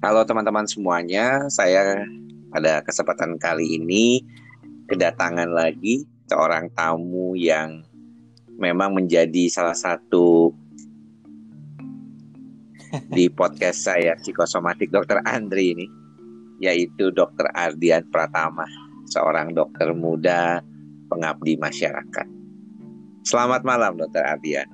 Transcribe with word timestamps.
Halo 0.00 0.24
teman-teman 0.24 0.64
semuanya, 0.64 1.44
saya 1.52 2.08
pada 2.48 2.80
kesempatan 2.80 3.36
kali 3.36 3.76
ini 3.76 4.24
kedatangan 4.88 5.52
lagi 5.52 6.08
seorang 6.24 6.72
tamu 6.72 7.36
yang 7.36 7.84
memang 8.56 8.96
menjadi 8.96 9.52
salah 9.52 9.76
satu 9.76 10.56
di 13.12 13.28
podcast 13.28 13.92
saya 13.92 14.16
psikosomatik 14.16 14.88
Dokter 14.88 15.20
Andri 15.28 15.76
ini, 15.76 15.86
yaitu 16.64 17.12
Dokter 17.12 17.52
Ardian 17.52 18.08
Pratama, 18.08 18.64
seorang 19.04 19.52
dokter 19.52 19.92
muda 19.92 20.64
pengabdi 21.12 21.60
masyarakat. 21.60 22.28
Selamat 23.28 23.68
malam 23.68 24.00
Dokter 24.00 24.24
Ardian. 24.24 24.64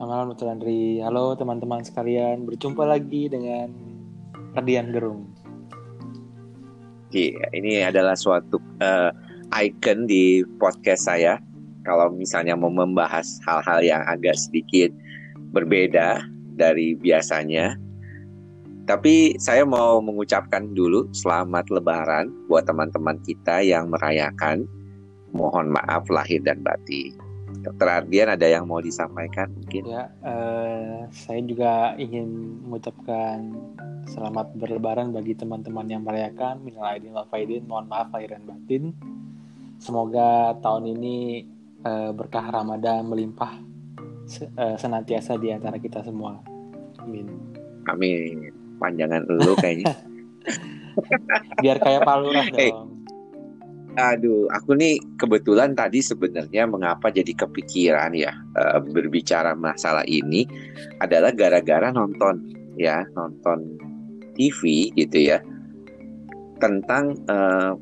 Selamat 0.00 0.08
malam 0.08 0.26
Dokter 0.32 0.48
Andri. 0.48 0.96
Halo 1.04 1.36
teman-teman 1.36 1.84
sekalian, 1.84 2.48
berjumpa 2.48 2.88
lagi 2.88 3.28
dengan 3.28 3.89
Radian 4.54 4.90
Gerung. 4.90 5.30
Iya, 7.10 7.42
ini 7.54 7.82
adalah 7.82 8.14
suatu 8.14 8.62
uh, 8.82 9.10
icon 9.62 10.06
di 10.06 10.46
podcast 10.58 11.10
saya. 11.10 11.38
Kalau 11.82 12.12
misalnya 12.14 12.54
mau 12.54 12.70
membahas 12.70 13.40
hal-hal 13.46 13.82
yang 13.82 14.02
agak 14.06 14.38
sedikit 14.38 14.94
berbeda 15.50 16.22
dari 16.54 16.94
biasanya. 16.98 17.74
Tapi 18.86 19.38
saya 19.38 19.62
mau 19.62 20.02
mengucapkan 20.02 20.74
dulu 20.74 21.06
selamat 21.14 21.70
lebaran 21.70 22.30
buat 22.50 22.66
teman-teman 22.66 23.22
kita 23.22 23.62
yang 23.62 23.90
merayakan. 23.90 24.66
Mohon 25.30 25.78
maaf 25.78 26.10
lahir 26.10 26.42
dan 26.42 26.58
batin. 26.62 27.29
Dokter 27.60 27.88
Ardian 27.90 28.30
ada 28.30 28.46
yang 28.46 28.64
mau 28.70 28.78
disampaikan 28.78 29.50
mungkin? 29.50 29.82
Ya, 29.90 30.08
uh, 30.22 31.10
saya 31.10 31.42
juga 31.42 31.98
ingin 31.98 32.60
mengucapkan 32.64 33.52
selamat 34.06 34.54
berlebaran 34.56 35.10
bagi 35.10 35.34
teman-teman 35.34 35.86
yang 35.90 36.02
merayakan. 36.06 36.62
Minal 36.62 36.96
aidin 36.96 37.12
wal 37.12 37.26
faidin, 37.26 37.66
mohon 37.66 37.90
maaf 37.90 38.14
lahir 38.14 38.32
dan 38.38 38.46
batin. 38.46 38.94
Semoga 39.82 40.56
tahun 40.62 40.96
ini 40.96 41.44
uh, 41.84 42.14
berkah 42.14 42.48
Ramadan 42.48 43.04
melimpah 43.10 43.58
uh, 44.56 44.76
senantiasa 44.78 45.36
di 45.36 45.50
antara 45.50 45.76
kita 45.76 46.06
semua. 46.06 46.38
Amin. 47.02 47.26
Amin. 47.90 48.54
Panjangan 48.78 49.26
dulu 49.26 49.58
kayaknya. 49.58 49.92
Biar 51.62 51.76
kayak 51.82 52.06
palurah 52.06 52.46
dong. 52.48 52.58
Hey 52.58 52.89
Aduh, 53.98 54.46
aku 54.54 54.78
nih 54.78 55.02
kebetulan 55.18 55.74
tadi 55.74 55.98
sebenarnya 55.98 56.62
mengapa 56.70 57.10
jadi 57.10 57.34
kepikiran 57.34 58.14
ya 58.14 58.30
uh, 58.54 58.78
berbicara 58.78 59.58
masalah 59.58 60.06
ini 60.06 60.46
adalah 61.02 61.34
gara-gara 61.34 61.90
nonton 61.90 62.38
ya 62.78 63.02
nonton 63.18 63.74
TV 64.38 64.94
gitu 64.94 65.34
ya 65.34 65.42
tentang 66.62 67.18
uh, 67.26 67.74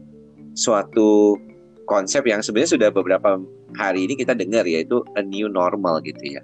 suatu 0.57 1.37
konsep 1.85 2.25
yang 2.25 2.41
sebenarnya 2.41 2.73
sudah 2.79 2.89
beberapa 2.89 3.37
hari 3.77 4.09
ini 4.09 4.17
kita 4.17 4.33
dengar 4.33 4.65
yaitu 4.65 5.05
a 5.17 5.21
new 5.21 5.49
normal 5.51 6.01
gitu 6.01 6.41
ya. 6.41 6.43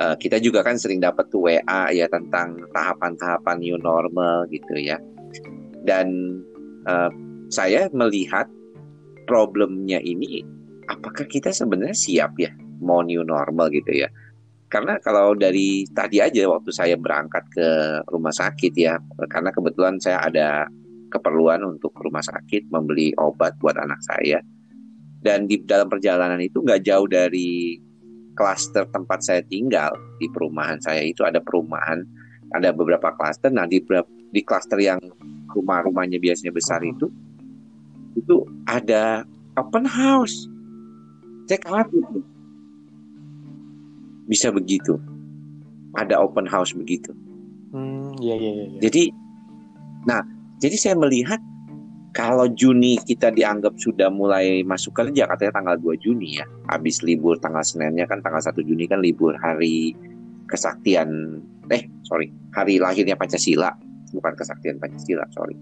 Uh, 0.00 0.16
kita 0.18 0.42
juga 0.42 0.64
kan 0.64 0.74
sering 0.74 0.98
dapat 0.98 1.28
WA 1.30 1.82
ya 1.92 2.08
tentang 2.10 2.56
tahapan-tahapan 2.72 3.56
new 3.60 3.76
normal 3.78 4.48
gitu 4.48 4.80
ya. 4.80 4.96
Dan 5.84 6.40
uh, 6.88 7.12
saya 7.52 7.86
melihat 7.92 8.48
problemnya 9.24 9.98
ini 10.00 10.44
apakah 10.88 11.24
kita 11.24 11.50
sebenarnya 11.52 11.96
siap 11.96 12.36
ya 12.36 12.52
mau 12.80 13.00
new 13.00 13.24
normal 13.24 13.72
gitu 13.72 14.04
ya? 14.04 14.08
Karena 14.68 14.98
kalau 14.98 15.38
dari 15.38 15.86
tadi 15.94 16.18
aja 16.18 16.50
waktu 16.50 16.70
saya 16.74 16.98
berangkat 16.98 17.46
ke 17.54 17.68
rumah 18.10 18.34
sakit 18.34 18.74
ya 18.74 18.98
karena 19.30 19.54
kebetulan 19.54 19.96
saya 20.02 20.18
ada 20.26 20.66
keperluan 21.14 21.62
untuk 21.62 21.94
rumah 22.02 22.24
sakit 22.24 22.68
membeli 22.74 23.14
obat 23.22 23.54
buat 23.62 23.78
anak 23.78 24.02
saya. 24.02 24.42
Dan 25.24 25.48
di 25.48 25.62
dalam 25.64 25.88
perjalanan 25.88 26.36
itu 26.42 26.60
nggak 26.60 26.84
jauh 26.84 27.08
dari 27.08 27.80
klaster 28.34 28.84
tempat 28.90 29.22
saya 29.22 29.40
tinggal 29.46 29.94
di 30.18 30.26
perumahan 30.28 30.76
saya 30.82 31.06
itu 31.06 31.22
ada 31.22 31.38
perumahan 31.38 32.02
ada 32.52 32.74
beberapa 32.74 33.14
klaster. 33.14 33.54
Nah 33.54 33.64
di 33.64 33.78
di 34.34 34.42
klaster 34.42 34.82
yang 34.82 34.98
rumah-rumahnya 35.54 36.18
biasanya 36.18 36.50
besar 36.50 36.82
itu 36.82 37.06
itu 38.14 38.46
ada 38.66 39.26
open 39.58 39.86
house. 39.86 40.46
Saya 41.46 41.60
khawatir 41.60 42.02
bisa 44.26 44.48
begitu. 44.48 44.96
Ada 45.94 46.18
open 46.18 46.48
house 46.48 46.74
begitu. 46.74 47.14
Hmm, 47.70 48.14
iya, 48.18 48.34
iya, 48.38 48.50
iya. 48.54 48.78
Jadi, 48.82 49.10
nah, 50.06 50.22
jadi 50.58 50.76
saya 50.78 50.94
melihat 50.98 51.38
kalau 52.14 52.46
Juni 52.46 52.94
kita 53.02 53.34
dianggap 53.34 53.74
sudah 53.82 54.06
mulai 54.06 54.62
masuk 54.62 54.94
kerja, 54.94 55.26
katanya 55.26 55.52
tanggal 55.58 55.76
2 55.82 55.98
Juni 55.98 56.38
ya, 56.38 56.46
habis 56.70 57.02
libur 57.02 57.34
tanggal 57.42 57.66
Seninnya 57.66 58.06
kan 58.06 58.22
tanggal 58.22 58.38
1 58.38 58.54
Juni 58.62 58.86
kan 58.86 59.02
libur 59.02 59.34
hari 59.42 59.98
kesaktian, 60.46 61.42
eh 61.74 61.90
sorry, 62.06 62.30
hari 62.54 62.78
lahirnya 62.78 63.18
Pancasila, 63.18 63.74
bukan 64.14 64.32
kesaktian 64.38 64.78
Pancasila, 64.78 65.26
sorry. 65.34 65.58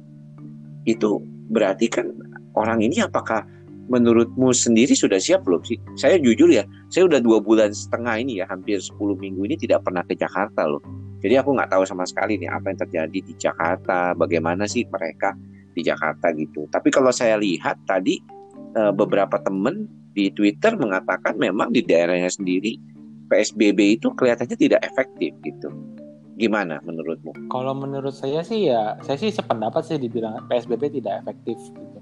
Itu 0.84 1.24
berarti 1.48 1.88
kan 1.88 2.12
orang 2.56 2.84
ini 2.84 3.00
apakah 3.00 3.44
menurutmu 3.90 4.54
sendiri 4.54 4.94
sudah 4.94 5.18
siap 5.18 5.42
belum 5.42 5.62
sih? 5.66 5.78
Saya 5.98 6.16
jujur 6.20 6.48
ya, 6.52 6.62
saya 6.92 7.08
udah 7.08 7.18
dua 7.18 7.42
bulan 7.42 7.74
setengah 7.74 8.20
ini 8.22 8.40
ya, 8.40 8.46
hampir 8.46 8.78
10 8.78 8.96
minggu 9.18 9.42
ini 9.44 9.56
tidak 9.58 9.82
pernah 9.82 10.06
ke 10.06 10.14
Jakarta 10.14 10.68
loh. 10.68 10.82
Jadi 11.22 11.38
aku 11.38 11.54
nggak 11.54 11.70
tahu 11.70 11.84
sama 11.86 12.02
sekali 12.06 12.38
nih 12.38 12.50
apa 12.50 12.74
yang 12.74 12.78
terjadi 12.82 13.18
di 13.22 13.34
Jakarta, 13.38 14.14
bagaimana 14.14 14.66
sih 14.66 14.86
mereka 14.86 15.34
di 15.72 15.82
Jakarta 15.86 16.34
gitu. 16.34 16.66
Tapi 16.70 16.88
kalau 16.90 17.14
saya 17.14 17.38
lihat 17.38 17.78
tadi 17.86 18.18
eh, 18.74 18.92
beberapa 18.94 19.38
temen 19.42 19.86
di 20.12 20.28
Twitter 20.34 20.76
mengatakan 20.76 21.38
memang 21.38 21.72
di 21.72 21.80
daerahnya 21.80 22.28
sendiri 22.28 22.76
PSBB 23.32 23.96
itu 24.02 24.12
kelihatannya 24.12 24.56
tidak 24.58 24.80
efektif 24.84 25.32
gitu. 25.46 25.72
Gimana 26.36 26.82
menurutmu? 26.84 27.48
Kalau 27.48 27.72
menurut 27.76 28.12
saya 28.12 28.42
sih 28.42 28.68
ya, 28.68 28.98
saya 29.04 29.16
sih 29.16 29.30
sependapat 29.30 29.84
sih 29.84 29.96
dibilang 30.00 30.42
PSBB 30.50 31.00
tidak 31.00 31.22
efektif 31.22 31.56
gitu 31.70 32.01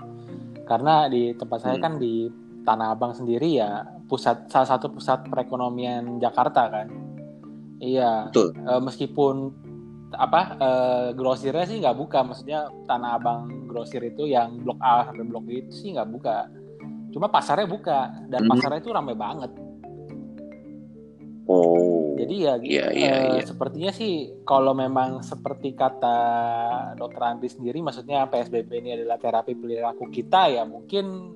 karena 0.70 1.10
di 1.10 1.34
tempat 1.34 1.58
saya 1.66 1.76
hmm. 1.76 1.84
kan 1.84 1.94
di 1.98 2.30
Tanah 2.62 2.94
Abang 2.94 3.10
sendiri 3.10 3.58
ya 3.58 3.82
pusat 4.06 4.46
salah 4.46 4.70
satu 4.70 4.86
pusat 4.94 5.26
perekonomian 5.26 6.22
Jakarta 6.22 6.70
kan 6.70 6.86
iya 7.82 8.30
Betul. 8.30 8.54
E, 8.54 8.72
meskipun 8.78 9.34
apa 10.14 10.40
e, 10.54 10.70
grosirnya 11.18 11.66
sih 11.66 11.82
nggak 11.82 11.98
buka 11.98 12.22
maksudnya 12.22 12.70
Tanah 12.86 13.18
Abang 13.18 13.66
grosir 13.66 13.98
itu 14.06 14.30
yang 14.30 14.62
blok 14.62 14.78
A 14.78 15.10
sampai 15.10 15.26
blok 15.26 15.42
B 15.42 15.66
itu 15.66 15.74
sih 15.74 15.90
nggak 15.90 16.10
buka 16.14 16.46
cuma 17.10 17.26
pasarnya 17.26 17.66
buka 17.66 18.30
dan 18.30 18.46
hmm. 18.46 18.50
pasarnya 18.54 18.78
itu 18.78 18.94
ramai 18.94 19.18
banget 19.18 19.50
Oh. 21.50 22.14
Jadi 22.14 22.46
ya, 22.46 22.54
yeah, 22.62 22.88
yeah, 22.94 23.16
uh, 23.18 23.42
yeah. 23.42 23.46
sepertinya 23.48 23.90
sih 23.90 24.38
kalau 24.46 24.70
memang 24.70 25.18
seperti 25.26 25.74
kata 25.74 26.18
Dokter 26.94 27.26
Andri 27.26 27.50
sendiri, 27.50 27.82
maksudnya 27.82 28.30
PSBB 28.30 28.70
ini 28.78 28.94
adalah 28.94 29.18
terapi 29.18 29.58
perilaku 29.58 30.06
kita 30.14 30.46
ya 30.46 30.62
mungkin 30.62 31.34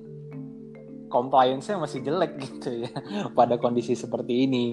compliance-nya 1.11 1.83
masih 1.83 1.99
jelek 1.99 2.31
gitu 2.47 2.87
ya 2.87 2.91
pada 3.35 3.59
kondisi 3.59 3.91
seperti 3.91 4.47
ini. 4.47 4.65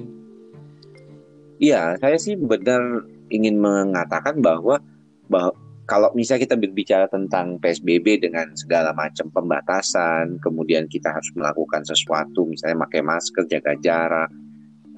Iya, 1.58 1.98
saya 1.98 2.14
sih 2.22 2.38
benar 2.38 3.02
ingin 3.34 3.58
mengatakan 3.58 4.38
bahwa 4.38 4.78
bahwa 5.26 5.58
kalau 5.90 6.14
misalnya 6.14 6.46
kita 6.46 6.56
berbicara 6.58 7.06
tentang 7.10 7.58
PSBB 7.58 8.22
dengan 8.22 8.54
segala 8.54 8.94
macam 8.94 9.26
pembatasan, 9.34 10.38
kemudian 10.38 10.86
kita 10.86 11.10
harus 11.10 11.34
melakukan 11.34 11.82
sesuatu, 11.82 12.46
misalnya 12.46 12.86
pakai 12.86 13.02
masker, 13.02 13.44
jaga 13.50 13.74
jarak, 13.82 14.30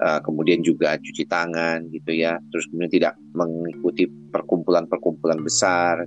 uh, 0.03 0.19
kemudian 0.23 0.63
juga 0.65 0.97
cuci 0.99 1.27
tangan 1.27 1.87
gitu 1.91 2.11
ya. 2.15 2.39
Terus 2.51 2.67
kemudian 2.71 2.91
tidak 2.91 3.13
mengikuti 3.35 4.07
perkumpulan-perkumpulan 4.07 5.39
besar 5.43 6.03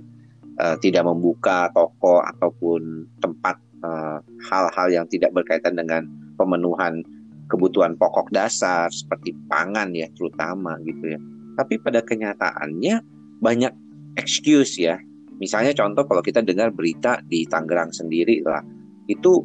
uh, 0.59 0.75
tidak 0.83 1.07
membuka 1.07 1.71
toko 1.71 2.19
ataupun 2.21 3.07
tempat 3.23 3.55
eh, 3.79 4.19
hal-hal 4.51 4.87
uh, 4.91 4.93
yang 4.93 5.05
tidak 5.07 5.31
berkaitan 5.31 5.79
dengan 5.79 6.03
pemenuhan 6.35 6.99
kebutuhan 7.47 7.95
pokok 7.95 8.29
dasar 8.29 8.91
seperti 8.91 9.33
pangan 9.47 9.95
ya 9.95 10.05
terutama 10.19 10.75
gitu 10.83 11.15
ya. 11.15 11.19
Tapi 11.57 11.79
pada 11.81 12.03
kenyataannya 12.03 13.01
banyak 13.39 13.73
excuse 14.19 14.77
ya. 14.77 14.99
Misalnya 15.39 15.71
contoh 15.71 16.03
kalau 16.03 16.19
kita 16.19 16.43
dengar 16.43 16.75
berita 16.75 17.23
di 17.31 17.47
Tangerang 17.47 17.95
sendiri 17.95 18.43
lah 18.43 18.59
itu 19.07 19.41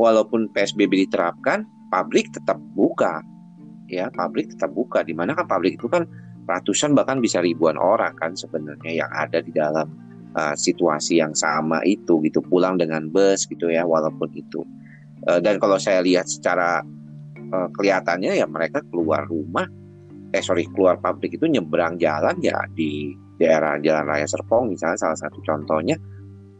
walaupun 0.00 0.48
PSBB 0.56 1.06
diterapkan 1.06 1.68
pabrik 1.92 2.32
tetap 2.32 2.56
buka 2.72 3.20
ya 3.94 4.10
pabrik 4.10 4.50
tetap 4.50 4.74
buka 4.74 5.06
di 5.06 5.14
mana 5.14 5.36
kan 5.38 5.46
pabrik 5.46 5.78
itu 5.78 5.86
kan 5.86 6.04
ratusan 6.44 6.92
bahkan 6.92 7.22
bisa 7.22 7.40
ribuan 7.40 7.78
orang 7.78 8.12
kan 8.18 8.34
sebenarnya 8.34 9.04
yang 9.04 9.10
ada 9.14 9.40
di 9.40 9.54
dalam 9.54 9.88
uh, 10.34 10.52
situasi 10.58 11.22
yang 11.22 11.32
sama 11.32 11.80
itu 11.86 12.20
gitu 12.26 12.42
pulang 12.44 12.76
dengan 12.76 13.08
bus 13.08 13.46
gitu 13.48 13.70
ya 13.70 13.86
walaupun 13.86 14.28
itu 14.34 14.60
uh, 15.30 15.40
dan 15.40 15.56
kalau 15.56 15.80
saya 15.80 16.04
lihat 16.04 16.28
secara 16.28 16.84
uh, 17.54 17.68
kelihatannya 17.78 18.36
ya 18.36 18.46
mereka 18.50 18.84
keluar 18.92 19.24
rumah 19.24 19.64
eh 20.34 20.42
sorry 20.42 20.66
keluar 20.74 20.98
pabrik 20.98 21.38
itu 21.38 21.46
nyebrang 21.46 21.96
jalan 21.96 22.34
ya 22.42 22.58
di 22.74 23.14
daerah 23.38 23.78
Jalan 23.82 24.06
Raya 24.06 24.26
Serpong 24.26 24.70
misalnya 24.70 24.98
salah 24.98 25.18
satu 25.18 25.38
contohnya 25.42 25.98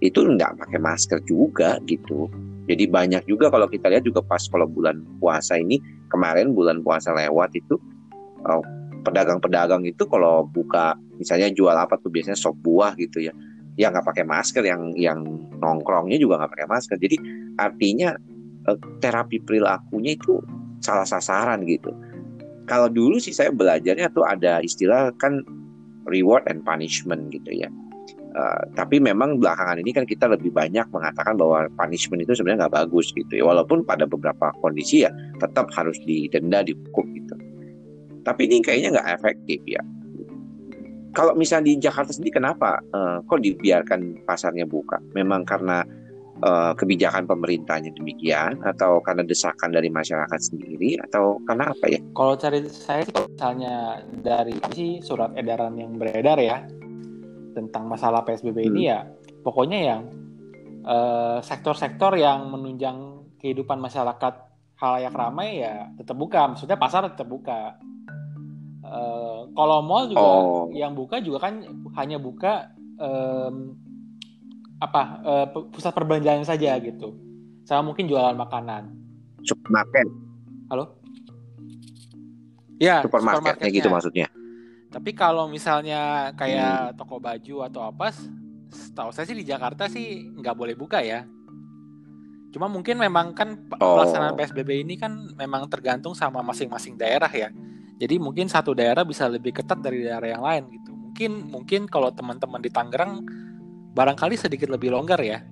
itu 0.02 0.20
nggak 0.20 0.58
pakai 0.60 0.78
masker 0.82 1.18
juga 1.24 1.78
gitu. 1.86 2.28
Jadi 2.64 2.88
banyak 2.88 3.22
juga 3.28 3.52
kalau 3.52 3.68
kita 3.68 3.92
lihat 3.92 4.04
juga 4.04 4.24
pas 4.24 4.40
kalau 4.48 4.64
bulan 4.64 5.04
puasa 5.20 5.60
ini 5.60 5.80
kemarin 6.14 6.54
bulan 6.54 6.78
puasa 6.86 7.10
lewat 7.10 7.50
itu 7.58 7.74
oh, 8.46 8.62
pedagang-pedagang 9.02 9.82
itu 9.82 10.06
kalau 10.06 10.46
buka 10.46 10.94
misalnya 11.18 11.50
jual 11.50 11.74
apa 11.74 11.98
tuh 11.98 12.14
biasanya 12.14 12.38
sop 12.38 12.54
buah 12.62 12.94
gitu 12.94 13.26
ya. 13.26 13.34
Ya 13.74 13.90
nggak 13.90 14.06
pakai 14.06 14.22
masker 14.22 14.62
yang 14.62 14.94
yang 14.94 15.26
nongkrongnya 15.58 16.14
juga 16.22 16.38
nggak 16.38 16.52
pakai 16.54 16.68
masker. 16.70 16.96
Jadi 17.02 17.16
artinya 17.58 18.14
eh, 18.70 18.78
terapi 19.02 19.42
perilakunya 19.42 20.14
itu 20.14 20.38
salah 20.78 21.04
sasaran 21.04 21.66
gitu. 21.66 21.90
Kalau 22.64 22.88
dulu 22.88 23.18
sih 23.20 23.34
saya 23.34 23.50
belajarnya 23.50 24.14
tuh 24.14 24.24
ada 24.24 24.62
istilah 24.62 25.10
kan 25.18 25.42
reward 26.08 26.46
and 26.48 26.64
punishment 26.64 27.28
gitu 27.28 27.50
ya 27.52 27.68
Uh, 28.34 28.66
tapi 28.74 28.98
memang 28.98 29.38
belakangan 29.38 29.78
ini 29.78 29.94
kan 29.94 30.02
kita 30.02 30.26
lebih 30.26 30.50
banyak 30.50 30.82
mengatakan 30.90 31.38
bahwa 31.38 31.70
punishment 31.78 32.26
itu 32.26 32.34
sebenarnya 32.34 32.66
nggak 32.66 32.74
bagus 32.82 33.14
gitu 33.14 33.30
ya. 33.30 33.46
Walaupun 33.46 33.86
pada 33.86 34.10
beberapa 34.10 34.50
kondisi 34.58 35.06
ya 35.06 35.10
tetap 35.38 35.70
harus 35.70 35.94
didenda, 36.02 36.66
dihukum 36.66 37.06
gitu. 37.14 37.34
Tapi 38.26 38.50
ini 38.50 38.58
kayaknya 38.58 38.98
nggak 38.98 39.08
efektif 39.22 39.62
ya. 39.70 39.78
Kalau 41.14 41.38
misalnya 41.38 41.70
di 41.70 41.78
Jakarta 41.78 42.10
sendiri 42.10 42.42
kenapa 42.42 42.82
uh, 42.90 43.22
kok 43.22 43.38
dibiarkan 43.38 44.26
pasarnya 44.26 44.66
buka? 44.66 44.98
Memang 45.14 45.46
karena 45.46 45.86
uh, 46.42 46.74
kebijakan 46.74 47.30
pemerintahnya 47.30 47.94
demikian 47.94 48.58
atau 48.66 48.98
karena 48.98 49.22
desakan 49.22 49.70
dari 49.70 49.94
masyarakat 49.94 50.40
sendiri 50.42 50.98
atau 51.06 51.38
karena 51.46 51.70
apa 51.70 51.86
ya? 51.86 52.02
Kalau 52.18 52.34
cari 52.34 52.66
saya 52.66 53.06
misalnya 53.06 54.02
dari 54.26 54.58
sih 54.74 54.98
surat 54.98 55.30
edaran 55.38 55.78
yang 55.78 55.94
beredar 55.94 56.42
ya 56.42 56.66
tentang 57.54 57.86
masalah 57.86 58.26
PSBB 58.26 58.58
hmm. 58.66 58.70
ini 58.74 58.82
ya 58.90 59.06
pokoknya 59.46 59.78
yang 59.80 60.02
uh, 60.84 61.38
sektor-sektor 61.40 62.14
yang 62.18 62.50
menunjang 62.50 63.24
kehidupan 63.40 63.80
masyarakat 63.80 64.34
halayak 64.80 65.14
ramai 65.14 65.64
ya 65.64 65.88
tetap 65.96 66.16
buka. 66.16 66.50
Maksudnya 66.50 66.76
pasar 66.76 67.08
tetap 67.08 67.28
buka. 67.28 67.78
Uh, 68.84 69.48
kalau 69.56 69.80
mall 69.80 70.04
juga 70.06 70.28
oh. 70.28 70.68
yang 70.76 70.92
buka 70.92 71.18
juga 71.24 71.48
kan 71.48 71.64
hanya 71.96 72.20
buka 72.20 72.68
um, 73.00 73.72
apa 74.76 75.02
uh, 75.24 75.46
pusat 75.72 75.92
perbelanjaan 75.96 76.44
saja 76.44 76.76
gitu. 76.82 77.16
Sama 77.64 77.94
mungkin 77.94 78.04
jualan 78.04 78.36
makanan. 78.36 78.92
Supermarket. 79.40 80.04
Halo? 80.68 81.00
Ya 82.76 83.00
supermarketnya 83.06 83.68
gitu 83.70 83.88
maksudnya 83.88 84.28
tapi 84.94 85.10
kalau 85.10 85.50
misalnya 85.50 86.30
kayak 86.38 86.94
hmm. 86.94 86.96
toko 87.02 87.18
baju 87.18 87.66
atau 87.66 87.90
apa, 87.90 88.14
tahu 88.94 89.10
saya 89.10 89.26
sih 89.26 89.34
di 89.34 89.42
Jakarta 89.42 89.90
sih 89.90 90.30
nggak 90.38 90.54
boleh 90.54 90.78
buka 90.78 91.02
ya. 91.02 91.26
Cuma 92.54 92.70
mungkin 92.70 93.02
memang 93.02 93.34
kan 93.34 93.58
oh. 93.82 93.98
pelaksanaan 93.98 94.38
PSBB 94.38 94.86
ini 94.86 94.94
kan 94.94 95.34
memang 95.34 95.66
tergantung 95.66 96.14
sama 96.14 96.46
masing-masing 96.46 96.94
daerah 96.94 97.26
ya. 97.26 97.50
Jadi 97.98 98.22
mungkin 98.22 98.46
satu 98.46 98.70
daerah 98.70 99.02
bisa 99.02 99.26
lebih 99.26 99.58
ketat 99.58 99.82
dari 99.82 100.06
daerah 100.06 100.30
yang 100.30 100.46
lain 100.46 100.62
gitu. 100.70 100.94
Mungkin 100.94 101.32
mungkin 101.50 101.80
kalau 101.90 102.14
teman-teman 102.14 102.62
di 102.62 102.70
Tangerang 102.70 103.26
barangkali 103.98 104.38
sedikit 104.38 104.70
lebih 104.70 104.94
longgar 104.94 105.18
ya. 105.26 105.42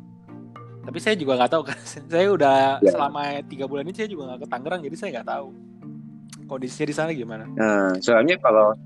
Tapi 0.87 0.99
saya 1.03 1.19
juga 1.19 1.35
nggak 1.35 1.51
tahu 1.51 1.63
kan. 1.67 1.79
saya 2.15 2.31
udah 2.31 2.79
ya. 2.79 2.95
selama 2.95 3.43
tiga 3.51 3.67
bulan 3.67 3.91
ini 3.91 3.95
saya 3.99 4.07
juga 4.07 4.31
nggak 4.31 4.47
ke 4.47 4.49
Tangerang, 4.55 4.81
jadi 4.87 4.95
saya 4.95 5.09
nggak 5.19 5.29
tahu 5.35 5.47
kondisinya 6.47 6.87
di 6.87 6.95
sana 6.95 7.11
gimana. 7.11 7.45
Nah, 7.59 7.99
soalnya 7.99 8.39
kalau 8.39 8.79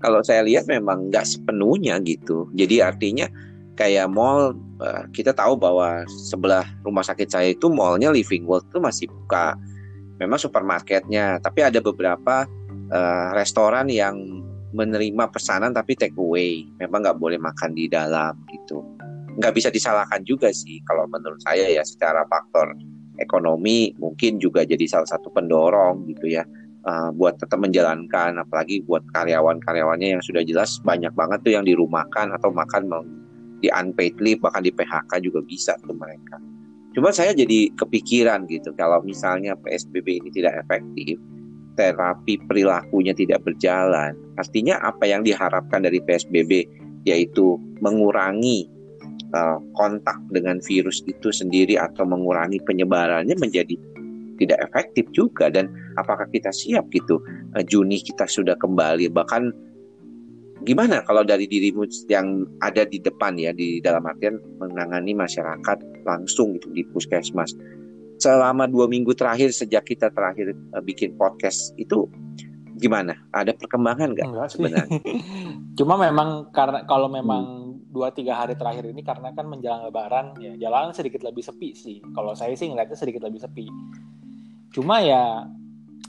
kalau 0.00 0.24
saya 0.24 0.42
lihat 0.42 0.64
memang 0.66 1.12
nggak 1.12 1.28
sepenuhnya 1.28 2.00
gitu. 2.02 2.48
Jadi 2.56 2.80
artinya 2.80 3.28
kayak 3.76 4.08
mall 4.08 4.56
eh, 4.80 5.04
kita 5.12 5.36
tahu 5.36 5.60
bahwa 5.60 6.04
sebelah 6.28 6.64
rumah 6.82 7.04
sakit 7.04 7.28
saya 7.28 7.48
itu 7.52 7.68
mallnya 7.68 8.08
Living 8.12 8.48
World 8.48 8.66
itu 8.72 8.80
masih 8.80 9.06
buka. 9.12 9.54
Memang 10.20 10.36
supermarketnya, 10.36 11.40
tapi 11.40 11.64
ada 11.64 11.80
beberapa 11.80 12.44
uh, 12.92 13.32
restoran 13.32 13.88
yang 13.88 14.44
menerima 14.76 15.32
pesanan 15.32 15.72
tapi 15.72 15.96
take 15.96 16.12
away. 16.20 16.68
Memang 16.76 17.08
nggak 17.08 17.16
boleh 17.16 17.40
makan 17.40 17.72
di 17.72 17.88
dalam 17.88 18.36
gitu. 18.52 18.84
Nggak 19.40 19.56
bisa 19.56 19.68
disalahkan 19.72 20.20
juga 20.28 20.52
sih 20.52 20.84
kalau 20.84 21.08
menurut 21.08 21.40
saya 21.40 21.72
ya 21.72 21.80
secara 21.80 22.28
faktor 22.28 22.76
ekonomi 23.16 23.96
mungkin 23.96 24.36
juga 24.36 24.64
jadi 24.68 24.84
salah 24.84 25.08
satu 25.08 25.32
pendorong 25.32 26.08
gitu 26.12 26.36
ya 26.36 26.44
uh, 26.86 27.10
buat 27.12 27.36
tetap 27.40 27.60
menjalankan 27.60 28.40
apalagi 28.40 28.84
buat 28.84 29.04
karyawan-karyawannya 29.12 30.18
yang 30.18 30.22
sudah 30.24 30.44
jelas 30.44 30.80
banyak 30.84 31.12
banget 31.12 31.38
tuh 31.44 31.52
yang 31.56 31.64
dirumahkan 31.66 32.32
atau 32.36 32.52
makan 32.52 32.88
di 33.60 33.68
unpaid 33.68 34.16
leave 34.20 34.40
bahkan 34.40 34.64
di 34.64 34.72
PHK 34.72 35.20
juga 35.20 35.40
bisa 35.44 35.76
tuh 35.84 35.96
mereka. 35.96 36.40
Cuma 36.90 37.14
saya 37.14 37.30
jadi 37.36 37.70
kepikiran 37.78 38.50
gitu 38.50 38.74
kalau 38.74 38.98
misalnya 39.06 39.54
PSBB 39.62 40.24
ini 40.24 40.30
tidak 40.34 40.66
efektif, 40.66 41.20
terapi 41.78 42.40
perilakunya 42.50 43.14
tidak 43.14 43.46
berjalan, 43.46 44.16
artinya 44.34 44.80
apa 44.82 45.06
yang 45.06 45.22
diharapkan 45.22 45.86
dari 45.86 46.02
PSBB 46.02 46.66
yaitu 47.06 47.56
mengurangi 47.78 48.66
uh, 49.32 49.62
kontak 49.78 50.18
dengan 50.34 50.58
virus 50.60 51.00
itu 51.06 51.30
sendiri 51.30 51.78
atau 51.78 52.04
mengurangi 52.04 52.58
penyebarannya 52.66 53.38
menjadi 53.38 53.78
tidak 54.40 54.58
efektif 54.72 55.04
juga 55.12 55.52
dan 55.52 55.68
apakah 56.00 56.24
kita 56.32 56.48
siap 56.48 56.88
gitu? 56.90 57.20
Uh, 57.52 57.62
Juni 57.62 58.00
kita 58.00 58.24
sudah 58.24 58.56
kembali 58.56 59.12
bahkan 59.12 59.52
gimana 60.64 61.00
kalau 61.08 61.24
dari 61.24 61.48
dirimu 61.48 61.88
yang 62.08 62.44
ada 62.60 62.84
di 62.84 63.00
depan 63.00 63.36
ya 63.36 63.52
di 63.52 63.80
dalam 63.80 64.04
artian 64.04 64.36
menangani 64.60 65.16
masyarakat 65.16 65.78
langsung 66.08 66.56
gitu 66.56 66.72
di 66.72 66.82
puskesmas. 66.88 67.52
Selama 68.20 68.68
dua 68.68 68.84
minggu 68.84 69.16
terakhir 69.16 69.48
sejak 69.52 69.88
kita 69.88 70.12
terakhir 70.12 70.52
uh, 70.76 70.82
bikin 70.84 71.16
podcast 71.16 71.72
itu 71.80 72.08
gimana? 72.76 73.16
Ada 73.32 73.56
perkembangan 73.56 74.16
nggak 74.16 74.48
sebenarnya? 74.52 75.00
Cuma 75.78 75.96
memang 75.96 76.52
karena 76.52 76.84
kalau 76.84 77.08
memang 77.08 77.44
hmm. 77.44 77.92
dua 77.92 78.12
tiga 78.12 78.36
hari 78.36 78.56
terakhir 78.60 78.84
ini 78.92 79.00
karena 79.00 79.32
kan 79.32 79.48
menjelang 79.48 79.88
lebaran 79.88 80.36
ya 80.36 80.52
jalanan 80.60 80.92
sedikit 80.92 81.24
lebih 81.24 81.40
sepi 81.40 81.72
sih. 81.72 81.96
Kalau 82.12 82.36
saya 82.36 82.52
sih 82.52 82.68
ngeliatnya 82.68 82.96
sedikit 83.00 83.24
lebih 83.24 83.40
sepi 83.40 83.64
Cuma 84.70 85.02
ya 85.02 85.50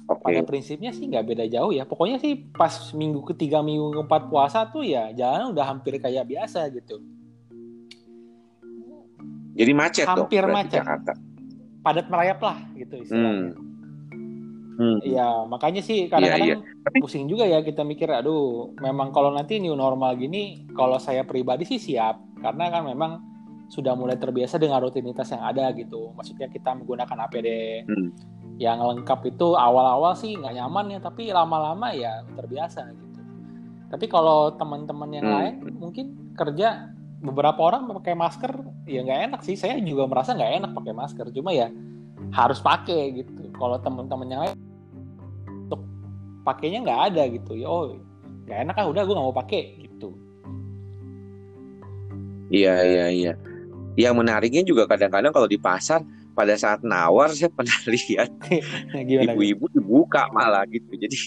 okay. 0.05 0.21
pada 0.21 0.41
prinsipnya 0.45 0.91
sih 0.93 1.09
nggak 1.09 1.25
beda 1.25 1.45
jauh 1.49 1.73
ya. 1.73 1.83
Pokoknya 1.87 2.21
sih 2.21 2.45
pas 2.53 2.93
minggu 2.93 3.25
ketiga, 3.33 3.65
minggu 3.65 3.97
keempat 3.97 4.29
puasa 4.29 4.69
tuh 4.69 4.85
ya 4.85 5.09
jalan 5.17 5.53
udah 5.53 5.65
hampir 5.65 5.97
kayak 5.97 6.29
biasa 6.29 6.69
gitu. 6.73 7.01
Jadi 9.51 9.71
macet 9.75 10.07
hampir 10.07 10.45
dong, 10.45 10.55
macet. 10.55 10.79
Jakarta. 10.79 11.11
Padat 11.81 12.07
merayap 12.07 12.39
lah 12.39 12.57
gitu 12.77 12.95
istilahnya. 13.01 13.51
Hmm. 13.51 13.69
Hmm. 14.81 14.97
Ya 15.05 15.45
makanya 15.45 15.83
sih 15.83 16.09
kadang-kadang 16.09 16.57
ya, 16.57 16.57
ya. 16.57 16.99
pusing 17.03 17.29
juga 17.29 17.45
ya 17.45 17.61
kita 17.61 17.85
mikir, 17.85 18.09
aduh, 18.09 18.73
memang 18.81 19.13
kalau 19.13 19.29
nanti 19.29 19.61
new 19.61 19.77
normal 19.77 20.17
gini, 20.17 20.65
kalau 20.73 20.97
saya 20.97 21.21
pribadi 21.21 21.67
sih 21.69 21.77
siap, 21.77 22.17
karena 22.41 22.73
kan 22.73 22.89
memang 22.89 23.21
sudah 23.69 23.93
mulai 23.93 24.17
terbiasa 24.17 24.57
dengan 24.57 24.81
rutinitas 24.81 25.29
yang 25.37 25.43
ada 25.45 25.69
gitu. 25.77 26.15
Maksudnya 26.17 26.49
kita 26.49 26.73
menggunakan 26.73 27.17
APD, 27.29 27.47
hmm 27.85 28.40
yang 28.61 28.77
lengkap 28.77 29.25
itu 29.33 29.57
awal-awal 29.57 30.13
sih 30.13 30.37
nggak 30.37 30.53
nyaman 30.53 30.93
ya 30.93 30.99
tapi 31.01 31.33
lama-lama 31.33 31.89
ya 31.97 32.21
terbiasa 32.37 32.93
gitu. 32.93 33.19
Tapi 33.89 34.05
kalau 34.05 34.53
teman-teman 34.53 35.09
yang 35.09 35.25
hmm. 35.25 35.35
lain 35.35 35.55
mungkin 35.81 36.05
kerja 36.37 36.93
beberapa 37.25 37.57
orang 37.57 37.89
pakai 37.89 38.13
masker 38.13 38.53
ya 38.85 39.01
nggak 39.01 39.33
enak 39.33 39.41
sih. 39.41 39.57
Saya 39.57 39.81
juga 39.81 40.05
merasa 40.05 40.37
nggak 40.37 40.61
enak 40.61 40.71
pakai 40.77 40.93
masker 40.93 41.25
cuma 41.33 41.57
ya 41.57 41.73
harus 42.37 42.61
pakai 42.61 43.25
gitu. 43.25 43.49
Kalau 43.57 43.81
teman-teman 43.81 44.27
yang 44.29 44.41
lain 44.45 44.57
untuk 45.65 45.81
pakainya 46.45 46.85
nggak 46.85 47.01
ada 47.11 47.23
gitu. 47.33 47.57
Ya 47.57 47.65
oh 47.65 47.97
nggak 48.45 48.59
enak 48.69 48.75
ah 48.77 48.85
udah 48.93 49.01
gue 49.01 49.15
nggak 49.17 49.25
mau 49.25 49.37
pakai 49.41 49.61
gitu. 49.89 50.13
Iya 52.53 52.77
iya 52.85 53.05
iya. 53.09 53.33
Yang 53.97 54.13
menariknya 54.21 54.61
juga 54.61 54.85
kadang-kadang 54.85 55.33
kalau 55.33 55.49
di 55.49 55.57
pasar 55.57 56.05
pada 56.33 56.55
saat 56.55 56.81
nawar 56.81 57.31
saya 57.35 57.51
pernah 57.57 57.79
lihat 57.87 58.29
ibu-ibu 59.31 59.65
dibuka 59.71 60.27
malah 60.31 60.63
gitu. 60.69 60.91
Jadi 60.95 61.17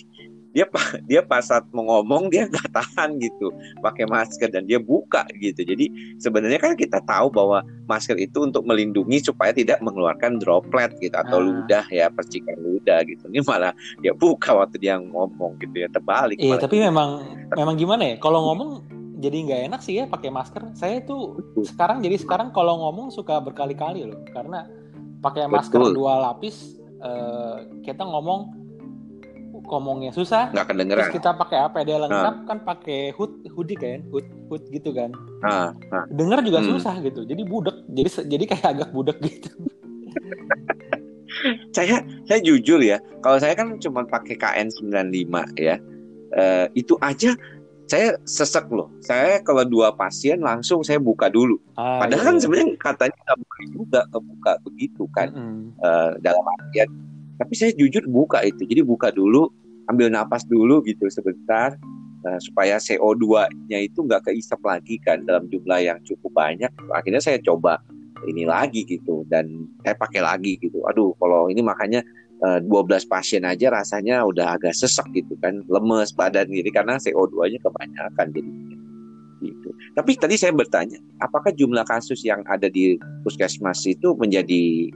dia 0.55 0.71
dia 1.11 1.21
pas 1.27 1.43
saat 1.43 1.67
mau 1.75 1.83
ngomong 1.83 2.31
dia 2.31 2.47
nggak 2.47 2.71
tahan 2.71 3.19
gitu 3.19 3.51
pakai 3.83 4.07
masker 4.07 4.47
dan 4.55 4.63
dia 4.71 4.79
buka 4.79 5.27
gitu. 5.43 5.67
Jadi 5.67 5.91
sebenarnya 6.23 6.63
kan 6.63 6.79
kita 6.79 7.03
tahu 7.03 7.27
bahwa 7.35 7.67
masker 7.91 8.15
itu 8.23 8.47
untuk 8.47 8.63
melindungi 8.63 9.19
supaya 9.19 9.51
tidak 9.51 9.83
mengeluarkan 9.83 10.39
droplet 10.39 10.95
gitu 11.03 11.19
atau 11.19 11.43
ah. 11.43 11.45
ludah 11.51 11.85
ya 11.91 12.07
percikan 12.07 12.55
ludah 12.63 13.03
gitu. 13.03 13.27
Ini 13.35 13.43
malah 13.43 13.75
dia 13.99 14.15
buka 14.15 14.55
waktu 14.55 14.79
dia 14.79 14.95
ngomong 15.03 15.59
gitu 15.59 15.75
ya 15.75 15.91
terbalik 15.91 16.39
iya 16.39 16.55
tapi 16.55 16.79
gitu. 16.79 16.87
memang 16.87 17.27
memang 17.51 17.75
gimana 17.75 18.15
ya 18.15 18.17
kalau 18.23 18.47
ngomong 18.55 18.71
jadi 19.19 19.37
nggak 19.51 19.61
enak 19.75 19.81
sih 19.83 19.99
ya 19.99 20.07
pakai 20.07 20.31
masker. 20.31 20.71
Saya 20.79 21.03
tuh 21.03 21.43
sekarang 21.67 21.99
jadi 21.99 22.15
sekarang 22.15 22.55
kalau 22.55 22.79
ngomong 22.79 23.11
suka 23.11 23.43
berkali-kali 23.43 24.07
loh 24.07 24.23
karena 24.31 24.71
pakai 25.25 25.49
masker 25.49 25.81
Betul. 25.81 25.97
dua 25.97 26.21
lapis 26.21 26.77
uh, 27.01 27.65
kita 27.81 28.05
ngomong 28.05 28.53
ngomongnya 29.65 30.13
susah. 30.13 30.53
Nggak 30.53 30.67
kedengeran. 30.77 31.01
Terus 31.09 31.15
kita 31.17 31.31
pakai 31.41 31.59
APD 31.65 31.91
lengkap 31.97 32.35
kan 32.45 32.59
pakai 32.69 33.01
hood 33.17 33.33
hoodie 33.49 33.79
kan, 33.81 34.05
hood 34.13 34.27
hood 34.53 34.61
gitu 34.69 34.93
kan. 34.93 35.09
Ah, 35.41 35.73
ah. 35.89 36.05
Denger 36.13 36.45
juga 36.45 36.61
Hmm. 36.61 36.77
susah 36.77 37.01
gitu. 37.01 37.25
Jadi 37.25 37.43
budek. 37.49 37.77
Jadi 37.89 38.09
jadi 38.29 38.45
kayak 38.45 38.67
agak 38.77 38.91
budek 38.93 39.19
gitu. 39.25 39.51
Saya 41.77 42.01
saya 42.25 42.41
jujur 42.41 42.81
ya, 42.81 43.03
kalau 43.21 43.37
saya 43.37 43.53
kan 43.53 43.77
cuma 43.77 44.07
pakai 44.07 44.39
KN95 44.39 45.35
ya. 45.61 45.77
Eh, 46.35 46.67
itu 46.79 46.97
aja 47.05 47.37
saya 47.85 48.17
sesek 48.25 48.65
loh. 48.73 48.89
Saya 49.05 49.45
kalau 49.45 49.63
dua 49.65 49.93
pasien 49.93 50.41
langsung 50.41 50.81
saya 50.81 50.97
buka 50.97 51.29
dulu. 51.29 51.61
Ah, 51.77 52.05
Padahal 52.05 52.21
iya, 52.21 52.27
kan 52.27 52.35
iya. 52.35 52.43
sebenarnya 52.43 52.69
katanya 52.81 53.19
nggak 53.29 53.39
boleh 53.45 53.67
juga 53.73 54.01
kebuka 54.09 54.53
begitu 54.65 55.03
kan 55.13 55.29
eh, 55.79 56.11
dalam 56.25 56.45
artian. 56.61 56.89
Tapi 57.37 57.53
saya 57.53 57.71
jujur 57.77 58.05
buka 58.09 58.41
itu. 58.47 58.65
Jadi 58.65 58.81
buka 58.81 59.13
dulu, 59.13 59.51
ambil 59.91 60.09
napas 60.09 60.49
dulu 60.49 60.81
gitu 60.89 61.05
sebentar 61.13 61.77
eh, 62.25 62.41
supaya 62.41 62.81
CO2-nya 62.81 63.79
itu 63.85 64.01
nggak 64.01 64.33
keisap 64.33 64.65
lagi 64.65 64.97
kan 65.05 65.21
dalam 65.29 65.45
jumlah 65.53 65.81
yang 65.85 66.01
cukup 66.09 66.33
banyak. 66.33 66.73
Akhirnya 66.97 67.21
saya 67.21 67.37
coba 67.45 67.85
ini 68.25 68.49
lagi 68.49 68.89
gitu 68.89 69.29
dan 69.29 69.69
saya 69.85 69.93
pakai 70.01 70.25
lagi 70.25 70.57
gitu. 70.57 70.81
Aduh, 70.89 71.13
kalau 71.21 71.53
ini 71.53 71.61
makanya 71.61 72.01
12 72.63 73.09
pasien 73.09 73.43
aja 73.47 73.73
rasanya 73.73 74.25
udah 74.25 74.59
agak 74.59 74.77
sesek 74.77 75.07
gitu 75.15 75.35
kan, 75.41 75.65
lemes 75.67 76.13
badan 76.13 76.49
gitu 76.53 76.69
karena 76.71 77.01
CO2-nya 77.01 77.59
kebanyakan 77.63 78.27
jadinya. 78.33 78.77
Gitu. 79.45 79.69
Tapi 79.93 80.11
tadi 80.17 80.35
saya 80.41 80.53
bertanya, 80.57 80.97
apakah 81.21 81.53
jumlah 81.53 81.85
kasus 81.85 82.25
yang 82.25 82.41
ada 82.49 82.69
di 82.73 82.97
puskesmas 83.25 83.85
itu 83.85 84.17
menjadi 84.17 84.89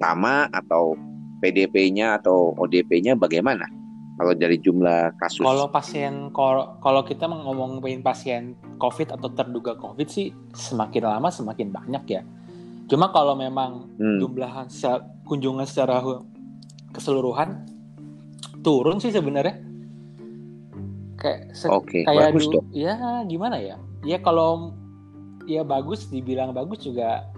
sama 0.00 0.48
atau 0.52 0.96
PDP-nya 1.44 2.20
atau 2.20 2.56
ODP-nya 2.56 3.16
bagaimana? 3.16 3.68
Kalau 4.16 4.32
dari 4.32 4.56
jumlah 4.56 5.12
kasus. 5.20 5.44
Kalau 5.44 5.68
pasien 5.68 6.32
kalau 6.32 7.02
kita 7.04 7.28
ngomongin 7.28 8.00
pasien 8.00 8.56
COVID 8.80 9.12
atau 9.12 9.28
terduga 9.28 9.76
COVID 9.76 10.08
sih 10.08 10.32
semakin 10.56 11.04
lama 11.04 11.28
semakin 11.28 11.68
banyak 11.68 12.04
ya. 12.08 12.22
Cuma 12.88 13.12
kalau 13.12 13.36
memang 13.36 13.92
Hmm. 14.00 14.16
jumlah 14.16 14.72
kunjungan 15.28 15.68
secara 15.68 16.00
keseluruhan 16.96 17.68
turun 18.64 18.96
sih 18.98 19.12
sebenarnya. 19.12 19.60
Kayak 21.16 21.40
se- 21.52 21.68
Oke, 21.68 22.04
kayak 22.04 22.32
bagus 22.32 22.44
dulu 22.48 22.60
dong. 22.60 22.66
ya 22.72 22.94
gimana 23.24 23.56
ya? 23.60 23.76
Ya 24.02 24.18
kalau 24.18 24.72
ya 25.44 25.62
bagus 25.62 26.08
dibilang 26.08 26.50
bagus 26.52 26.82
juga 26.82 27.28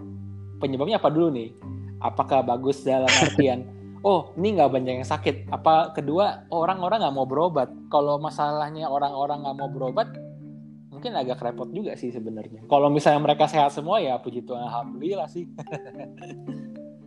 penyebabnya 0.58 0.98
apa 0.98 1.10
dulu 1.10 1.28
nih? 1.30 1.50
Apakah 1.98 2.46
bagus 2.46 2.82
dalam 2.82 3.10
artian 3.24 3.66
oh 4.02 4.30
ini 4.38 4.58
nggak 4.58 4.70
banyak 4.70 4.94
yang 5.02 5.08
sakit? 5.08 5.50
Apa 5.50 5.90
kedua 5.92 6.46
orang-orang 6.50 7.02
nggak 7.02 7.14
mau 7.14 7.26
berobat? 7.26 7.70
Kalau 7.90 8.18
masalahnya 8.18 8.86
orang-orang 8.86 9.42
nggak 9.42 9.56
mau 9.58 9.70
berobat 9.70 10.08
mungkin 10.88 11.14
agak 11.14 11.38
repot 11.38 11.70
juga 11.70 11.94
sih 11.94 12.10
sebenarnya. 12.10 12.66
Kalau 12.66 12.90
misalnya 12.90 13.22
mereka 13.22 13.46
sehat 13.46 13.70
semua 13.70 14.02
ya 14.02 14.18
puji 14.18 14.42
Tuhan 14.42 14.66
alhamdulillah 14.66 15.28
sih. 15.30 15.46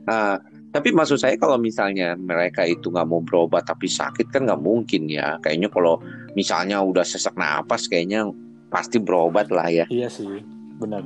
Nah, 0.02 0.42
tapi 0.72 0.96
maksud 0.96 1.20
saya 1.20 1.36
kalau 1.36 1.60
misalnya 1.60 2.16
mereka 2.16 2.64
itu 2.64 2.88
nggak 2.88 3.08
mau 3.08 3.20
berobat 3.20 3.68
tapi 3.68 3.92
sakit 3.92 4.32
kan 4.32 4.48
nggak 4.48 4.64
mungkin 4.64 5.12
ya. 5.12 5.36
Kayaknya 5.44 5.68
kalau 5.68 6.00
misalnya 6.32 6.80
udah 6.80 7.04
sesak 7.04 7.36
napas 7.36 7.92
kayaknya 7.92 8.32
pasti 8.72 8.96
berobat 9.04 9.52
lah 9.52 9.68
ya. 9.68 9.84
Iya 9.92 10.08
sih, 10.08 10.40
benar. 10.80 11.04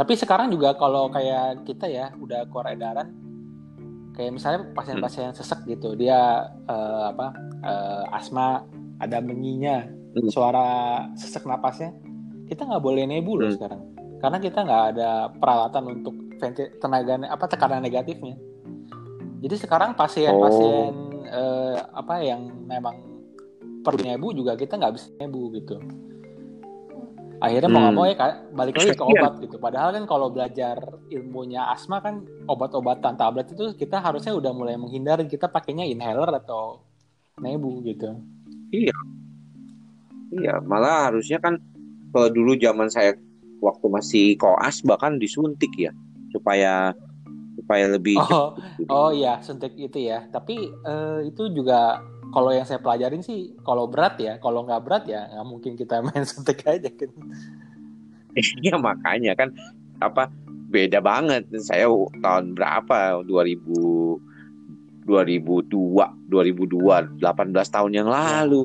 Tapi 0.00 0.16
sekarang 0.16 0.48
juga 0.48 0.72
kalau 0.80 1.12
kayak 1.12 1.68
kita 1.68 1.84
ya 1.92 2.08
udah 2.16 2.48
keluar 2.48 2.72
edaran, 2.72 3.12
kayak 4.16 4.32
misalnya 4.32 4.64
pasien-pasien 4.72 5.36
sesek 5.36 5.60
gitu, 5.68 5.92
dia 5.92 6.48
eh, 6.64 7.04
apa 7.12 7.36
eh, 7.60 8.16
asma, 8.16 8.64
ada 8.96 9.20
menyinya, 9.20 10.00
Hmm. 10.12 10.28
suara 10.28 10.68
sesek 11.16 11.48
napasnya, 11.48 11.92
kita 12.44 12.68
nggak 12.68 12.84
boleh 12.84 13.08
nebu 13.08 13.32
loh 13.32 13.48
Hmm. 13.48 13.56
sekarang, 13.56 13.82
karena 14.20 14.38
kita 14.40 14.58
nggak 14.60 14.84
ada 14.96 15.10
peralatan 15.36 15.84
untuk 16.00 16.14
tenaga 16.80 17.16
apa 17.32 17.44
tekanan 17.48 17.80
negatifnya. 17.80 18.36
Jadi 19.42 19.54
sekarang 19.58 19.98
pasien-pasien 19.98 20.94
eh, 21.26 21.76
apa 21.82 22.22
yang 22.22 22.46
memang 22.62 22.94
perlu 23.82 24.06
nebu 24.06 24.30
juga 24.38 24.54
kita 24.54 24.78
nggak 24.78 24.94
bisa 24.94 25.08
nebu 25.18 25.42
gitu. 25.58 25.76
Akhirnya 27.42 27.66
mau 27.66 27.82
nggak 27.82 27.90
Hmm. 27.90 27.98
mau 27.98 28.06
ya 28.06 28.16
balik 28.54 28.74
lagi 28.78 28.94
ke 28.94 29.02
obat 29.02 29.32
gitu. 29.42 29.58
Padahal 29.58 29.90
kan 29.98 30.06
kalau 30.06 30.30
belajar 30.30 30.78
ilmunya 31.10 31.66
asma 31.74 31.98
kan 31.98 32.22
obat-obatan 32.46 33.18
tablet 33.18 33.50
itu 33.50 33.74
kita 33.74 33.98
harusnya 33.98 34.30
udah 34.30 34.54
mulai 34.54 34.78
menghindari 34.78 35.26
kita 35.26 35.50
pakainya 35.50 35.82
inhaler 35.82 36.30
atau 36.38 36.86
nebu 37.42 37.82
gitu. 37.82 38.14
Iya, 40.32 40.62
malah 40.62 41.10
harusnya 41.10 41.42
kan 41.42 41.58
kalau 42.14 42.30
dulu 42.30 42.54
zaman 42.56 42.86
saya 42.86 43.18
waktu 43.58 43.86
masih 43.90 44.24
koas 44.38 44.80
bahkan 44.86 45.18
disuntik 45.18 45.74
ya 45.74 45.90
supaya 46.30 46.94
supaya 47.72 47.88
lebih 47.88 48.20
oh 48.20 48.28
cepat 48.28 48.76
gitu. 48.76 48.90
oh 48.92 49.10
iya 49.16 49.40
suntik 49.40 49.72
itu 49.80 49.98
ya 50.04 50.28
tapi 50.28 50.68
eh, 50.68 51.18
itu 51.24 51.48
juga 51.48 52.04
kalau 52.32 52.52
yang 52.52 52.68
saya 52.68 52.84
pelajarin 52.84 53.24
sih 53.24 53.56
kalau 53.64 53.88
berat 53.88 54.20
ya 54.20 54.36
kalau 54.36 54.68
nggak 54.68 54.84
berat 54.84 55.04
ya 55.08 55.24
nggak 55.32 55.46
mungkin 55.48 55.72
kita 55.80 56.00
main 56.04 56.28
suntik 56.28 56.60
aja 56.68 56.92
kan 56.92 57.10
Iya 58.64 58.80
makanya 58.80 59.36
kan 59.36 59.52
apa 60.00 60.32
beda 60.72 61.04
banget. 61.04 61.44
Saya 61.60 61.88
tahun 62.24 62.56
berapa? 62.56 63.20
2000 63.28 64.32
2002, 65.02 65.66
2002, 66.30 67.18
18 67.18 67.74
tahun 67.74 67.92
yang 67.92 68.08
lalu. 68.08 68.62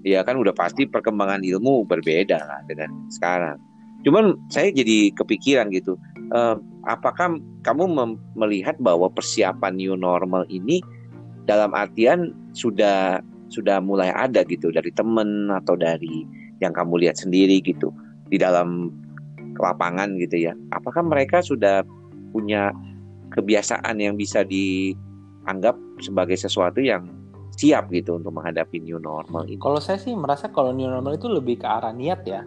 Ya 0.00 0.24
kan 0.24 0.40
udah 0.40 0.56
pasti 0.56 0.88
perkembangan 0.88 1.44
ilmu 1.44 1.84
berbeda 1.84 2.40
lah 2.40 2.60
dengan 2.64 2.88
sekarang. 3.12 3.60
Cuman 4.04 4.36
saya 4.52 4.70
jadi 4.70 5.10
kepikiran 5.16 5.72
gitu. 5.72 5.96
eh, 6.34 6.56
apakah 6.88 7.36
kamu 7.64 7.84
melihat 8.36 8.76
bahwa 8.80 9.08
persiapan 9.12 9.76
new 9.76 9.94
normal 9.96 10.44
ini 10.48 10.80
dalam 11.44 11.72
artian 11.76 12.32
sudah 12.56 13.20
sudah 13.52 13.78
mulai 13.78 14.10
ada 14.10 14.42
gitu 14.48 14.72
dari 14.72 14.88
temen 14.92 15.52
atau 15.52 15.76
dari 15.76 16.24
yang 16.64 16.72
kamu 16.72 17.04
lihat 17.06 17.20
sendiri 17.20 17.60
gitu 17.60 17.92
di 18.32 18.40
dalam 18.40 18.90
lapangan 19.60 20.16
gitu 20.18 20.48
ya. 20.50 20.52
Apakah 20.72 21.04
mereka 21.04 21.44
sudah 21.44 21.84
punya 22.34 22.72
kebiasaan 23.30 24.00
yang 24.00 24.18
bisa 24.18 24.42
dianggap 24.42 25.76
sebagai 26.02 26.34
sesuatu 26.34 26.82
yang 26.82 27.06
siap 27.54 27.92
gitu 27.94 28.18
untuk 28.18 28.34
menghadapi 28.34 28.82
new 28.82 28.98
normal 28.98 29.46
ini? 29.46 29.60
Kalau 29.60 29.78
saya 29.78 30.00
sih 30.00 30.16
merasa 30.16 30.50
kalau 30.50 30.74
new 30.74 30.88
normal 30.88 31.14
itu 31.14 31.30
lebih 31.30 31.62
ke 31.62 31.66
arah 31.68 31.94
niat 31.94 32.26
ya, 32.26 32.42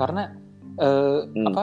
karena 0.00 0.32
eh, 0.78 1.18
Hmm. 1.34 1.46
apa 1.50 1.62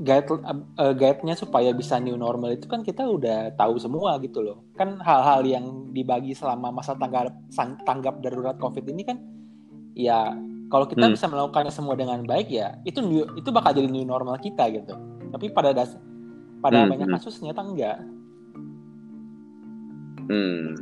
guide 0.00 0.32
eh, 0.80 0.94
guide-nya 0.96 1.36
supaya 1.36 1.76
bisa 1.76 2.00
new 2.00 2.16
normal 2.16 2.56
itu 2.56 2.64
kan 2.64 2.80
kita 2.80 3.04
udah 3.04 3.52
tahu 3.60 3.76
semua 3.76 4.16
gitu 4.24 4.40
loh. 4.40 4.64
Kan 4.78 4.96
hal-hal 5.04 5.44
yang 5.44 5.92
dibagi 5.92 6.32
selama 6.32 6.72
masa 6.72 6.96
tanggap 6.96 7.36
tanggap 7.84 8.14
darurat 8.24 8.56
COVID 8.56 8.84
ini 8.88 9.02
kan 9.04 9.20
ya 9.92 10.32
kalau 10.70 10.86
kita 10.86 11.04
Hmm. 11.04 11.14
bisa 11.18 11.26
melakukannya 11.28 11.74
semua 11.74 11.98
dengan 11.98 12.22
baik 12.24 12.48
ya 12.48 12.78
itu 12.86 13.02
new, 13.02 13.26
itu 13.36 13.50
bakal 13.52 13.74
jadi 13.76 13.90
new 13.90 14.06
normal 14.06 14.38
kita 14.40 14.70
gitu. 14.72 14.94
Tapi 15.30 15.50
pada 15.52 15.74
das 15.76 15.98
pada 16.64 16.84
Hmm, 16.84 16.90
banyak 16.96 17.08
hmm. 17.10 17.16
kasus 17.20 17.36
ternyata 17.36 17.60
enggak. 17.60 17.98
Hmm. 20.30 20.78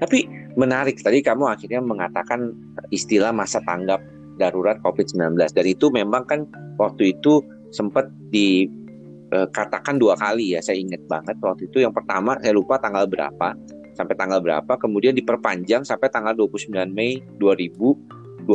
Tapi 0.00 0.24
menarik 0.56 0.96
tadi 1.02 1.20
kamu 1.20 1.44
akhirnya 1.44 1.82
mengatakan 1.84 2.56
istilah 2.88 3.34
masa 3.34 3.60
tanggap 3.68 4.00
darurat 4.40 4.80
COVID-19 4.80 5.36
dan 5.36 5.66
itu 5.68 5.92
memang 5.92 6.24
kan 6.24 6.48
waktu 6.80 7.12
itu 7.12 7.44
sempat 7.70 8.08
dikatakan 8.32 10.00
dua 10.00 10.16
kali 10.16 10.56
ya 10.56 10.64
saya 10.64 10.80
ingat 10.80 11.04
banget 11.06 11.36
waktu 11.44 11.68
itu 11.68 11.84
yang 11.84 11.92
pertama 11.92 12.40
saya 12.40 12.56
lupa 12.56 12.80
tanggal 12.80 13.04
berapa 13.04 13.52
sampai 13.92 14.16
tanggal 14.16 14.40
berapa 14.40 14.72
kemudian 14.80 15.12
diperpanjang 15.12 15.84
sampai 15.84 16.08
tanggal 16.08 16.32
29 16.32 16.72
Mei 16.88 17.20
2020 17.36 18.48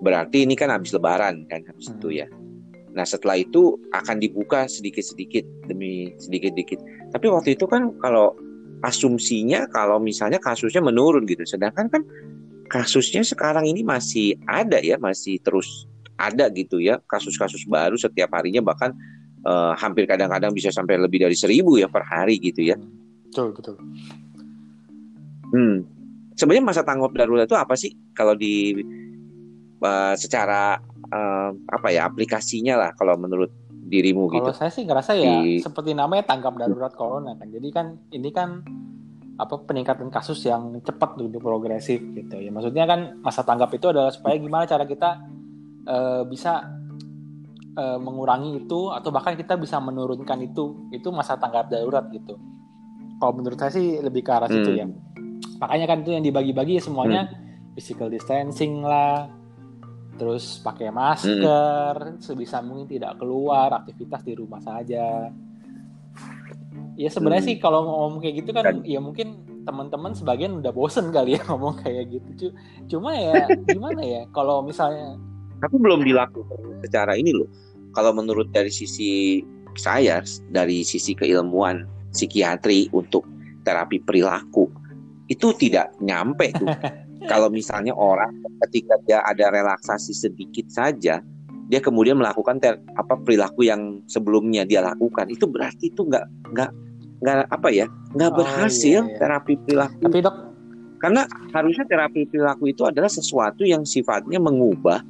berarti 0.00 0.48
ini 0.48 0.56
kan 0.56 0.72
habis 0.72 0.96
lebaran 0.96 1.44
kan 1.52 1.60
habis 1.68 1.92
Hmm. 1.92 2.00
itu 2.00 2.08
ya 2.24 2.26
nah 2.94 3.04
setelah 3.04 3.36
itu 3.36 3.76
akan 3.92 4.22
dibuka 4.22 4.64
sedikit-sedikit 4.70 5.44
demi 5.68 6.14
sedikit-sedikit 6.16 6.80
tapi 7.12 7.26
waktu 7.28 7.58
itu 7.58 7.66
kan 7.68 7.92
kalau 8.00 8.32
asumsinya 8.84 9.64
kalau 9.72 9.96
misalnya 9.96 10.36
kasusnya 10.36 10.84
menurun 10.84 11.24
gitu. 11.24 11.42
Sedangkan 11.48 11.88
kan 11.88 12.04
kasusnya 12.68 13.22
sekarang 13.22 13.68
ini 13.68 13.84
masih 13.84 14.38
ada 14.48 14.80
ya, 14.80 14.96
masih 14.96 15.38
terus 15.40 15.86
ada 16.14 16.46
gitu 16.54 16.78
ya 16.78 17.02
kasus-kasus 17.10 17.66
baru 17.66 17.98
setiap 17.98 18.30
harinya 18.38 18.62
bahkan 18.62 18.94
eh, 19.42 19.72
hampir 19.78 20.06
kadang-kadang 20.06 20.54
bisa 20.54 20.70
sampai 20.70 20.98
lebih 20.98 21.26
dari 21.26 21.34
seribu 21.34 21.76
ya 21.78 21.90
per 21.90 22.06
hari 22.06 22.38
gitu 22.38 22.62
ya. 22.62 22.76
Betul 23.30 23.50
betul. 23.54 23.76
Hmm. 25.54 25.86
Sebenarnya 26.34 26.66
masa 26.66 26.82
tanggap 26.82 27.14
darurat 27.14 27.46
itu 27.46 27.54
apa 27.54 27.74
sih 27.78 27.94
kalau 28.14 28.34
di 28.34 28.74
eh, 29.82 30.14
secara 30.18 30.78
eh, 31.10 31.50
apa 31.50 31.88
ya 31.90 32.06
aplikasinya 32.06 32.74
lah 32.78 32.90
kalau 32.94 33.18
menurut 33.18 33.50
dirimu 33.84 34.32
gitu? 34.32 34.48
Kalau 34.50 34.56
saya 34.56 34.72
sih 34.72 34.82
ngerasa 34.88 35.12
ya 35.14 35.44
Di- 35.44 35.60
seperti 35.60 35.92
namanya 35.92 36.24
tanggap 36.24 36.56
darurat 36.56 36.92
corona 36.96 37.36
kan. 37.36 37.50
Jadi 37.52 37.68
kan 37.70 37.86
ini 38.10 38.30
kan 38.32 38.64
apa 39.34 39.66
peningkatan 39.66 40.14
kasus 40.14 40.46
yang 40.46 40.78
cepat 40.78 41.18
gitu 41.18 41.42
progresif 41.42 41.98
gitu 42.14 42.38
ya 42.38 42.54
maksudnya 42.54 42.86
kan 42.86 43.18
masa 43.18 43.42
tanggap 43.42 43.74
itu 43.74 43.90
adalah 43.90 44.14
supaya 44.14 44.38
gimana 44.38 44.62
cara 44.62 44.86
kita 44.86 45.10
uh, 45.90 46.22
bisa 46.22 46.62
uh, 47.74 47.98
mengurangi 47.98 48.62
itu 48.62 48.94
atau 48.94 49.10
bahkan 49.10 49.34
kita 49.34 49.58
bisa 49.58 49.82
menurunkan 49.82 50.38
itu 50.38 50.86
itu 50.94 51.10
masa 51.10 51.34
tanggap 51.34 51.66
darurat 51.66 52.06
gitu 52.14 52.38
kalau 53.18 53.32
menurut 53.34 53.58
saya 53.58 53.74
sih 53.74 53.98
lebih 53.98 54.22
ke 54.22 54.30
arah 54.30 54.46
hmm. 54.46 54.54
situ 54.54 54.70
ya 54.78 54.86
makanya 55.58 55.86
kan 55.90 55.98
itu 56.06 56.10
yang 56.14 56.24
dibagi-bagi 56.24 56.78
semuanya 56.78 57.26
hmm. 57.26 57.74
physical 57.74 58.06
distancing 58.06 58.86
lah 58.86 59.26
terus 60.14 60.62
pakai 60.62 60.94
masker 60.94 61.94
hmm. 61.98 62.22
sebisa 62.22 62.62
mungkin 62.62 62.86
tidak 62.86 63.18
keluar 63.18 63.82
aktivitas 63.82 64.22
di 64.22 64.34
rumah 64.38 64.62
saja 64.62 65.26
ya 66.94 67.10
sebenarnya 67.10 67.42
hmm. 67.44 67.50
sih 67.50 67.56
kalau 67.58 67.80
ngomong 67.82 68.22
kayak 68.22 68.34
gitu 68.44 68.50
kan, 68.54 68.64
kan 68.64 68.76
ya 68.86 69.00
mungkin 69.02 69.42
teman-teman 69.64 70.12
sebagian 70.14 70.60
udah 70.60 70.70
bosen 70.70 71.10
kali 71.10 71.36
ya 71.38 71.40
ngomong 71.50 71.80
kayak 71.82 72.10
gitu. 72.10 72.54
Cuma 72.90 73.14
ya 73.14 73.48
gimana 73.66 74.02
ya 74.02 74.22
kalau 74.30 74.62
misalnya 74.62 75.18
tapi 75.62 75.80
belum 75.80 76.04
dilakukan 76.04 76.84
secara 76.84 77.16
ini 77.16 77.32
loh. 77.32 77.48
Kalau 77.94 78.10
menurut 78.10 78.50
dari 78.50 78.74
sisi 78.74 79.40
saya 79.78 80.22
dari 80.50 80.82
sisi 80.82 81.14
keilmuan 81.14 81.86
psikiatri 82.10 82.90
untuk 82.94 83.26
terapi 83.64 84.02
perilaku 84.02 84.70
itu 85.32 85.54
tidak 85.56 85.94
nyampe 86.02 86.52
tuh. 86.54 86.68
Kalau 87.32 87.48
misalnya 87.48 87.96
orang 87.96 88.36
ketika 88.68 89.00
dia 89.08 89.24
ada 89.24 89.48
relaksasi 89.48 90.12
sedikit 90.12 90.68
saja 90.68 91.24
dia 91.68 91.80
kemudian 91.80 92.20
melakukan 92.20 92.60
ter, 92.60 92.76
apa 92.96 93.16
perilaku 93.20 93.64
yang 93.64 94.04
sebelumnya 94.04 94.68
dia 94.68 94.84
lakukan 94.84 95.28
itu 95.32 95.48
berarti 95.48 95.88
itu 95.88 96.04
nggak 96.04 96.24
nggak 96.52 96.70
nggak 97.24 97.36
apa 97.48 97.68
ya 97.72 97.86
nggak 98.12 98.30
oh, 98.32 98.36
berhasil 98.36 99.00
iya, 99.04 99.10
iya. 99.10 99.18
terapi 99.20 99.54
perilaku 99.64 100.00
tapi 100.04 100.18
dok 100.20 100.36
karena 101.00 101.22
harusnya 101.52 101.84
terapi 101.84 102.20
perilaku 102.28 102.64
itu 102.72 102.82
adalah 102.88 103.12
sesuatu 103.12 103.64
yang 103.64 103.84
sifatnya 103.84 104.40
mengubah 104.40 105.04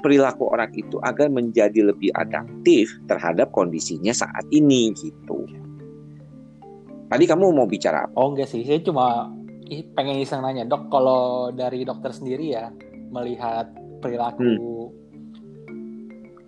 perilaku 0.00 0.48
orang 0.48 0.72
itu 0.74 0.96
agar 1.04 1.28
menjadi 1.28 1.92
lebih 1.92 2.10
adaptif 2.16 2.88
terhadap 3.04 3.52
kondisinya 3.52 4.16
saat 4.16 4.48
ini 4.48 4.96
gitu. 4.96 5.44
Tadi 7.10 7.24
kamu 7.26 7.52
mau 7.52 7.66
bicara 7.68 8.06
apa? 8.08 8.14
Oh 8.16 8.32
enggak 8.32 8.48
sih, 8.48 8.62
saya 8.64 8.80
cuma 8.80 9.28
pengen 9.94 10.18
iseng 10.18 10.42
nanya 10.42 10.66
dok 10.66 10.90
kalau 10.90 11.50
dari 11.54 11.86
dokter 11.86 12.10
sendiri 12.10 12.54
ya 12.54 12.74
melihat 13.10 13.70
perilaku 14.02 14.42
hmm. 14.42 14.99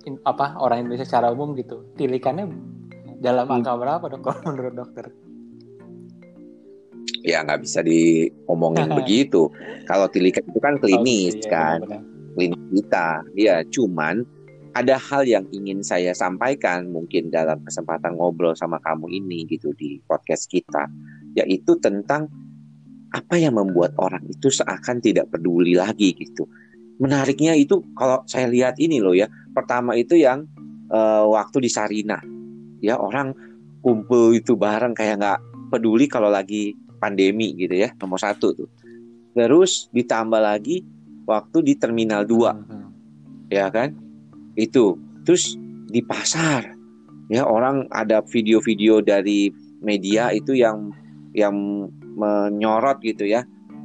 In, 0.04 0.20
apa 0.26 0.58
orang 0.58 0.86
Indonesia 0.86 1.06
secara 1.06 1.30
umum 1.30 1.54
gitu, 1.58 1.86
tilikannya 1.98 2.50
dalam 3.22 3.46
hmm. 3.46 3.54
angka 3.60 3.72
berapa 3.78 4.04
dok 4.12 4.20
kalau 4.22 4.40
menurut 4.52 4.74
dokter? 4.74 5.06
Ya 7.22 7.42
nggak 7.46 7.62
bisa 7.62 7.80
diomongin 7.86 8.90
begitu. 8.98 9.50
Kalau 9.86 10.10
tilikan 10.10 10.42
itu 10.46 10.58
kan 10.58 10.78
klinis 10.82 11.38
oh, 11.38 11.42
iya, 11.42 11.50
kan. 11.50 11.78
Benar 11.86 12.12
klinik 12.34 12.62
kita. 12.72 13.08
Ya, 13.36 13.56
cuman 13.68 14.24
ada 14.72 14.96
hal 14.96 15.28
yang 15.28 15.44
ingin 15.52 15.84
saya 15.84 16.16
sampaikan 16.16 16.88
mungkin 16.88 17.28
dalam 17.28 17.60
kesempatan 17.62 18.16
ngobrol 18.16 18.56
sama 18.56 18.80
kamu 18.80 19.12
ini 19.12 19.44
gitu 19.48 19.76
di 19.76 20.00
podcast 20.08 20.48
kita, 20.48 20.88
yaitu 21.36 21.76
tentang 21.78 22.28
apa 23.12 23.36
yang 23.36 23.60
membuat 23.60 23.92
orang 24.00 24.24
itu 24.24 24.48
seakan 24.48 25.04
tidak 25.04 25.28
peduli 25.28 25.76
lagi 25.76 26.16
gitu. 26.16 26.48
Menariknya 26.96 27.52
itu 27.52 27.84
kalau 27.92 28.24
saya 28.24 28.48
lihat 28.48 28.80
ini 28.80 29.04
loh 29.04 29.12
ya, 29.12 29.28
pertama 29.52 29.96
itu 29.96 30.16
yang 30.18 30.48
uh, 30.92 31.24
waktu 31.28 31.64
di 31.64 31.70
Sarina, 31.70 32.18
ya 32.82 32.98
orang 32.98 33.32
kumpul 33.80 34.32
itu 34.36 34.56
bareng 34.58 34.96
kayak 34.96 35.20
nggak 35.20 35.40
peduli 35.72 36.06
kalau 36.10 36.28
lagi 36.28 36.76
pandemi 37.02 37.56
gitu 37.56 37.74
ya, 37.74 37.90
nomor 37.98 38.20
satu 38.20 38.54
tuh. 38.54 38.68
Terus 39.32 39.88
ditambah 39.96 40.38
lagi 40.38 40.84
waktu 41.24 41.64
di 41.64 41.74
Terminal 41.80 42.28
2. 42.28 42.52
Hmm. 42.52 42.92
Ya 43.48 43.72
kan? 43.72 43.96
Itu. 44.54 45.00
Terus 45.24 45.56
di 45.88 46.04
pasar. 46.04 46.76
Ya, 47.32 47.48
orang 47.48 47.88
ada 47.90 48.20
video-video 48.28 49.00
dari 49.00 49.48
media 49.80 50.28
itu 50.36 50.52
yang 50.52 50.92
yang 51.32 51.88
menyorot 52.14 53.00
gitu 53.00 53.24
ya. 53.24 53.42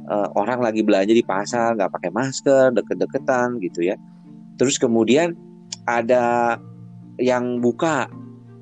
Uh, 0.08 0.28
orang 0.36 0.64
lagi 0.64 0.80
belanja 0.80 1.12
di 1.12 1.24
pasar 1.24 1.76
nggak 1.76 1.92
pakai 1.92 2.10
masker, 2.12 2.76
deket-deketan 2.76 3.60
gitu 3.64 3.88
ya. 3.88 3.96
Terus 4.60 4.76
kemudian 4.76 5.36
ada 5.88 6.60
yang 7.16 7.64
buka 7.64 8.12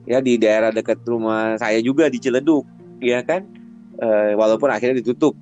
ya 0.06 0.22
di 0.22 0.38
daerah 0.38 0.70
dekat 0.70 1.02
rumah 1.02 1.58
saya 1.58 1.82
juga 1.82 2.06
di 2.06 2.22
Ciledug, 2.22 2.62
ya 3.02 3.26
kan? 3.26 3.42
Uh, 3.98 4.38
walaupun 4.38 4.70
akhirnya 4.70 5.02
ditutup. 5.02 5.34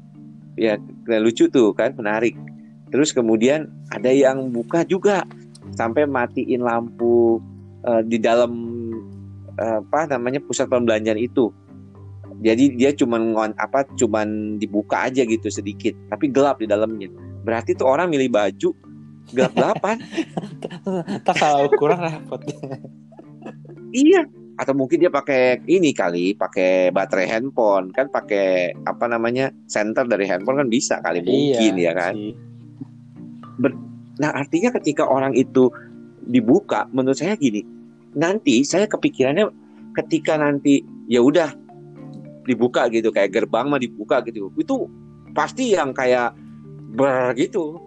Ya, 0.55 0.79
lucu 1.21 1.51
tuh 1.51 1.75
kan, 1.75 1.93
menarik. 1.99 2.39
Terus 2.95 3.11
kemudian 3.11 3.69
ada 3.91 4.09
yang 4.09 4.55
buka 4.55 4.87
juga 4.87 5.27
sampai 5.75 6.07
matiin 6.07 6.63
lampu 6.63 7.43
uh, 7.83 8.01
di 8.07 8.23
dalam 8.23 8.55
uh, 9.59 9.83
apa 9.83 10.15
namanya 10.15 10.39
pusat 10.41 10.71
perbelanjaan 10.71 11.19
itu. 11.19 11.51
Jadi 12.39 12.79
dia 12.79 12.95
cuma 12.95 13.19
apa 13.59 13.83
cuman 13.99 14.59
dibuka 14.63 15.11
aja 15.11 15.27
gitu 15.27 15.51
sedikit, 15.51 15.95
tapi 16.07 16.31
gelap 16.31 16.63
di 16.63 16.71
dalamnya. 16.71 17.11
Berarti 17.43 17.75
tuh 17.75 17.91
orang 17.91 18.11
milih 18.15 18.31
baju 18.31 18.71
gelap-gelapan. 19.33 19.97
Tak 21.25 21.37
salah 21.41 21.65
ukuran 21.65 21.97
repot. 22.01 22.41
iya, 23.93 24.25
atau 24.55 24.73
mungkin 24.77 25.03
dia 25.03 25.11
pakai 25.11 25.65
ini 25.67 25.91
kali 25.91 26.37
pakai 26.39 26.95
baterai 26.95 27.27
handphone 27.27 27.91
kan 27.91 28.07
pakai 28.07 28.77
apa 28.87 29.11
namanya 29.11 29.51
center 29.67 30.07
dari 30.07 30.31
handphone 30.31 30.63
kan 30.63 30.69
bisa 30.71 31.03
kali 31.03 31.25
mungkin 31.25 31.73
iya, 31.75 31.91
ya 31.91 31.93
kan 31.97 32.15
sih. 32.15 32.33
Ber, 33.59 33.71
nah 34.19 34.31
artinya 34.35 34.71
ketika 34.79 35.07
orang 35.07 35.35
itu 35.35 35.71
dibuka, 36.27 36.89
menurut 36.91 37.19
saya 37.19 37.37
gini, 37.37 37.63
nanti 38.17 38.63
saya 38.65 38.89
kepikirannya 38.89 39.47
ketika 39.95 40.39
nanti 40.39 40.83
ya 41.07 41.21
udah 41.23 41.53
dibuka 42.45 42.89
gitu 42.91 43.11
kayak 43.11 43.35
gerbang 43.35 43.71
mah 43.71 43.81
dibuka 43.81 44.23
gitu, 44.27 44.51
itu 44.59 44.87
pasti 45.35 45.75
yang 45.75 45.91
kayak 45.91 46.35
ber 46.95 47.35
gitu 47.35 47.79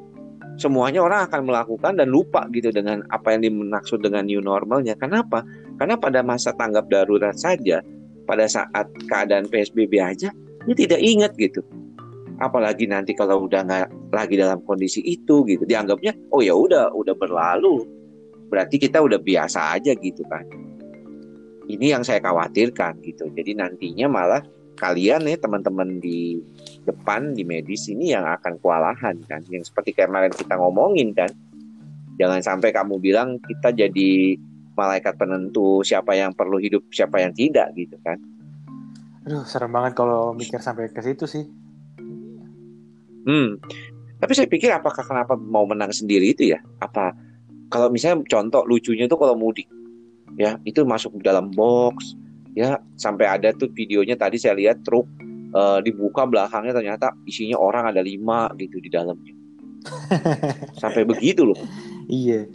semuanya 0.57 1.05
orang 1.05 1.29
akan 1.29 1.47
melakukan 1.47 1.93
dan 1.97 2.09
lupa 2.09 2.49
gitu 2.51 2.73
dengan 2.73 3.05
apa 3.13 3.33
yang 3.33 3.47
dimaksud 3.47 4.01
dengan 4.01 4.25
new 4.25 4.41
normalnya. 4.41 4.97
Kenapa? 4.97 5.45
Karena 5.77 5.95
pada 5.97 6.25
masa 6.25 6.53
tanggap 6.57 6.89
darurat 6.89 7.37
saja, 7.37 7.81
pada 8.25 8.49
saat 8.49 8.89
keadaan 9.07 9.47
PSBB 9.47 10.01
aja, 10.01 10.33
ini 10.65 10.73
tidak 10.73 10.99
ingat 10.99 11.31
gitu 11.39 11.61
apalagi 12.37 12.85
nanti 12.85 13.17
kalau 13.17 13.49
udah 13.49 13.65
nggak 13.65 14.13
lagi 14.13 14.37
dalam 14.37 14.61
kondisi 14.61 15.01
itu 15.01 15.41
gitu 15.49 15.65
dianggapnya 15.65 16.13
oh 16.29 16.41
ya 16.41 16.53
udah 16.53 16.93
udah 16.93 17.15
berlalu 17.17 17.81
berarti 18.47 18.77
kita 18.77 19.01
udah 19.01 19.17
biasa 19.17 19.77
aja 19.77 19.97
gitu 19.97 20.21
kan 20.29 20.45
ini 21.67 21.91
yang 21.91 22.05
saya 22.05 22.21
khawatirkan 22.21 23.01
gitu 23.01 23.27
jadi 23.33 23.57
nantinya 23.57 24.07
malah 24.07 24.41
kalian 24.77 25.25
nih 25.25 25.41
teman-teman 25.41 25.97
di 25.97 26.37
depan 26.87 27.35
di 27.35 27.43
medis 27.43 27.91
ini 27.91 28.15
yang 28.15 28.23
akan 28.23 28.55
kewalahan 28.63 29.19
kan 29.27 29.43
yang 29.51 29.61
seperti 29.61 29.91
kemarin 29.91 30.31
kita 30.31 30.55
ngomongin 30.55 31.11
kan 31.11 31.27
jangan 32.15 32.39
sampai 32.39 32.71
kamu 32.71 32.95
bilang 33.03 33.35
kita 33.43 33.75
jadi 33.75 34.39
malaikat 34.79 35.19
penentu 35.19 35.83
siapa 35.83 36.15
yang 36.15 36.31
perlu 36.31 36.57
hidup 36.57 36.87
siapa 36.95 37.19
yang 37.19 37.35
tidak 37.35 37.75
gitu 37.75 37.99
kan 38.01 38.15
aduh 39.27 39.43
serem 39.43 39.75
banget 39.75 39.99
kalau 39.99 40.31
mikir 40.31 40.63
sampai 40.63 40.87
ke 40.87 41.03
situ 41.03 41.27
sih 41.27 41.45
Hmm. 43.27 43.59
Tapi 44.17 44.31
saya 44.33 44.47
pikir 44.47 44.71
apakah 44.71 45.03
kenapa 45.03 45.35
mau 45.35 45.67
menang 45.67 45.91
sendiri 45.91 46.31
itu 46.31 46.55
ya? 46.55 46.63
Apa 46.79 47.11
kalau 47.67 47.91
misalnya 47.91 48.23
contoh 48.31 48.63
lucunya 48.63 49.05
itu 49.05 49.19
kalau 49.19 49.35
mudik 49.35 49.67
ya 50.39 50.55
itu 50.63 50.87
masuk 50.87 51.19
dalam 51.19 51.51
box 51.51 52.15
ya 52.55 52.79
sampai 52.95 53.27
ada 53.27 53.51
tuh 53.51 53.67
videonya 53.75 54.15
tadi 54.15 54.39
saya 54.39 54.55
lihat 54.55 54.81
truk 54.87 55.05
uh, 55.53 55.79
dibuka 55.83 56.25
belakangnya 56.27 56.73
ternyata 56.75 57.13
isinya 57.27 57.59
orang 57.59 57.91
ada 57.91 58.01
lima 58.03 58.51
gitu 58.59 58.81
di 58.81 58.89
dalamnya. 58.91 59.35
Sampai 60.81 61.07
begitu 61.07 61.47
loh. 61.47 61.59
Iya. 62.09 62.47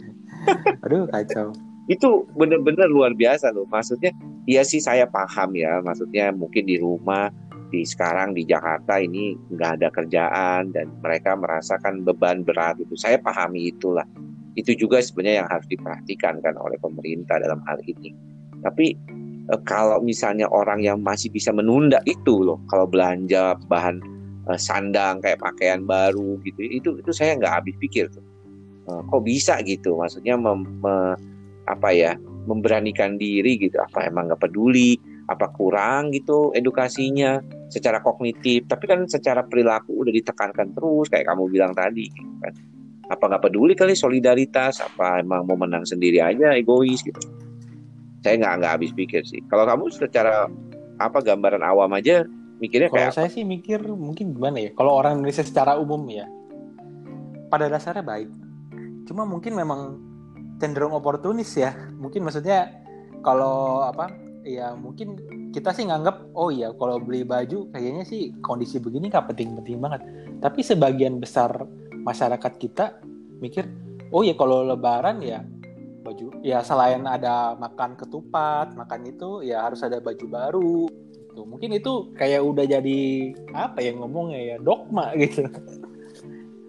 Aduh 0.85 1.07
kacau. 1.09 1.55
Itu 1.89 2.27
bener-bener 2.37 2.87
luar 2.87 3.15
biasa 3.15 3.51
loh. 3.51 3.65
Maksudnya 3.69 4.13
iya 4.45 4.61
sih 4.61 4.81
saya 4.83 5.07
paham 5.07 5.55
ya. 5.57 5.81
Maksudnya 5.81 6.31
mungkin 6.35 6.67
di 6.67 6.77
rumah 6.77 7.31
di 7.73 7.81
sekarang 7.81 8.37
di 8.37 8.45
Jakarta 8.45 9.01
ini 9.01 9.33
nggak 9.49 9.81
ada 9.81 9.89
kerjaan 9.89 10.69
dan 10.77 10.93
mereka 11.01 11.33
merasakan 11.33 12.05
beban 12.05 12.45
berat 12.45 12.77
itu. 12.77 12.93
Saya 12.93 13.17
pahami 13.17 13.73
itulah. 13.73 14.05
Itu 14.53 14.77
juga 14.77 15.01
sebenarnya 15.01 15.43
yang 15.43 15.49
harus 15.49 15.65
diperhatikan 15.65 16.37
kan 16.45 16.53
oleh 16.61 16.77
pemerintah 16.77 17.41
dalam 17.41 17.57
hal 17.65 17.81
ini. 17.89 18.13
Tapi 18.61 18.93
e, 19.49 19.53
kalau 19.67 19.99
misalnya 19.99 20.47
orang 20.51 20.83
yang 20.83 20.99
masih 21.01 21.31
bisa 21.33 21.51
menunda 21.51 21.99
itu 22.07 22.43
loh 22.43 22.59
kalau 22.71 22.87
belanja 22.87 23.57
bahan 23.67 23.99
e, 24.47 24.51
sandang 24.55 25.19
kayak 25.19 25.41
pakaian 25.41 25.83
baru 25.83 26.39
gitu 26.47 26.59
itu 26.63 26.89
itu 26.99 27.11
saya 27.11 27.35
nggak 27.39 27.63
habis 27.63 27.75
pikir 27.79 28.07
tuh. 28.11 28.23
E, 28.87 28.91
kok 29.03 29.23
bisa 29.23 29.59
gitu? 29.65 29.99
Maksudnya 29.99 30.39
mem, 30.39 30.63
me, 30.79 31.17
apa 31.67 31.89
ya 31.95 32.15
memberanikan 32.47 33.15
diri 33.15 33.59
gitu. 33.59 33.79
Apa 33.79 34.07
emang 34.07 34.31
nggak 34.31 34.43
peduli? 34.43 34.99
Apa 35.31 35.51
kurang 35.55 36.11
gitu 36.11 36.51
edukasinya? 36.55 37.39
Secara 37.71 38.03
kognitif 38.05 38.69
tapi 38.69 38.85
kan 38.85 39.09
secara 39.09 39.41
perilaku 39.41 40.05
udah 40.05 40.13
ditekankan 40.13 40.77
terus 40.77 41.09
kayak 41.09 41.25
kamu 41.25 41.49
bilang 41.49 41.73
tadi 41.73 42.05
gitu 42.11 42.33
kan. 42.43 42.53
Apa 43.11 43.23
nggak 43.27 43.43
peduli 43.49 43.73
kali 43.75 43.95
solidaritas? 43.97 44.79
Apa 44.79 45.19
emang 45.19 45.43
mau 45.47 45.59
menang 45.59 45.83
sendiri 45.83 46.23
aja 46.23 46.55
egois 46.55 47.03
gitu 47.03 47.19
saya 48.23 48.39
nggak 48.39 48.53
nggak 48.63 48.73
habis 48.79 48.91
pikir 48.95 49.21
sih 49.27 49.43
kalau 49.51 49.67
kamu 49.67 49.91
secara 49.91 50.47
apa 50.97 51.19
gambaran 51.19 51.61
awam 51.61 51.91
aja 51.93 52.23
mikirnya 52.63 52.87
Kalau 52.87 53.11
kayak 53.11 53.15
saya 53.19 53.29
sih 53.31 53.43
mikir 53.43 53.83
mungkin 53.91 54.31
gimana 54.31 54.63
ya? 54.63 54.71
Kalau 54.71 54.95
orang 54.95 55.19
Indonesia 55.19 55.43
secara 55.43 55.75
umum 55.75 55.99
ya, 56.07 56.23
pada 57.51 57.67
dasarnya 57.67 58.07
baik. 58.07 58.31
Cuma 59.03 59.27
mungkin 59.27 59.59
memang 59.59 59.99
cenderung 60.63 60.95
oportunis 60.95 61.51
ya. 61.59 61.75
Mungkin 61.99 62.23
maksudnya 62.23 62.71
kalau 63.19 63.83
apa? 63.83 64.07
Ya 64.47 64.75
mungkin 64.75 65.19
kita 65.55 65.71
sih 65.71 65.87
nganggap 65.87 66.35
oh 66.35 66.51
iya 66.51 66.71
kalau 66.75 66.99
beli 66.99 67.23
baju 67.23 67.71
kayaknya 67.71 68.03
sih 68.03 68.35
kondisi 68.43 68.79
begini 68.79 69.11
nggak 69.11 69.35
penting-penting 69.35 69.79
banget. 69.83 70.01
Tapi 70.39 70.59
sebagian 70.63 71.19
besar 71.19 71.51
masyarakat 72.03 72.53
kita 72.59 72.99
mikir 73.43 73.67
oh 74.11 74.23
ya 74.23 74.35
kalau 74.39 74.63
lebaran 74.67 75.19
ya 75.23 75.43
baju 76.03 76.43
ya 76.43 76.59
selain 76.61 77.07
ada 77.07 77.55
makan 77.55 77.95
ketupat, 77.95 78.75
makan 78.75 79.07
itu 79.07 79.41
ya 79.47 79.63
harus 79.63 79.79
ada 79.81 80.03
baju 80.03 80.25
baru 80.27 80.77
gitu. 81.33 81.41
Mungkin 81.49 81.73
itu 81.73 82.13
kayak 82.13 82.45
udah 82.45 82.65
jadi 82.69 83.01
apa 83.57 83.81
ya 83.81 83.97
ngomongnya 83.97 84.39
ya 84.53 84.55
dogma 84.61 85.15
gitu. 85.23 85.49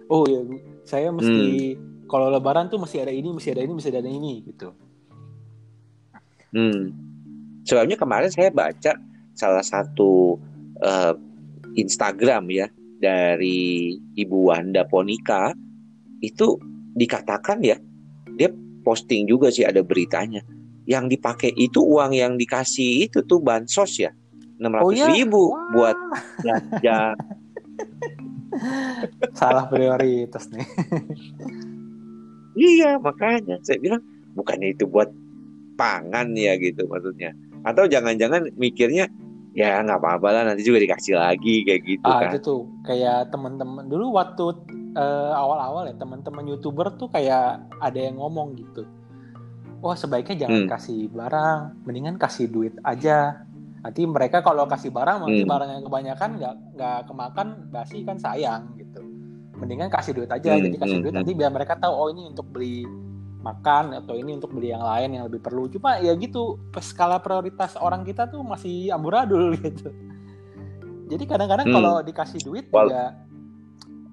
Oh 0.09 0.25
ya, 0.25 0.41
saya 0.81 1.13
mesti 1.13 1.77
kalau 2.09 2.33
lebaran 2.33 2.69
tuh 2.69 2.81
mesti 2.81 3.01
ada 3.01 3.13
ini, 3.13 3.29
mesti 3.29 3.53
ada 3.53 3.61
ini, 3.61 3.73
mesti 3.73 3.89
ada 3.93 4.01
ini 4.09 4.33
gitu. 4.45 4.69
Hmm. 6.55 6.93
Soalnya 7.65 7.97
kemarin 7.97 8.29
saya 8.33 8.49
baca 8.49 8.97
salah 9.37 9.65
satu 9.65 10.37
eh, 10.81 11.13
Instagram 11.75 12.47
ya 12.49 12.67
dari 13.01 13.97
Ibu 14.15 14.49
Wanda 14.49 14.87
Ponika 14.87 15.51
itu 16.23 16.57
dikatakan 16.95 17.59
ya 17.59 17.75
dia 18.39 18.49
posting 18.85 19.25
juga 19.25 19.49
sih 19.49 19.65
ada 19.65 19.81
beritanya 19.81 20.45
yang 20.85 21.09
dipakai 21.09 21.49
itu 21.57 21.81
uang 21.81 22.13
yang 22.13 22.37
dikasih 22.37 23.09
itu 23.09 23.25
tuh 23.25 23.41
bansos 23.41 23.97
ya 23.97 24.13
enam 24.61 24.77
Oh 24.77 24.93
ratus 24.93 25.01
ya? 25.01 25.09
ribu 25.09 25.49
Wah. 25.49 25.65
buat 25.73 25.97
belanja 26.39 26.99
Salah 29.35 29.67
prioritas 29.67 30.47
nih. 30.47 30.63
iya 32.55 32.95
makanya 32.95 33.59
saya 33.67 33.83
bilang 33.83 33.99
bukannya 34.31 34.71
itu 34.71 34.87
buat 34.87 35.11
pangan 35.75 36.31
ya 36.39 36.55
gitu 36.55 36.87
maksudnya 36.87 37.35
atau 37.67 37.83
jangan-jangan 37.83 38.47
mikirnya 38.55 39.11
ya 39.51 39.83
nggak 39.83 39.99
apa-apa 39.99 40.27
lah 40.31 40.43
nanti 40.47 40.63
juga 40.63 40.79
dikasih 40.79 41.19
lagi 41.19 41.67
kayak 41.67 41.81
gitu 41.83 42.07
ah 42.07 42.19
kan 42.23 42.31
itu 42.31 42.39
tuh 42.39 42.61
kayak 42.87 43.27
teman-teman 43.27 43.91
dulu 43.91 44.15
waktu 44.15 44.55
eh, 44.95 45.31
awal-awal 45.33 45.85
ya 45.85 45.95
teman-teman 45.95 46.47
youtuber 46.47 46.87
tuh 46.95 47.07
kayak 47.07 47.59
ada 47.77 47.99
yang 47.99 48.15
ngomong 48.15 48.55
gitu. 48.55 48.87
Wah 49.79 49.93
sebaiknya 49.93 50.47
jangan 50.47 50.65
Hmm. 50.65 50.71
kasih 50.71 51.01
barang, 51.09 51.59
mendingan 51.83 52.15
kasih 52.15 52.47
duit 52.47 52.73
aja. 52.81 53.43
Nanti 53.83 54.01
mereka 54.01 54.41
kalau 54.41 54.65
kasih 54.65 54.89
barang, 54.89 55.21
nanti 55.21 55.43
Hmm. 55.43 55.51
barang 55.51 55.69
yang 55.69 55.83
kebanyakan 55.83 56.29
nggak 56.39 56.55
nggak 56.73 56.99
kemakan 57.05 57.47
basi 57.69 58.01
kan 58.01 58.17
sayang 58.17 58.71
gitu. 58.75 59.03
Mendingan 59.55 59.87
kasih 59.87 60.11
duit 60.11 60.27
aja, 60.27 60.51
Hmm, 60.51 60.63
jadi 60.63 60.75
kasih 60.75 60.95
hmm, 60.95 61.03
duit 61.03 61.13
hmm. 61.13 61.19
nanti 61.21 61.31
biar 61.33 61.51
mereka 61.51 61.75
tahu 61.75 61.93
oh 61.93 62.07
ini 62.09 62.25
untuk 62.25 62.49
beli 62.49 62.87
makan 63.39 63.93
atau 63.93 64.17
ini 64.17 64.33
untuk 64.33 64.49
beli 64.49 64.73
yang 64.73 64.81
lain 64.81 65.13
yang 65.13 65.29
lebih 65.29 65.37
perlu. 65.37 65.69
Cuma 65.69 66.01
ya 66.01 66.15
gitu, 66.15 66.57
skala 66.81 67.21
prioritas 67.21 67.77
orang 67.77 68.01
kita 68.01 68.25
tuh 68.25 68.41
masih 68.41 68.89
amburadul 68.89 69.53
gitu. 69.61 69.93
Jadi 71.05 71.23
kadang-kadang 71.29 71.67
Hmm. 71.69 71.75
kalau 71.77 71.93
dikasih 72.01 72.41
duit 72.41 72.65
Wal- 72.73 72.89
juga 72.89 73.03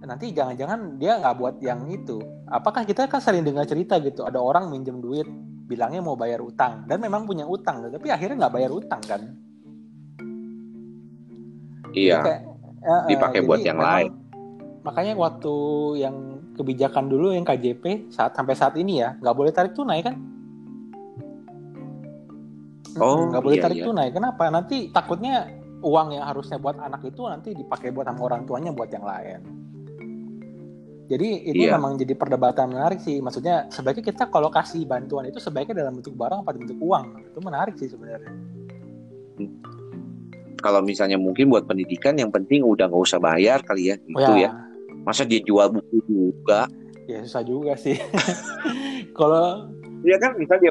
nanti 0.02 0.34
jangan-jangan 0.34 0.98
dia 0.98 1.18
nggak 1.22 1.36
buat 1.38 1.56
yang 1.62 1.86
itu. 1.86 2.18
Apakah 2.50 2.82
kita 2.82 3.06
kan 3.06 3.22
sering 3.22 3.46
dengar 3.46 3.64
cerita 3.64 4.02
gitu, 4.02 4.26
ada 4.26 4.42
orang 4.42 4.68
minjem 4.68 4.98
duit 4.98 5.26
bilangnya 5.70 6.02
mau 6.02 6.18
bayar 6.18 6.42
utang 6.42 6.84
dan 6.90 6.98
memang 7.00 7.24
punya 7.24 7.46
utang, 7.46 7.86
tapi 7.88 8.10
akhirnya 8.10 8.46
nggak 8.46 8.54
bayar 8.54 8.70
utang 8.74 9.00
kan? 9.06 9.22
iya 11.92 12.18
Jadi 12.18 12.24
kayak, 12.24 12.40
eh, 12.82 12.88
eh, 12.88 13.02
dipakai 13.12 13.40
buat 13.44 13.58
jadi 13.60 13.68
yang 13.72 13.78
memang- 13.78 13.96
lain. 14.00 14.12
Makanya 14.82 15.12
waktu 15.14 15.54
yang 16.02 16.16
kebijakan 16.58 17.06
dulu 17.06 17.30
yang 17.32 17.46
KJP 17.46 18.10
saat 18.10 18.34
sampai 18.34 18.56
saat 18.58 18.74
ini 18.74 18.98
ya 18.98 19.14
nggak 19.22 19.36
boleh 19.36 19.52
tarik 19.54 19.72
tunai 19.76 20.02
kan? 20.02 20.18
Oh, 23.00 23.24
nggak 23.30 23.40
boleh 23.40 23.56
iya, 23.56 23.64
tarik 23.64 23.78
iya. 23.80 23.86
tunai. 23.88 24.08
Kenapa? 24.12 24.52
Nanti 24.52 24.92
takutnya 24.92 25.48
uang 25.80 26.12
yang 26.12 26.28
harusnya 26.28 26.60
buat 26.60 26.76
anak 26.76 27.00
itu 27.08 27.24
nanti 27.24 27.56
dipakai 27.56 27.88
buat 27.88 28.04
sama 28.04 28.20
orang 28.28 28.44
tuanya 28.44 28.68
buat 28.74 28.90
yang 28.92 29.06
lain. 29.06 29.40
Jadi 31.12 31.44
ini 31.44 31.68
Iya. 31.68 31.76
memang 31.76 32.00
jadi 32.00 32.16
perdebatan 32.16 32.72
menarik 32.72 32.96
sih. 32.98 33.20
Maksudnya 33.20 33.68
sebaiknya 33.68 34.08
kita 34.08 34.32
kalau 34.32 34.48
kasih 34.48 34.88
bantuan 34.88 35.28
itu 35.28 35.36
sebaiknya 35.36 35.84
dalam 35.84 36.00
bentuk 36.00 36.16
barang 36.16 36.40
atau 36.40 36.56
bentuk 36.56 36.80
uang. 36.80 37.04
Itu 37.28 37.38
menarik 37.44 37.76
sih 37.76 37.92
sebenarnya. 37.92 38.32
kalau 40.58 40.78
misalnya 40.78 41.18
mungkin 41.18 41.50
buat 41.50 41.66
pendidikan 41.66 42.14
yang 42.14 42.30
penting 42.30 42.62
udah 42.62 42.86
nggak 42.86 43.02
usah 43.02 43.18
bayar 43.18 43.58
kali 43.66 43.90
ya 43.90 43.96
Oh 43.98 44.14
gitu 44.14 44.32
ya 44.38 44.54
masa 45.02 45.26
dia 45.26 45.42
jual 45.42 45.66
buku 45.66 45.98
juga 46.06 46.70
ya 47.10 47.18
susah 47.26 47.42
juga 47.42 47.74
sih. 47.74 47.98
kalau 49.18 49.66
ya 50.06 50.22
kan 50.22 50.38
bisa 50.38 50.54
dia 50.62 50.70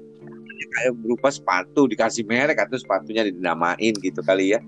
kayak 0.71 0.95
berupa 0.95 1.27
sepatu 1.27 1.91
dikasih 1.91 2.23
merek 2.23 2.63
atau 2.63 2.79
sepatunya 2.79 3.27
dinamain 3.27 3.91
gitu 3.91 4.23
kali 4.23 4.55
ya 4.55 4.63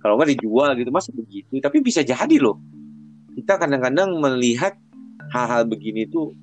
kalau 0.00 0.16
nggak 0.16 0.40
dijual 0.40 0.72
gitu 0.72 0.88
masa 0.88 1.12
begitu 1.12 1.52
tapi 1.60 1.84
bisa 1.84 2.00
jadi 2.00 2.36
loh 2.40 2.56
kita 3.36 3.60
kadang-kadang 3.60 4.16
melihat 4.16 4.72
hal-hal 5.32 5.64
begini 5.64 6.04
tuh 6.06 6.36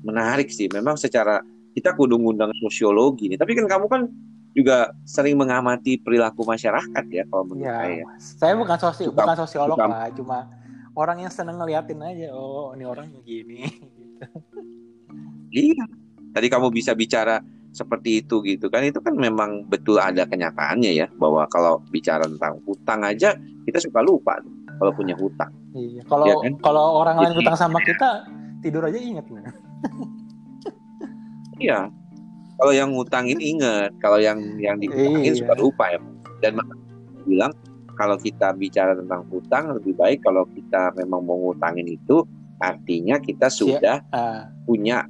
menarik 0.00 0.48
sih 0.48 0.70
memang 0.70 0.94
secara 0.94 1.42
kita 1.74 1.92
kudu 1.92 2.14
ngundang 2.16 2.54
sosiologi 2.62 3.26
nih 3.26 3.38
tapi 3.38 3.58
kan 3.58 3.66
kamu 3.66 3.86
kan 3.90 4.02
juga 4.54 4.90
sering 5.04 5.38
mengamati 5.38 5.98
perilaku 6.00 6.42
masyarakat 6.42 7.04
ya 7.10 7.22
kalau 7.28 7.44
menurut 7.46 7.66
ya 7.68 7.74
saya 7.78 8.02
saya 8.18 8.52
bukan 8.56 8.78
sosi 8.78 9.02
Suka- 9.06 9.22
bukan 9.22 9.36
sosiolog 9.36 9.76
suka- 9.78 9.90
lah, 9.90 10.08
cuma 10.14 10.38
orang 10.98 11.22
yang 11.22 11.30
seneng 11.30 11.62
ngeliatin 11.62 12.02
aja. 12.02 12.34
Oh 12.34 12.74
ini 12.74 12.82
orang 12.82 13.06
begini. 13.22 13.70
Iya. 15.54 15.86
Tadi 16.34 16.46
kamu 16.50 16.74
bisa 16.74 16.90
bicara 16.92 17.38
seperti 17.70 18.24
itu 18.24 18.42
gitu 18.42 18.66
kan 18.66 18.82
itu 18.82 18.98
kan 18.98 19.14
memang 19.14 19.62
betul 19.68 20.02
ada 20.02 20.26
kenyataannya 20.26 20.90
ya 20.90 21.06
bahwa 21.14 21.46
kalau 21.46 21.78
bicara 21.94 22.26
tentang 22.26 22.58
hutang 22.66 23.06
aja 23.06 23.38
kita 23.62 23.78
suka 23.78 24.02
lupa 24.02 24.42
tuh 24.42 24.50
kalau 24.78 24.92
punya 24.92 25.14
hutang. 25.14 25.50
Iya. 25.74 26.02
Kalau 26.06 26.24
Iya 26.24 26.34
kan? 26.40 26.52
kalau 26.62 26.84
orang 26.98 27.16
lain 27.18 27.32
Jadi- 27.34 27.42
utang 27.44 27.56
sama 27.58 27.78
kita 27.82 28.08
tidur 28.60 28.82
aja 28.82 28.96
inget. 28.96 29.26
Iya. 31.58 31.90
Kalau 32.54 32.70
yang 32.70 32.90
ngutangin 32.90 33.38
inget, 33.38 33.90
kalau 33.98 34.18
yang 34.18 34.38
yang 34.58 34.78
dihutangin 34.78 35.34
Iya. 35.34 35.38
suka 35.38 35.54
lupa 35.54 35.84
ya. 35.90 35.98
Dan 36.38 36.58
bilang 37.22 37.50
kalau 37.94 38.14
kita 38.14 38.54
bicara 38.54 38.94
tentang 38.94 39.26
hutang 39.26 39.74
lebih 39.74 39.94
baik 39.94 40.22
kalau 40.22 40.46
kita 40.48 40.94
memang 40.94 41.18
mau 41.20 41.34
ngutangin 41.36 41.86
itu 41.88 42.22
artinya 42.58 43.18
kita 43.18 43.46
sudah 43.46 44.02
Ah, 44.08 44.46
punya 44.62 45.02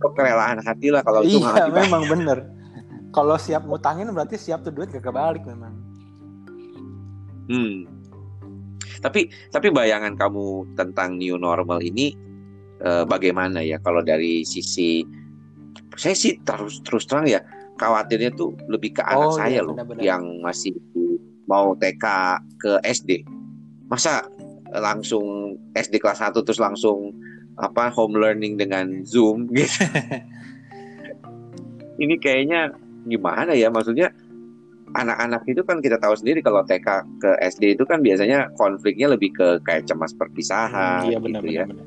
kerelaan 0.00 0.58
hati 0.60 0.90
lah 0.90 1.02
kalau 1.02 1.22
itu 1.22 1.38
iya 1.38 1.66
memang 1.68 2.06
bener. 2.06 2.38
Kalau 3.10 3.34
siap 3.34 3.66
ngutangin 3.66 4.10
berarti 4.10 4.34
siap 4.34 4.62
tuh 4.62 4.70
duit 4.70 4.90
gak 4.90 5.02
kebalik 5.04 5.42
memang. 5.42 5.74
Hmm. 7.46 7.86
Tapi 9.00 9.32
tapi 9.48 9.68
bayangan 9.72 10.14
kamu 10.16 10.76
tentang 10.76 11.16
new 11.16 11.40
normal 11.40 11.80
ini 11.80 12.12
eh, 12.84 13.04
bagaimana 13.08 13.64
ya 13.64 13.80
kalau 13.80 14.04
dari 14.04 14.44
sisi 14.44 15.04
saya 15.96 16.14
sih 16.16 16.36
terus 16.44 16.80
terus 16.84 17.04
terang 17.08 17.26
ya 17.28 17.40
khawatirnya 17.80 18.32
tuh 18.36 18.52
lebih 18.68 19.00
ke 19.00 19.02
anak 19.04 19.28
Oh, 19.32 19.36
saya 19.36 19.60
iya, 19.60 19.64
loh 19.64 19.72
benar-benar. 19.72 20.04
yang 20.04 20.22
masih 20.44 20.76
mau 21.48 21.72
TK 21.74 22.04
ke 22.60 22.72
SD. 22.84 23.24
Masa 23.88 24.28
langsung 24.70 25.56
SD 25.74 25.98
kelas 25.98 26.22
1 26.22 26.36
terus 26.46 26.60
langsung 26.62 27.10
apa 27.58 27.90
home 27.90 28.20
learning 28.20 28.60
dengan 28.60 29.02
Zoom 29.02 29.48
gitu. 29.50 29.82
Ini 32.02 32.16
kayaknya 32.22 32.72
gimana 33.04 33.52
ya 33.56 33.68
maksudnya 33.72 34.12
anak-anak 34.98 35.42
itu 35.46 35.62
kan 35.62 35.78
kita 35.78 35.96
tahu 36.02 36.14
sendiri 36.18 36.42
kalau 36.42 36.66
TK 36.66 37.06
ke 37.22 37.30
SD 37.46 37.78
itu 37.78 37.84
kan 37.86 38.02
biasanya 38.02 38.50
konfliknya 38.58 39.14
lebih 39.14 39.30
ke 39.34 39.62
kayak 39.62 39.86
cemas 39.86 40.10
perpisahan 40.18 41.06
iya 41.06 41.18
gitu 41.22 41.30
benar 41.30 41.42
ya. 41.46 41.64
benar. 41.66 41.86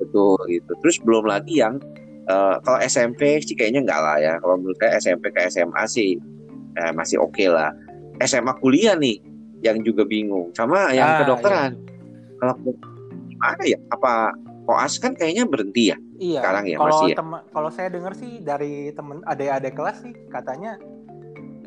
Betul 0.00 0.38
gitu. 0.50 0.72
Terus 0.82 0.96
belum 1.04 1.24
lagi 1.28 1.60
yang 1.62 1.78
eh, 2.26 2.54
kalau 2.64 2.78
SMP 2.82 3.38
sih 3.44 3.54
kayaknya 3.54 3.86
enggak 3.86 4.00
lah 4.00 4.16
ya. 4.18 4.34
Kalau 4.42 4.58
menurut 4.58 4.78
saya 4.80 4.98
SMP 4.98 5.30
ke 5.30 5.40
SMA 5.46 5.82
sih 5.86 6.18
eh, 6.80 6.92
masih 6.96 7.22
oke 7.22 7.44
lah. 7.46 7.70
SMA 8.20 8.52
kuliah 8.58 8.98
nih 8.98 9.22
yang 9.60 9.80
juga 9.84 10.04
bingung 10.08 10.50
sama 10.56 10.90
yang 10.96 11.06
Ah, 11.06 11.18
kedokteran. 11.22 11.70
Kalau 12.40 12.54
gimana 13.28 13.62
ya? 13.62 13.78
Apa 13.92 14.32
koas 14.64 14.96
kan 14.98 15.12
kayaknya 15.14 15.44
berhenti 15.46 15.92
ya? 15.92 15.96
Iya. 16.20 16.40
Sekarang 16.44 16.64
ya, 16.68 16.76
kalau 16.76 16.96
masih 17.00 17.08
ya? 17.12 17.16
kalau 17.52 17.70
saya 17.72 17.88
dengar 17.88 18.12
sih 18.16 18.32
dari 18.44 18.92
temen 18.92 19.24
adik-adik 19.24 19.72
kelas 19.72 20.04
sih 20.04 20.12
katanya 20.28 20.76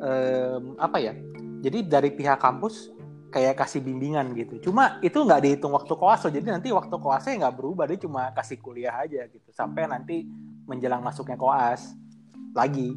um, 0.04 0.76
apa 0.76 1.00
ya? 1.00 1.13
Jadi 1.63 1.88
dari 1.88 2.12
pihak 2.12 2.44
kampus 2.44 2.92
kayak 3.34 3.58
kasih 3.66 3.82
bimbingan 3.82 4.36
gitu. 4.38 4.70
Cuma 4.70 5.02
itu 5.02 5.18
nggak 5.18 5.42
dihitung 5.42 5.74
waktu 5.74 5.94
koas. 5.98 6.28
Jadi 6.28 6.46
nanti 6.46 6.70
waktu 6.70 6.94
koasnya 6.94 7.48
nggak 7.48 7.56
berubah, 7.58 7.89
dia 7.89 7.98
cuma 7.98 8.30
kasih 8.36 8.62
kuliah 8.62 8.94
aja 8.94 9.26
gitu. 9.26 9.50
Sampai 9.50 9.89
nanti 9.89 10.28
menjelang 10.70 11.02
masuknya 11.02 11.39
koas 11.39 11.96
lagi. 12.54 12.94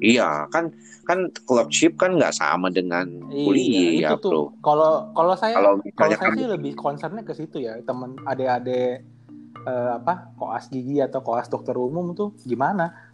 Iya, 0.00 0.48
kan 0.48 0.72
kan 1.04 1.28
clerkship 1.44 2.00
kan 2.00 2.16
nggak 2.16 2.32
sama 2.32 2.72
dengan 2.72 3.04
kuliah 3.28 3.90
iya, 3.92 4.00
ya, 4.00 4.10
itu 4.14 4.16
tuh. 4.24 4.30
bro. 4.32 4.44
Kalau 4.64 4.92
kalau 5.12 5.34
saya 5.36 5.54
Kalau 5.58 5.76
saya 6.16 6.32
sih 6.38 6.48
lebih 6.48 6.72
concernnya 6.78 7.20
ke 7.26 7.36
situ 7.36 7.60
ya, 7.60 7.76
temen 7.84 8.16
adik-adik 8.24 9.04
eh, 9.66 9.92
apa 10.00 10.32
koas 10.40 10.72
gigi 10.72 11.04
atau 11.04 11.20
koas 11.20 11.52
dokter 11.52 11.76
umum 11.76 12.16
tuh 12.16 12.32
gimana? 12.48 13.09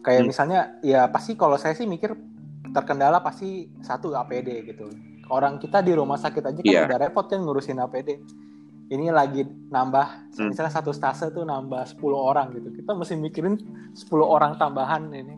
Kayak 0.00 0.20
Hmm. 0.24 0.28
misalnya 0.28 0.60
ya 0.80 1.04
pasti 1.06 1.36
kalau 1.36 1.54
saya 1.54 1.72
sih 1.72 1.84
mikir 1.84 2.16
terkendala 2.70 3.20
pasti 3.20 3.68
satu 3.80 4.12
APD 4.12 4.64
gitu. 4.64 4.88
Orang 5.28 5.58
kita 5.58 5.80
di 5.80 5.92
rumah 5.92 6.16
sakit 6.16 6.42
aja 6.42 6.58
kan 6.58 6.66
Iya. 6.66 6.86
udah 6.86 6.98
repot 7.00 7.26
kan 7.26 7.38
ngurusin 7.38 7.78
APD. 7.78 8.18
Ini 8.90 9.14
lagi 9.14 9.44
nambah 9.46 10.06
Hmm. 10.34 10.50
misalnya 10.50 10.72
satu 10.72 10.90
stase 10.90 11.30
tuh 11.30 11.44
nambah 11.44 11.86
10 11.86 12.18
orang 12.18 12.50
gitu. 12.54 12.74
Kita 12.74 12.90
mesti 12.90 13.14
mikirin 13.14 13.54
10 13.94 14.26
orang 14.26 14.56
tambahan 14.56 15.06
ini 15.08 15.36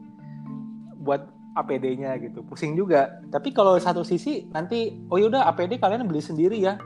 buat 0.97 1.27
APD-nya 1.53 2.17
gitu. 2.17 2.41
Pusing 2.43 2.73
juga. 2.73 3.21
Tapi 3.29 3.53
kalau 3.53 3.77
satu 3.77 4.01
sisi 4.01 4.49
nanti 4.49 4.89
oh 5.11 5.21
yaudah 5.21 5.45
APD 5.45 5.77
kalian 5.77 6.09
beli 6.09 6.25
sendiri 6.25 6.57
ya. 6.57 6.81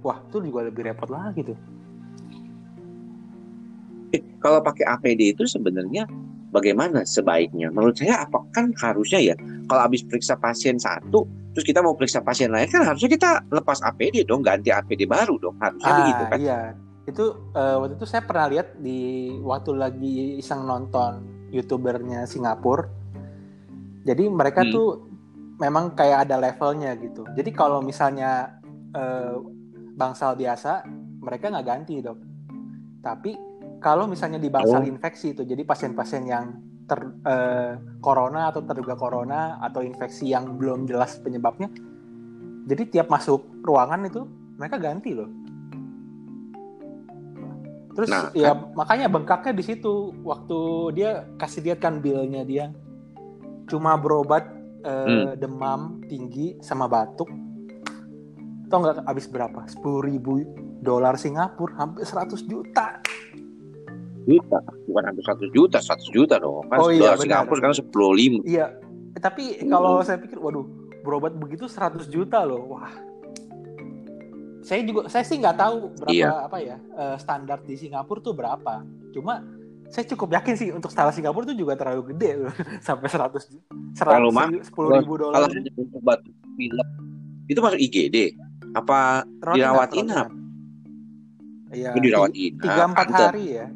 Wah, 0.00 0.16
itu 0.24 0.40
juga 0.40 0.64
lebih 0.64 0.82
repot 0.82 1.06
lagi 1.06 1.44
tuh. 1.44 1.58
Eh, 4.12 4.22
kalau 4.38 4.60
pakai 4.60 4.84
APD 4.86 5.32
itu 5.32 5.44
sebenarnya 5.44 6.04
bagaimana 6.52 7.02
sebaiknya? 7.02 7.72
Menurut 7.72 7.96
saya 7.96 8.28
apa 8.28 8.44
kan 8.52 8.70
harusnya 8.76 9.32
ya 9.32 9.34
kalau 9.66 9.88
habis 9.88 10.04
periksa 10.04 10.36
pasien 10.36 10.76
satu 10.76 11.24
terus 11.52 11.64
kita 11.68 11.84
mau 11.84 11.92
periksa 11.92 12.24
pasien 12.24 12.48
lain 12.48 12.68
kan 12.68 12.84
harusnya 12.84 13.12
kita 13.12 13.44
lepas 13.52 13.80
APD 13.84 14.24
dong, 14.28 14.44
ganti 14.44 14.68
APD 14.68 15.08
baru 15.08 15.40
dong. 15.40 15.56
Harusnya 15.58 15.92
begitu 15.96 16.22
kan? 16.28 16.38
iya. 16.38 16.60
Itu 17.02 17.24
eh, 17.56 17.76
waktu 17.80 17.98
itu 17.98 18.06
saya 18.06 18.22
pernah 18.22 18.46
lihat 18.46 18.78
di 18.78 19.32
waktu 19.42 19.72
lagi 19.74 20.38
iseng 20.38 20.68
nonton 20.68 21.24
youtubernya 21.50 22.28
Singapura. 22.28 22.86
Jadi 24.06 24.24
mereka 24.30 24.62
Hmm. 24.66 24.72
tuh 24.72 24.88
memang 25.58 25.94
kayak 25.94 26.26
ada 26.30 26.40
levelnya 26.40 26.94
gitu. 26.98 27.26
Jadi 27.34 27.50
kalau 27.52 27.82
misalnya 27.82 28.60
eh, 28.92 29.34
bangsal 29.92 30.36
biasa, 30.36 30.84
mereka 31.20 31.48
nggak 31.52 31.66
ganti 31.68 32.00
dok. 32.00 32.18
Tapi 33.04 33.51
kalau 33.82 34.06
misalnya 34.06 34.38
di 34.38 34.46
bangsal 34.48 34.80
Oh. 34.80 34.88
infeksi 34.88 35.34
itu, 35.34 35.42
jadi 35.42 35.66
pasien-pasien 35.66 36.22
yang 36.24 36.54
ter 36.86 36.98
eh, 37.02 37.72
corona 37.98 38.48
atau 38.54 38.62
terduga 38.62 38.94
corona 38.94 39.58
atau 39.58 39.82
infeksi 39.82 40.30
yang 40.30 40.54
belum 40.54 40.86
jelas 40.86 41.18
penyebabnya, 41.18 41.66
jadi 42.70 42.82
tiap 42.86 43.10
masuk 43.10 43.42
ruangan 43.66 44.06
itu 44.06 44.22
mereka 44.56 44.78
ganti 44.78 45.10
loh. 45.14 45.30
Terus 47.92 48.08
Nah, 48.08 48.32
ya 48.32 48.56
makanya 48.72 49.10
bengkaknya 49.10 49.52
di 49.52 49.64
situ 49.66 50.16
waktu 50.24 50.58
dia 50.96 51.28
kasih 51.36 51.60
lihat 51.60 51.84
kan 51.84 52.00
bilnya 52.00 52.40
dia 52.46 52.72
cuma 53.68 54.00
berobat 54.00 54.48
eh, 54.82 55.36
demam 55.38 56.00
tinggi 56.08 56.58
sama 56.64 56.88
batuk. 56.88 57.28
Tau 58.66 58.78
nggak 58.80 59.04
habis 59.04 59.28
berapa? 59.28 59.68
10.000 59.68 60.08
ribu 60.08 60.42
dolar 60.82 61.14
Singapura, 61.14 61.76
hampir 61.78 62.02
100 62.02 62.42
juta. 62.48 62.98
Juta, 64.24 64.58
bukan 64.84 65.02
hampir 65.04 65.22
satu 65.22 65.44
juta, 65.48 65.78
satu 65.78 66.06
juta 66.08 66.36
dong. 66.36 66.62
Kan 66.66 66.78
Oh 66.78 66.88
iya. 66.88 67.14
Singapura 67.14 67.58
sekarang 67.58 67.76
sepuluh 67.76 68.10
lima. 68.12 68.38
Iya, 68.42 68.70
tapi 69.16 69.58
kalau 69.64 69.98
saya 70.00 70.16
pikir, 70.16 70.36
waduh, 70.36 70.62
berobat 71.00 71.34
begitu 71.34 71.66
100 71.66 72.06
juta 72.06 72.42
loh, 72.42 72.62
wah. 72.68 72.92
Saya 74.62 74.80
juga, 74.82 75.10
saya 75.10 75.22
sih 75.22 75.36
nggak 75.36 75.56
tahu 75.56 75.74
berapa 75.96 76.14
Iya. 76.14 76.30
apa 76.46 76.58
ya 76.58 76.76
eh, 76.78 77.16
standar 77.18 77.58
di 77.60 77.74
Singapura 77.74 78.18
tuh 78.20 78.30
berapa. 78.30 78.86
Cuma 79.10 79.42
saya 79.88 80.06
cukup 80.06 80.32
yakin 80.32 80.54
sih 80.54 80.68
untuk 80.70 80.88
standar 80.88 81.10
Singapura 81.10 81.42
tuh 81.44 81.58
juga 81.58 81.74
terlalu 81.74 82.14
gede 82.14 82.30
loh, 82.40 82.54
sampai 82.80 83.10
100 83.10 83.26
ju- 83.48 83.66
Terlalu 83.92 84.28
mahal. 84.30 84.50
100 84.56 84.62
sepuluh 84.64 84.88
ribu 84.96 85.14
Kalau 85.18 85.34
dolar. 85.34 85.50
batuk 86.00 86.30
pilek 86.54 86.88
itu 87.44 87.58
masuk 87.58 87.80
IGD 87.80 88.16
apa 88.72 89.26
Rawat 89.42 89.52
dirawat 89.52 89.76
rawat 89.84 89.90
inap? 89.98 90.28
Iya. 91.72 91.90
itu 91.96 91.98
dirawat 92.04 92.32
inap? 92.36 92.62
Tiga 92.62 92.82
empat 92.84 93.08
hari 93.10 93.44
ya. 93.56 93.66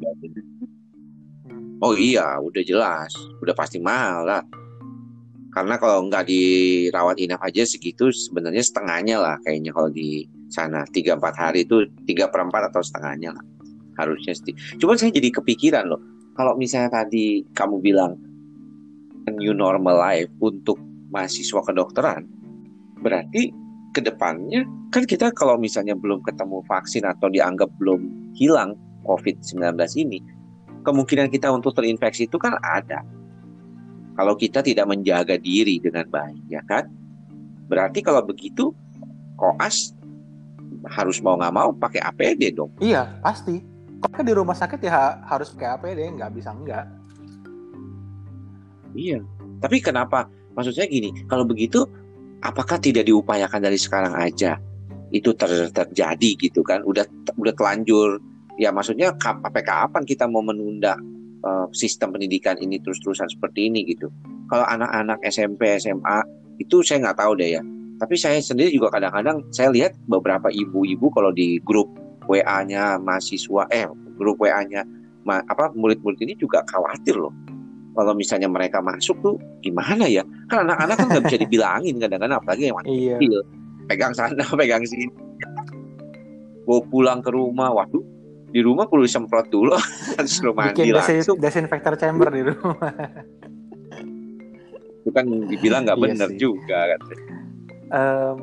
Hmm. 1.47 1.81
Oh 1.81 1.93
iya, 1.97 2.37
udah 2.37 2.63
jelas, 2.63 3.11
udah 3.41 3.53
pasti 3.57 3.81
mahal 3.81 4.25
lah. 4.25 4.43
Karena 5.49 5.81
kalau 5.81 6.05
nggak 6.05 6.29
dirawat 6.29 7.17
inap 7.17 7.41
aja 7.41 7.65
segitu 7.65 8.13
sebenarnya 8.13 8.61
setengahnya 8.61 9.17
lah 9.17 9.35
kayaknya 9.41 9.73
kalau 9.73 9.89
di 9.89 10.29
sana 10.53 10.85
tiga 10.93 11.17
empat 11.17 11.33
hari 11.33 11.65
itu 11.65 11.89
tiga 12.05 12.29
perempat 12.29 12.69
atau 12.69 12.85
setengahnya 12.85 13.33
lah 13.33 13.43
harusnya 13.97 14.37
sih. 14.37 14.53
Cuman 14.77 14.95
saya 14.95 15.09
jadi 15.09 15.33
kepikiran 15.33 15.89
loh, 15.89 15.97
kalau 16.37 16.53
misalnya 16.53 17.01
tadi 17.01 17.41
kamu 17.57 17.81
bilang 17.81 18.13
new 19.33 19.51
normal 19.51 19.97
life 19.97 20.29
untuk 20.39 20.77
mahasiswa 21.09 21.65
kedokteran, 21.65 22.29
berarti 23.01 23.49
ke 23.97 24.01
depannya 24.05 24.61
kan 24.93 25.09
kita 25.09 25.33
kalau 25.33 25.57
misalnya 25.57 25.97
belum 25.97 26.21
ketemu 26.21 26.61
vaksin 26.69 27.01
atau 27.01 27.33
dianggap 27.33 27.73
belum 27.81 28.31
hilang 28.37 28.77
COVID-19 29.09 29.73
ini, 29.97 30.21
kemungkinan 30.85 31.33
kita 31.33 31.49
untuk 31.49 31.73
terinfeksi 31.73 32.29
itu 32.29 32.37
kan 32.37 32.59
ada. 32.61 33.01
Kalau 34.13 34.37
kita 34.37 34.61
tidak 34.61 34.85
menjaga 34.85 35.41
diri 35.41 35.81
dengan 35.81 36.05
baik, 36.05 36.41
ya 36.45 36.61
kan? 36.69 36.85
Berarti 37.65 38.05
kalau 38.05 38.21
begitu, 38.21 38.69
koas 39.39 39.97
harus 40.85 41.17
mau 41.23 41.37
nggak 41.39 41.55
mau 41.55 41.69
pakai 41.73 42.01
APD 42.05 42.53
dong. 42.53 42.69
Iya, 42.77 43.17
pasti. 43.25 43.61
Kalau 43.97 44.23
di 44.25 44.33
rumah 44.33 44.53
sakit 44.53 44.79
ya 44.81 44.93
ha- 44.93 45.17
harus 45.25 45.53
kayak 45.57 45.81
APD, 45.81 46.13
nggak 46.17 46.31
bisa 46.37 46.53
enggak. 46.53 46.85
Iya. 48.93 49.21
Tapi 49.61 49.77
kenapa? 49.81 50.29
Maksud 50.57 50.73
saya 50.73 50.89
gini, 50.89 51.13
kalau 51.29 51.45
begitu, 51.45 51.85
apakah 52.41 52.77
tidak 52.77 53.07
diupayakan 53.07 53.61
dari 53.63 53.79
sekarang 53.79 54.13
aja? 54.17 54.57
Itu 55.09 55.33
ter- 55.33 55.71
terjadi 55.71 56.31
gitu 56.37 56.61
kan? 56.61 56.83
Udah 56.83 57.07
udah 57.37 57.53
telanjur. 57.55 58.19
Ya 58.57 58.73
maksudnya 58.73 59.13
sampai 59.21 59.61
kapan 59.61 60.03
kita 60.03 60.25
mau 60.25 60.41
menunda 60.41 60.97
eh, 61.45 61.65
sistem 61.71 62.13
pendidikan 62.17 62.57
ini 62.57 62.81
terus-terusan 62.81 63.29
seperti 63.29 63.69
ini 63.69 63.85
gitu? 63.87 64.09
Kalau 64.47 64.65
anak-anak 64.65 65.21
SMP, 65.27 65.77
SMA 65.77 66.23
itu 66.57 66.81
saya 66.81 67.09
nggak 67.09 67.19
tahu 67.21 67.33
deh 67.37 67.59
ya. 67.59 67.61
Tapi 67.97 68.13
saya 68.13 68.37
sendiri 68.37 68.69
juga 68.69 68.93
kadang-kadang 68.93 69.41
saya 69.49 69.73
lihat 69.73 69.97
beberapa 70.05 70.53
ibu-ibu 70.53 71.09
kalau 71.09 71.33
di 71.33 71.57
grup 71.65 71.89
WA-nya 72.29 73.01
mahasiswa, 73.01 73.65
eh 73.73 73.89
grup 74.19 74.37
WA-nya 74.37 74.85
apa 75.27 75.75
murid-murid 75.75 76.23
ini 76.23 76.33
juga 76.39 76.63
khawatir 76.71 77.19
loh 77.19 77.35
kalau 77.97 78.13
misalnya 78.13 78.45
mereka 78.45 78.77
masuk 78.77 79.17
tuh 79.19 79.33
gimana 79.59 80.05
ya? 80.05 80.21
Kan 80.45 80.63
anak-anak 80.63 80.95
kan 80.95 81.05
nggak 81.09 81.23
bisa 81.25 81.37
dibilangin 81.39 81.97
kadang-kadang 81.97 82.37
apalagi 82.37 82.69
yang 82.69 82.77
masih 82.77 82.93
Iya. 82.93 83.15
kecil. 83.17 83.41
Pegang 83.87 84.13
sana, 84.13 84.43
pegang 84.55 84.83
sini. 84.85 85.09
Bawa 86.61 86.81
pulang 86.85 87.19
ke 87.19 87.31
rumah, 87.31 87.73
waduh 87.73 88.03
di 88.47 88.61
rumah 88.61 88.85
perlu 88.85 89.03
disemprot 89.03 89.49
dulu, 89.49 89.73
suruh 90.29 90.53
mandi 90.53 90.77
Bikin 90.79 90.93
desin- 90.93 91.35
desinfektor 91.35 91.97
chamber 91.97 92.29
di 92.29 92.45
rumah. 92.45 92.93
Itu 94.99 95.09
kan 95.09 95.25
dibilang 95.47 95.81
nggak 95.83 95.97
Iya 95.97 96.03
bener 96.05 96.29
sih. 96.29 96.37
juga 96.37 96.79
kan. 96.87 96.99
Em, 97.87 98.37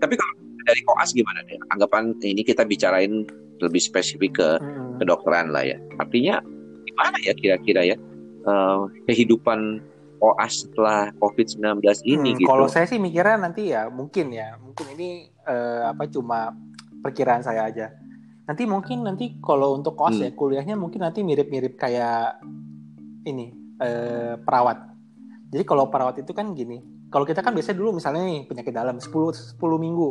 Tapi 0.00 0.14
kalau 0.16 0.34
dari 0.64 0.80
koas 0.82 1.12
gimana 1.12 1.44
deh? 1.44 1.56
Anggapan 1.70 2.16
ini 2.18 2.40
kita 2.40 2.64
bicarain 2.64 3.24
lebih 3.56 3.78
spesifik 3.78 4.32
ke 4.34 4.48
mm, 4.58 4.98
kedokteran 4.98 5.48
lah 5.48 5.62
ya. 5.62 5.76
Artinya 5.96 6.40
gimana 6.84 7.16
ya 7.20 7.32
kira-kira 7.32 7.84
ya 7.84 7.96
eh, 8.44 8.78
kehidupan 9.08 9.80
koas 10.14 10.64
setelah 10.64 11.12
COVID-19 11.20 11.84
ini 12.06 12.32
Hmm, 12.32 12.38
gitu? 12.40 12.48
Kalau 12.48 12.66
saya 12.70 12.88
sih 12.88 12.96
mikirnya 12.96 13.36
nanti 13.36 13.68
ya 13.68 13.92
mungkin 13.92 14.32
ya, 14.32 14.56
mungkin 14.56 14.86
ini 14.96 15.28
eh, 15.44 15.82
apa 15.84 16.08
cuma 16.08 16.54
perkiraan 17.04 17.44
saya 17.44 17.68
aja. 17.68 17.92
Nanti 18.44 18.64
mungkin 18.64 19.04
nanti 19.04 19.36
kalau 19.40 19.76
untuk 19.76 19.96
koas 19.96 20.16
Hmm. 20.16 20.24
ya 20.24 20.30
kuliahnya 20.32 20.76
mungkin 20.76 21.04
nanti 21.04 21.20
mirip-mirip 21.20 21.76
kayak 21.76 22.40
ini 23.24 23.52
eh, 23.80 24.36
perawat. 24.40 24.78
Jadi 25.52 25.64
kalau 25.66 25.92
perawat 25.92 26.24
itu 26.24 26.32
kan 26.32 26.50
gini, 26.56 26.80
kalau 27.12 27.22
kita 27.22 27.44
kan 27.44 27.52
biasanya 27.52 27.76
dulu 27.78 28.00
misalnya 28.00 28.24
nih 28.24 28.48
penyakit 28.48 28.72
dalam 28.72 28.96
10 28.98 29.32
10 29.60 29.76
minggu. 29.76 30.08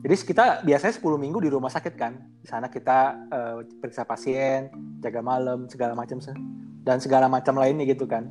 Jadi 0.00 0.14
kita 0.24 0.64
biasanya 0.64 0.94
10 0.96 1.20
minggu 1.20 1.38
di 1.44 1.50
rumah 1.52 1.68
sakit 1.68 1.94
kan. 1.94 2.18
Di 2.40 2.48
sana 2.48 2.66
kita 2.72 2.98
eh, 3.30 3.56
periksa 3.78 4.02
pasien, 4.08 4.72
jaga 4.98 5.20
malam, 5.20 5.68
segala 5.68 5.92
macam 5.94 6.18
dan 6.84 6.98
segala 6.98 7.28
macam 7.28 7.56
lainnya 7.60 7.84
gitu 7.88 8.08
kan. 8.08 8.28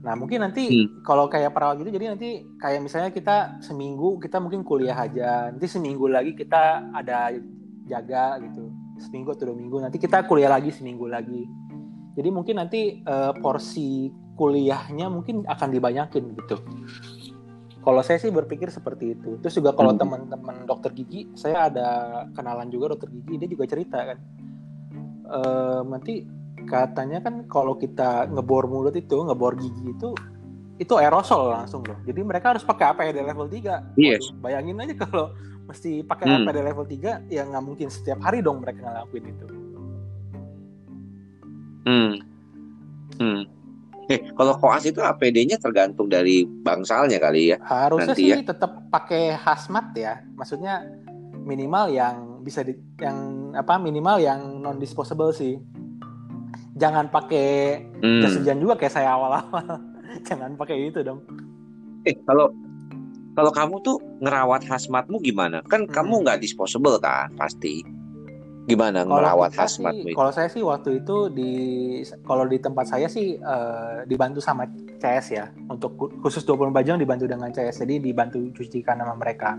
Nah 0.00 0.16
mungkin 0.16 0.40
nanti 0.40 0.88
kalau 1.04 1.28
kayak 1.28 1.52
perawat 1.52 1.76
gitu, 1.84 1.92
jadi 1.92 2.16
nanti 2.16 2.40
kayak 2.56 2.80
misalnya 2.80 3.10
kita 3.12 3.60
seminggu 3.60 4.16
kita 4.16 4.40
mungkin 4.40 4.64
kuliah 4.64 4.96
aja, 4.96 5.52
nanti 5.52 5.68
seminggu 5.68 6.08
lagi 6.08 6.32
kita 6.32 6.88
ada 6.96 7.36
jaga 7.84 8.40
gitu, 8.40 8.72
seminggu 8.96 9.36
atau 9.36 9.52
dua 9.52 9.56
minggu, 9.60 9.76
nanti 9.84 10.00
kita 10.00 10.24
kuliah 10.24 10.48
lagi 10.48 10.72
seminggu 10.72 11.04
lagi. 11.04 11.44
Jadi 12.16 12.28
mungkin 12.32 12.64
nanti 12.64 13.04
eh, 13.04 13.32
porsi 13.44 14.08
kuliahnya 14.40 15.12
mungkin 15.12 15.44
akan 15.44 15.68
dibanyakin 15.68 16.24
gitu. 16.32 16.56
Kalau 17.80 18.00
saya 18.04 18.20
sih 18.20 18.32
berpikir 18.32 18.68
seperti 18.68 19.16
itu. 19.16 19.40
Terus 19.40 19.56
juga 19.56 19.72
kalau 19.72 19.96
Hmm. 19.96 20.00
teman-teman 20.00 20.68
dokter 20.68 20.92
gigi, 20.92 21.28
saya 21.36 21.68
ada 21.68 21.88
kenalan 22.36 22.68
juga 22.68 22.96
dokter 22.96 23.08
gigi, 23.08 23.40
dia 23.40 23.48
juga 23.48 23.64
cerita 23.68 24.00
kan. 24.00 24.18
Eh, 25.28 25.80
nanti 25.88 26.24
katanya 26.68 27.22
kan 27.22 27.44
kalau 27.48 27.76
kita 27.76 28.28
ngebor 28.28 28.66
mulut 28.66 28.96
itu, 28.96 29.16
ngebor 29.20 29.56
gigi 29.56 29.92
itu 29.92 30.12
itu 30.80 30.96
aerosol 30.96 31.52
langsung 31.52 31.84
loh. 31.84 32.00
Jadi 32.08 32.20
mereka 32.24 32.56
harus 32.56 32.64
pakai 32.64 32.96
APD 32.96 33.20
level 33.20 33.44
3. 33.44 34.00
Yes. 34.00 34.32
Waduh, 34.32 34.40
bayangin 34.40 34.80
aja 34.80 34.94
kalau 34.96 35.36
mesti 35.68 36.00
pakai 36.02 36.24
Hmm. 36.24 36.48
APD 36.48 36.58
level 36.64 36.86
3 36.88 37.20
ya 37.28 37.44
nggak 37.44 37.64
mungkin 37.64 37.92
setiap 37.92 38.18
hari 38.24 38.40
dong 38.40 38.64
mereka 38.64 38.80
ngelakuin 38.88 39.24
itu. 39.28 39.46
Hmm. 41.84 42.12
Hmm. 43.20 43.42
Eh, 44.10 44.18
kalau 44.34 44.58
koas 44.58 44.82
itu 44.88 44.98
APD-nya 44.98 45.60
tergantung 45.62 46.10
dari 46.10 46.42
bangsalnya 46.42 47.22
kali 47.22 47.54
ya. 47.54 47.56
Harusnya 47.62 48.10
Nanti 48.10 48.22
sih 48.26 48.32
ya. 48.34 48.42
tetap 48.42 48.90
pakai 48.90 49.38
hazmat 49.38 49.94
ya. 49.94 50.18
Maksudnya 50.34 50.82
minimal 51.46 51.94
yang 51.94 52.42
bisa 52.42 52.66
di 52.66 52.74
yang 52.98 53.52
apa 53.54 53.78
minimal 53.78 54.18
yang 54.18 54.58
non 54.58 54.82
disposable 54.82 55.30
sih. 55.30 55.60
Jangan 56.80 57.12
pakai 57.12 57.48
Hmm. 58.00 58.24
jas 58.24 58.34
hujan 58.40 58.58
juga 58.58 58.74
kayak 58.74 58.94
saya 58.96 59.12
awal-awal. 59.12 59.44
Jangan 60.28 60.56
pakai 60.56 60.88
itu 60.88 61.04
dong. 61.04 61.20
Eh, 62.08 62.16
kalau 62.24 62.48
kalau 63.36 63.52
kamu 63.52 63.74
tuh 63.84 63.96
ngerawat 64.18 64.64
hazmatmu 64.64 65.20
gimana? 65.20 65.60
Kan 65.68 65.84
Hmm. 65.86 65.92
kamu 65.92 66.24
nggak 66.24 66.40
disposable 66.40 66.96
kan, 66.98 67.28
pasti. 67.36 67.84
Gimana 68.64 69.02
Kalau 69.02 69.18
ngerawat 69.18 69.50
hazmatmu 69.56 70.14
kalau 70.14 70.30
saya 70.30 70.46
sih 70.46 70.62
waktu 70.62 71.02
itu 71.02 71.16
di 71.32 71.52
kalau 72.22 72.46
di 72.46 72.56
tempat 72.56 72.86
saya 72.86 73.10
sih 73.10 73.34
eh, 73.36 73.96
dibantu 74.06 74.40
sama 74.40 74.64
CS 75.00 75.26
ya. 75.32 75.46
Untuk 75.68 75.96
khusus 76.20 76.44
24 76.44 76.84
jam 76.84 76.96
dibantu 76.96 77.28
dengan 77.28 77.50
CS. 77.50 77.82
Jadi 77.84 78.00
dibantu 78.00 78.40
cucikan 78.56 79.00
sama 79.00 79.16
mereka. 79.16 79.56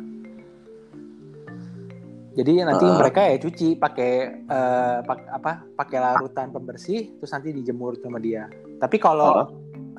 Jadi 2.31 2.63
nanti 2.63 2.87
Ah. 2.87 2.95
mereka 2.95 3.27
ya 3.27 3.35
cuci 3.37 3.75
pakai 3.75 4.11
eh, 4.41 4.97
pak- 5.03 5.29
apa? 5.29 5.51
Pakai 5.75 5.97
larutan 5.99 6.47
pembersih 6.49 7.19
terus 7.19 7.27
nanti 7.29 7.51
dijemur 7.51 7.99
sama 7.99 8.17
dia. 8.17 8.47
Tapi 8.79 8.95
kalau 8.97 9.31
Ah. 9.35 9.47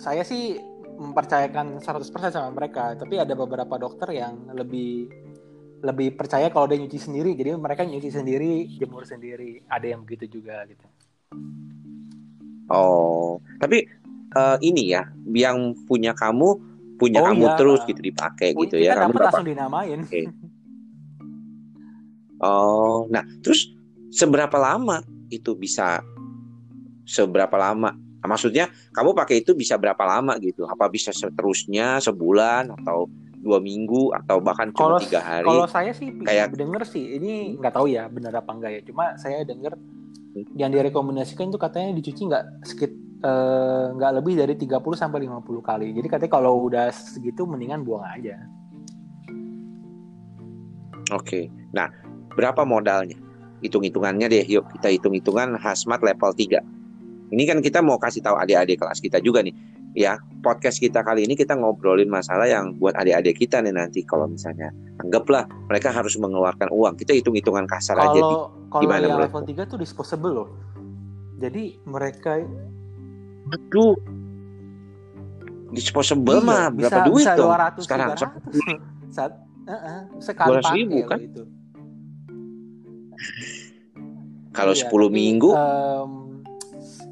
saya 0.00 0.24
sih 0.24 0.56
mempercayakan 0.92 1.76
100% 1.78 2.32
sama 2.32 2.48
mereka, 2.50 2.94
tapi 2.94 3.18
ada 3.18 3.34
beberapa 3.34 3.76
dokter 3.76 4.14
yang 4.14 4.48
lebih 4.50 5.12
lebih 5.82 6.14
percaya 6.14 6.46
kalau 6.46 6.64
dia 6.64 6.78
nyuci 6.78 6.96
sendiri. 6.96 7.34
Jadi 7.34 7.52
mereka 7.54 7.82
nyuci 7.82 8.08
sendiri, 8.08 8.70
jemur 8.72 9.02
sendiri. 9.02 9.66
Ada 9.66 9.92
yang 9.92 10.00
begitu 10.00 10.38
juga 10.38 10.62
gitu. 10.64 10.86
Oh, 12.68 13.42
tapi 13.58 13.84
eh, 14.32 14.56
ini 14.62 14.88
ya, 14.88 15.04
yang 15.28 15.76
punya 15.84 16.16
kamu 16.16 16.48
punya 16.96 17.20
Oh, 17.20 17.28
kamu 17.28 17.44
iya. 17.44 17.56
terus 17.58 17.80
gitu 17.84 18.00
dipakai 18.00 18.54
gitu 18.54 18.78
ya. 18.78 18.96
Kamu 18.96 19.12
dapat 19.12 19.26
langsung 19.28 19.44
dinamain. 19.44 20.00
Oke. 20.00 20.22
Oh, 22.42 23.06
nah 23.06 23.22
terus 23.40 23.70
seberapa 24.10 24.58
lama 24.58 24.98
itu 25.30 25.54
bisa 25.54 26.02
seberapa 27.04 27.54
lama? 27.54 27.94
Maksudnya 28.22 28.66
kamu 28.90 29.14
pakai 29.14 29.42
itu 29.42 29.54
bisa 29.54 29.74
berapa 29.74 30.02
lama 30.02 30.38
gitu? 30.38 30.66
Apa 30.66 30.86
bisa 30.86 31.10
seterusnya 31.10 31.98
sebulan 31.98 32.70
atau 32.82 33.06
dua 33.42 33.58
minggu 33.58 34.14
atau 34.14 34.38
bahkan 34.38 34.70
cuma 34.70 34.94
Kalau 34.94 34.98
tiga 35.02 35.18
hari? 35.18 35.46
kalau 35.46 35.66
saya 35.66 35.90
sih 35.90 36.14
Kayak- 36.22 36.54
denger 36.54 36.82
sih 36.86 37.18
ini 37.18 37.58
nggak 37.58 37.74
tahu 37.74 37.90
ya 37.90 38.06
benar 38.06 38.30
apa 38.38 38.50
enggak 38.54 38.70
ya. 38.74 38.80
Cuma 38.86 39.18
saya 39.18 39.42
denger 39.42 39.74
yang 40.54 40.70
direkomendasikan 40.70 41.50
itu 41.50 41.58
katanya 41.58 41.90
dicuci 41.92 42.22
nggak 42.26 42.44
sekit 42.62 42.90
eh, 43.22 43.86
nggak 43.94 44.12
lebih 44.18 44.34
dari 44.34 44.54
30 44.54 44.82
sampai 44.94 45.26
50 45.26 45.62
kali. 45.62 45.90
Jadi 45.90 46.06
katanya 46.06 46.32
kalau 46.32 46.58
udah 46.62 46.90
segitu 46.90 47.46
mendingan 47.46 47.82
buang 47.82 48.02
aja. 48.02 48.34
Oke. 51.10 51.50
Nah, 51.70 51.90
berapa 52.34 52.62
modalnya? 52.66 53.16
Hitung-hitungannya 53.62 54.26
deh. 54.26 54.44
Yuk 54.46 54.66
kita 54.78 54.90
hitung-hitungan 54.90 55.56
hazmat 55.58 56.02
level 56.02 56.30
3. 56.34 56.60
Ini 57.32 57.42
kan 57.48 57.58
kita 57.64 57.80
mau 57.80 57.96
kasih 57.96 58.20
tahu 58.20 58.36
adik-adik 58.36 58.82
kelas 58.82 59.00
kita 59.00 59.22
juga 59.24 59.40
nih. 59.40 59.54
Ya, 59.92 60.16
podcast 60.40 60.80
kita 60.80 61.04
kali 61.04 61.28
ini 61.28 61.36
kita 61.36 61.52
ngobrolin 61.52 62.08
masalah 62.08 62.48
yang 62.48 62.80
buat 62.80 62.96
adik-adik 62.96 63.44
kita 63.44 63.60
nih 63.60 63.76
nanti 63.76 64.00
kalau 64.08 64.24
misalnya 64.24 64.72
anggaplah 65.04 65.44
mereka 65.68 65.92
harus 65.92 66.16
mengeluarkan 66.16 66.72
uang. 66.72 66.96
Kita 66.96 67.12
hitung-hitungan 67.12 67.68
kasar 67.68 68.00
aja 68.00 68.16
nih. 68.16 68.20
Kalau 68.20 68.62
kalau 68.72 68.82
Gimana 68.88 69.04
yang 69.04 69.20
level 69.20 69.44
3 69.44 69.68
tuh 69.68 69.78
disposable 69.80 70.32
loh. 70.32 70.48
Jadi 71.36 71.76
mereka 71.84 72.40
Aduh. 73.52 73.96
Disposable 75.72 76.36
Iya, 76.36 76.44
mah 76.44 76.64
berapa 76.68 77.00
bisa, 77.00 77.08
duit 77.08 77.24
bisa 77.24 77.32
dong 77.36 77.48
200 77.48 77.84
sekarang? 77.84 78.08
300. 78.12 79.16
Saat 79.16 79.32
uh-uh, 79.68 80.00
sekali 80.20 80.48
200 80.52 80.60
pakai 80.60 80.76
ribu, 80.76 80.96
loh 80.96 81.08
kan? 81.08 81.18
itu. 81.20 81.42
Kalau 84.52 84.72
Iya, 84.72 84.84
10 84.84 85.08
tapi, 85.08 85.08
minggu 85.10 85.50
em, 85.50 86.10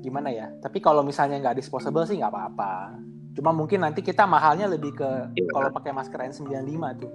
gimana 0.00 0.28
ya? 0.28 0.52
Tapi 0.60 0.78
kalau 0.78 1.00
misalnya 1.00 1.40
nggak 1.40 1.56
disposable 1.56 2.04
sih 2.04 2.16
nggak 2.16 2.28
apa-apa. 2.28 3.00
Cuma 3.32 3.50
mungkin 3.50 3.80
nanti 3.80 4.00
kita 4.00 4.24
mahalnya 4.24 4.66
lebih 4.66 4.92
ke 4.92 5.10
Iya. 5.32 5.48
kalau 5.48 5.68
pakai 5.70 5.90
masker 5.90 6.20
N95 6.20 6.84
tuh. 6.98 7.12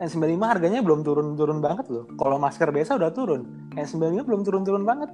N95 0.00 0.40
harganya 0.42 0.80
belum 0.80 1.00
turun-turun 1.00 1.60
banget 1.60 1.88
loh. 1.88 2.04
Kalau 2.16 2.36
masker 2.36 2.68
biasa 2.68 2.96
udah 2.96 3.10
turun. 3.10 3.44
N95 3.72 4.24
belum 4.24 4.40
turun-turun 4.42 4.84
banget. 4.84 5.08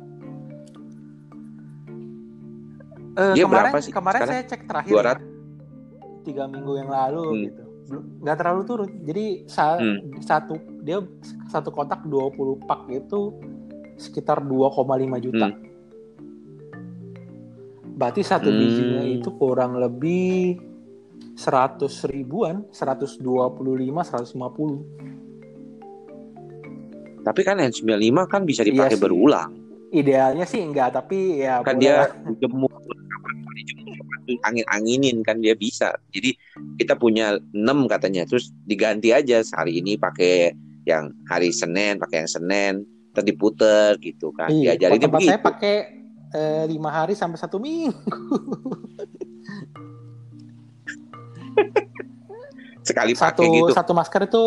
Dia 3.17 3.45
kemarin 3.45 3.73
berapa 3.73 3.79
sih 3.81 3.91
kemarin 3.91 4.21
sekarang? 4.21 4.35
saya 4.37 4.43
cek 4.45 4.61
terakhir 4.69 4.93
200? 4.93 5.01
ya, 5.01 5.15
tiga 6.23 6.45
minggu 6.47 6.73
yang 6.77 6.91
lalu 6.91 7.23
Hmm. 7.25 7.43
gitu. 7.47 7.65
Nggak 7.89 8.37
terlalu 8.37 8.63
turun. 8.65 8.91
Jadi 9.01 9.47
sa- 9.47 9.79
Hmm. 9.79 10.19
satu 10.19 10.55
dia 10.81 10.99
satu 11.47 11.71
kotak 11.71 12.03
20 12.03 12.59
pak 12.61 12.87
itu 12.89 13.35
sekitar 13.97 14.41
2,5 14.41 15.17
juta. 15.17 15.49
Hmm. 15.49 15.63
Berarti 17.97 18.21
satu 18.21 18.51
Hmm. 18.51 18.59
bijinya 18.59 19.03
itu 19.03 19.31
kurang 19.33 19.79
lebih 19.79 20.61
100 21.33 22.05
ribuan, 22.05 22.65
125, 22.71 24.03
150. 24.03 24.85
Tapi 27.23 27.41
kan 27.43 27.59
N95 27.59 28.27
kan 28.27 28.45
bisa 28.45 28.63
Iya 28.63 28.71
dipakai 28.71 28.95
sih. 28.95 29.03
berulang. 29.03 29.51
Idealnya 29.89 30.45
sih 30.45 30.61
enggak, 30.61 30.93
tapi 30.93 31.41
ya 31.41 31.63
Kan 31.63 31.79
dia 31.79 32.05
lah. 32.05 32.11
Dijemur 33.57 33.97
dijemur 33.97 34.37
angin-anginin 34.45 35.25
kan 35.25 35.41
dia 35.41 35.57
bisa. 35.57 35.97
Jadi 36.13 36.37
kita 36.77 36.95
punya 36.95 37.41
6 37.53 37.89
katanya 37.89 38.29
terus 38.29 38.53
diganti 38.63 39.11
aja 39.11 39.41
hari 39.57 39.81
ini 39.81 39.97
pakai 39.97 40.53
yang 40.85 41.11
hari 41.27 41.51
Senin 41.51 41.99
pakai 41.99 42.23
yang 42.23 42.31
Senin 42.31 42.73
terus 43.11 43.25
diputer 43.25 43.97
gitu 43.99 44.31
kan. 44.31 44.53
Iya, 44.53 44.77
Diajarin 44.77 44.93
kalau 44.93 45.05
tempat 45.09 45.19
begitu. 45.19 45.31
saya 45.33 45.41
pakai 45.41 45.75
eh, 46.31 46.65
lima 46.69 46.91
hari 46.93 47.15
sampai 47.17 47.39
satu 47.41 47.57
minggu. 47.57 47.97
Sekali 52.87 53.19
Satu 53.19 53.43
pakai 53.43 53.51
gitu. 53.51 53.73
satu 53.75 53.93
masker 53.93 54.23
itu 54.31 54.43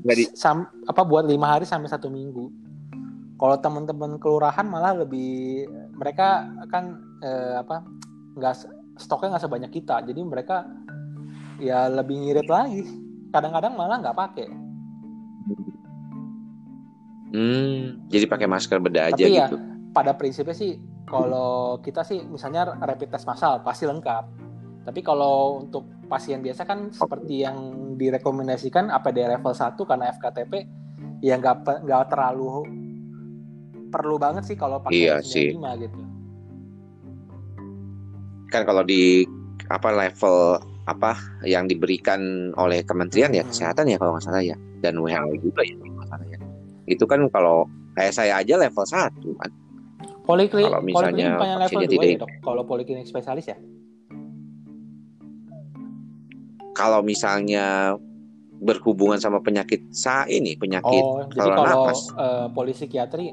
Nggak 0.00 0.16
di- 0.16 0.32
sam- 0.32 0.70
apa 0.88 1.02
buat 1.04 1.28
lima 1.28 1.52
hari 1.52 1.68
sampai 1.68 1.92
satu 1.92 2.08
minggu. 2.08 2.48
Kalau 3.36 3.56
teman-teman 3.60 4.16
kelurahan 4.16 4.64
malah 4.64 4.96
lebih 4.96 5.68
mereka 5.92 6.40
kan 6.72 6.96
eh, 7.20 7.60
apa 7.60 7.84
nggak 8.36 8.54
stoknya 9.00 9.36
nggak 9.36 9.44
sebanyak 9.48 9.72
kita, 9.72 10.04
jadi 10.04 10.20
mereka 10.22 10.68
ya 11.60 11.88
lebih 11.88 12.16
ngirit 12.20 12.48
lagi. 12.48 12.84
Kadang-kadang 13.32 13.74
malah 13.74 14.00
nggak 14.00 14.16
pakai. 14.16 14.48
Hmm, 17.36 18.06
jadi 18.08 18.24
pakai 18.30 18.46
masker 18.48 18.78
beda 18.80 19.10
aja 19.12 19.18
Tapi 19.18 19.34
ya, 19.34 19.50
gitu. 19.50 19.58
pada 19.90 20.14
prinsipnya 20.14 20.56
sih 20.56 20.78
kalau 21.04 21.76
kita 21.82 22.06
sih 22.06 22.22
misalnya 22.24 22.72
rapid 22.80 23.12
test 23.12 23.26
massal 23.26 23.60
pasti 23.60 23.84
lengkap. 23.84 24.24
Tapi 24.86 25.00
kalau 25.02 25.66
untuk 25.66 25.90
pasien 26.06 26.38
biasa 26.38 26.62
kan 26.62 26.94
seperti 26.94 27.42
yang 27.42 27.58
direkomendasikan 27.98 28.94
APD 28.94 29.26
level 29.26 29.50
1 29.50 29.74
karena 29.74 30.14
FKTP 30.14 30.52
ya 31.26 31.34
nggak 31.34 31.82
nggak 31.82 32.04
terlalu 32.14 32.62
perlu 33.90 34.16
banget 34.16 34.46
sih 34.46 34.54
kalau 34.54 34.78
Iya 34.86 35.18
pakai 35.18 35.26
sih. 35.26 35.50
95 35.58 35.82
gitu. 35.82 36.00
Kan 38.50 38.62
kalau 38.62 38.82
di 38.82 39.26
apa 39.66 39.90
level 39.90 40.62
apa 40.86 41.18
yang 41.42 41.66
diberikan 41.66 42.52
oleh 42.54 42.86
Kementerian 42.86 43.34
ya. 43.34 43.42
Kesehatan 43.42 43.90
ya 43.90 43.98
kalau 43.98 44.14
nggak 44.14 44.24
salah 44.24 44.42
ya 44.42 44.54
dan 44.80 44.98
WHO 44.98 45.34
juga 45.42 45.66
ya 45.66 45.74
kalau 45.76 45.92
nggak 45.98 46.08
salah 46.08 46.26
ya. 46.30 46.38
Itu 46.86 47.04
kan 47.10 47.20
kalau 47.30 47.66
kayak 47.98 48.14
saya 48.14 48.38
aja 48.38 48.54
level 48.54 48.84
1 48.86 49.10
kan. 49.42 49.50
Poliklinik 50.26 50.66
Kalau 50.70 50.80
misalnya 50.82 51.26
poliklinik 51.38 51.38
level 51.38 51.60
pasiennya 51.62 51.88
2 51.88 51.90
ya, 51.90 52.02
tidak- 52.06 52.20
Dok? 52.22 52.30
Kalau 52.42 52.62
poliklinik 52.66 53.06
spesialis 53.06 53.46
ya? 53.46 53.58
Kalau 56.76 57.00
misalnya 57.00 57.96
berhubungan 58.56 59.20
sama 59.20 59.40
penyakit 59.40 59.92
sa 59.92 60.24
ini 60.28 60.56
penyakit 60.56 61.04
Oh, 61.04 61.20
jadi 61.28 61.50
kalau 61.52 61.64
napas. 61.64 62.00
eh, 62.12 62.46
polipsikiatri 62.52 63.26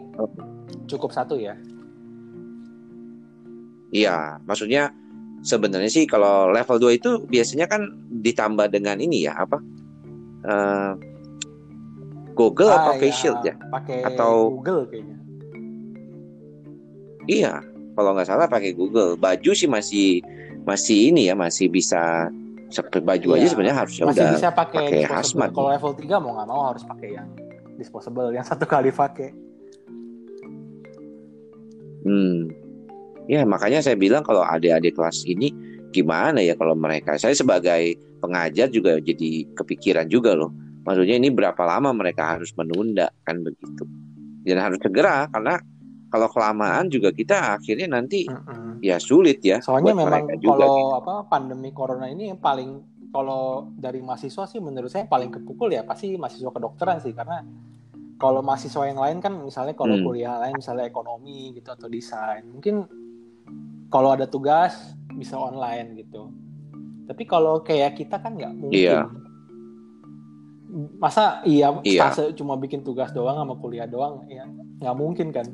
cukup 0.87 1.11
satu 1.11 1.35
ya? 1.39 1.55
Iya, 3.93 4.41
maksudnya 4.43 4.89
sebenarnya 5.43 5.91
sih 5.91 6.07
kalau 6.07 6.49
level 6.49 6.79
2 6.79 6.99
itu 6.99 7.11
biasanya 7.27 7.67
kan 7.67 7.91
ditambah 8.23 8.71
dengan 8.71 8.97
ini 9.03 9.27
ya 9.27 9.35
apa? 9.35 9.59
Uh, 10.43 10.93
Google 12.33 12.73
ah, 12.73 12.89
apa 12.89 12.91
ya, 12.97 12.99
face 13.05 13.17
shield 13.21 13.39
ya? 13.45 13.53
pakai 13.69 14.01
atau 14.07 14.57
Google 14.57 14.89
kayaknya. 14.89 15.17
Iya 17.29 17.53
kalau 17.93 18.17
nggak 18.17 18.27
salah 18.27 18.47
pakai 18.49 18.73
Google. 18.73 19.19
Baju 19.19 19.51
sih 19.53 19.69
masih 19.69 20.23
masih 20.65 21.13
ini 21.13 21.29
ya 21.29 21.35
masih 21.37 21.69
bisa 21.69 22.31
seperti 22.73 23.05
baju 23.05 23.37
iya, 23.37 23.45
aja 23.45 23.47
sebenarnya 23.53 23.77
harusnya 23.85 24.03
masih 24.09 24.17
udah 24.17 24.33
bisa 24.33 24.49
pakai, 24.49 24.79
pakai 24.81 25.01
hazmat. 25.05 25.49
Kalau 25.53 25.69
level 25.69 25.93
3 25.93 26.23
mau 26.23 26.31
nggak 26.33 26.47
mau 26.49 26.61
harus 26.73 26.83
pakai 26.87 27.09
yang 27.13 27.27
disposable 27.77 28.33
yang 28.33 28.47
satu 28.47 28.65
kali 28.65 28.89
pakai. 28.89 29.29
Hmm 32.03 32.62
ya 33.27 33.47
makanya 33.47 33.79
saya 33.79 33.95
bilang 33.95 34.23
kalau 34.25 34.43
adik-adik 34.43 34.95
kelas 34.95 35.23
ini 35.23 35.53
gimana 35.93 36.41
ya 36.41 36.57
kalau 36.57 36.73
mereka 36.73 37.15
saya 37.15 37.37
sebagai 37.37 37.95
pengajar 38.19 38.67
juga 38.73 38.97
jadi 38.97 39.45
kepikiran 39.53 40.09
juga 40.09 40.33
loh 40.33 40.51
maksudnya 40.83 41.15
ini 41.15 41.29
berapa 41.31 41.59
lama 41.63 41.93
mereka 41.95 42.35
harus 42.35 42.51
menunda 42.57 43.07
kan 43.23 43.39
begitu 43.45 43.85
dan 44.43 44.59
harus 44.59 44.79
segera 44.83 45.29
karena 45.31 45.61
kalau 46.11 46.29
kelamaan 46.29 46.91
juga 46.91 47.09
kita 47.09 47.57
akhirnya 47.57 47.89
nanti 47.89 48.27
mm 48.27 48.37
-hmm. 48.37 48.71
ya 48.83 48.99
sulit 48.99 49.39
ya 49.41 49.63
soalnya 49.63 49.95
memang 49.95 50.29
juga, 50.37 50.61
kalau 50.61 50.73
gitu. 50.75 50.99
apa 50.99 51.13
pandemi 51.31 51.69
corona 51.71 52.11
ini 52.11 52.33
yang 52.33 52.39
paling 52.41 52.83
kalau 53.13 53.69
dari 53.77 54.01
mahasiswa 54.01 54.49
sih 54.49 54.57
menurut 54.57 54.89
saya 54.89 55.05
paling 55.05 55.29
kepukul 55.29 55.69
ya 55.69 55.85
pasti 55.85 56.17
mahasiswa 56.17 56.49
kedokteran 56.49 56.97
sih 56.99 57.13
karena 57.13 57.45
kalau 58.17 58.41
mahasiswa 58.41 58.89
yang 58.89 58.97
lain 58.97 59.17
kan 59.21 59.37
misalnya 59.37 59.77
kalau 59.77 59.93
hmm. 59.93 60.05
kuliah 60.05 60.41
lain 60.41 60.57
misalnya 60.57 60.89
ekonomi 60.89 61.53
gitu 61.53 61.69
atau 61.69 61.85
desain 61.85 62.41
mungkin 62.49 62.89
kalau 63.93 64.17
ada 64.17 64.25
tugas 64.25 64.97
bisa 65.13 65.37
online 65.37 66.01
gitu 66.01 66.33
tapi 67.05 67.29
kalau 67.29 67.61
kayak 67.61 67.93
kita 67.93 68.17
kan 68.17 68.33
nggak 68.33 68.53
mungkin 68.57 68.73
iya. 68.73 69.05
masa 70.97 71.45
iya, 71.45 71.69
iya. 71.85 72.09
cuma 72.33 72.57
bikin 72.57 72.81
tugas 72.81 73.13
doang 73.13 73.37
sama 73.37 73.53
kuliah 73.61 73.85
doang 73.85 74.25
ya 74.25 74.49
nggak 74.81 74.97
mungkin 74.97 75.29
kan 75.29 75.45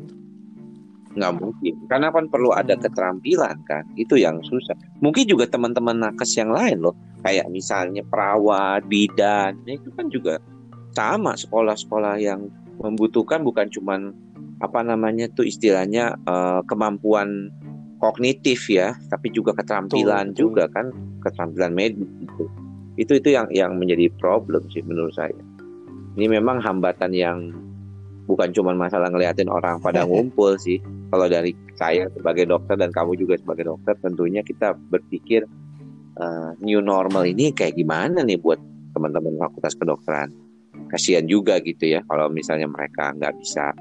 nggak 1.20 1.34
mungkin 1.36 1.74
karena 1.92 2.08
kan 2.16 2.32
perlu 2.32 2.56
ada 2.56 2.80
hmm. 2.80 2.84
keterampilan 2.88 3.58
kan 3.68 3.84
itu 4.00 4.16
yang 4.16 4.40
susah 4.46 4.78
mungkin 5.04 5.28
juga 5.28 5.50
teman-teman 5.52 6.00
nakes 6.00 6.40
yang 6.40 6.56
lain 6.56 6.80
loh 6.80 6.96
kayak 7.28 7.52
misalnya 7.52 8.06
perawat 8.08 8.88
bidan 8.88 9.60
ya 9.68 9.76
itu 9.76 9.92
kan 10.00 10.08
juga 10.08 10.40
sama 10.96 11.36
sekolah-sekolah 11.36 12.16
yang 12.24 12.48
membutuhkan 12.80 13.44
bukan 13.44 13.68
cuman 13.68 14.16
apa 14.64 14.80
namanya 14.86 15.28
tuh 15.34 15.48
istilahnya 15.48 16.16
uh, 16.30 16.64
kemampuan 16.68 17.52
kognitif 18.00 18.72
ya, 18.72 18.96
tapi 19.12 19.30
juga 19.30 19.52
keterampilan 19.54 20.32
betul, 20.32 20.56
juga 20.56 20.72
kan, 20.72 20.90
keterampilan 21.22 21.76
medis 21.76 22.08
itu. 22.24 22.46
Itu 22.96 23.12
itu 23.20 23.30
yang 23.36 23.48
yang 23.52 23.76
menjadi 23.76 24.12
problem 24.18 24.64
sih 24.72 24.82
menurut 24.84 25.14
saya. 25.14 25.36
Ini 26.16 26.26
memang 26.28 26.64
hambatan 26.64 27.12
yang 27.14 27.52
bukan 28.26 28.52
cuma 28.56 28.72
masalah 28.74 29.12
ngeliatin 29.12 29.52
orang 29.52 29.84
pada 29.84 30.04
ngumpul 30.10 30.56
sih. 30.58 30.80
Kalau 31.12 31.28
dari 31.28 31.52
saya 31.76 32.08
sebagai 32.16 32.48
dokter 32.48 32.80
dan 32.80 32.90
kamu 32.96 33.20
juga 33.20 33.36
sebagai 33.40 33.68
dokter, 33.76 33.94
tentunya 34.00 34.42
kita 34.42 34.74
berpikir 34.90 35.44
uh, 36.20 36.52
new 36.64 36.80
normal 36.80 37.28
ini 37.28 37.52
kayak 37.52 37.76
gimana 37.76 38.24
nih 38.24 38.40
buat 38.40 38.60
teman-teman 38.96 39.38
fakultas 39.38 39.76
kedokteran. 39.76 40.30
Kasihan 40.90 41.26
juga 41.28 41.60
gitu 41.62 41.86
ya 41.86 42.02
kalau 42.08 42.32
misalnya 42.32 42.66
mereka 42.70 43.14
nggak 43.14 43.36
bisa 43.42 43.74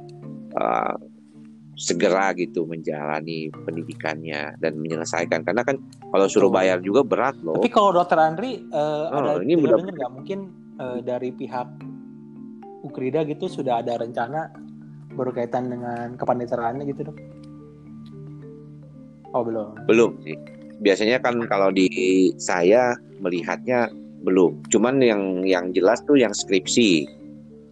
uh, 0.56 0.96
segera 1.78 2.34
gitu 2.34 2.66
menjalani 2.66 3.54
pendidikannya 3.62 4.58
dan 4.58 4.82
menyelesaikan 4.82 5.46
karena 5.46 5.62
kan 5.62 5.78
kalau 6.10 6.26
suruh 6.26 6.50
bayar 6.50 6.82
juga 6.82 7.06
berat 7.06 7.38
loh. 7.46 7.54
Tapi 7.54 7.70
kalau 7.70 7.94
dokter 7.94 8.18
Andri 8.18 8.66
uh, 8.74 9.14
oh, 9.14 9.22
ada 9.22 9.32
ini 9.46 9.54
benar 9.54 9.86
nggak 9.86 10.12
mungkin 10.12 10.50
uh, 10.82 10.98
dari 10.98 11.30
pihak 11.30 11.70
Ukrida 12.82 13.22
gitu 13.26 13.46
sudah 13.46 13.78
ada 13.78 13.98
rencana 13.98 14.50
berkaitan 15.14 15.70
dengan 15.70 16.18
kepaniteraannya 16.18 16.84
gitu 16.90 17.10
dok? 17.10 17.18
Oh 19.34 19.42
belum. 19.46 19.86
Belum 19.86 20.18
sih. 20.26 20.34
Biasanya 20.82 21.22
kan 21.22 21.42
kalau 21.46 21.70
di 21.70 21.86
saya 22.38 22.94
melihatnya 23.22 23.90
belum. 24.22 24.62
Cuman 24.70 24.98
yang 25.02 25.46
yang 25.46 25.70
jelas 25.74 26.02
tuh 26.06 26.18
yang 26.18 26.34
skripsi 26.34 27.17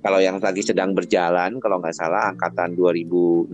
kalau 0.07 0.23
yang 0.23 0.39
lagi 0.39 0.63
sedang 0.63 0.95
berjalan 0.95 1.59
kalau 1.59 1.83
nggak 1.83 1.99
salah 1.99 2.31
angkatan 2.31 2.79
2016 2.79 3.51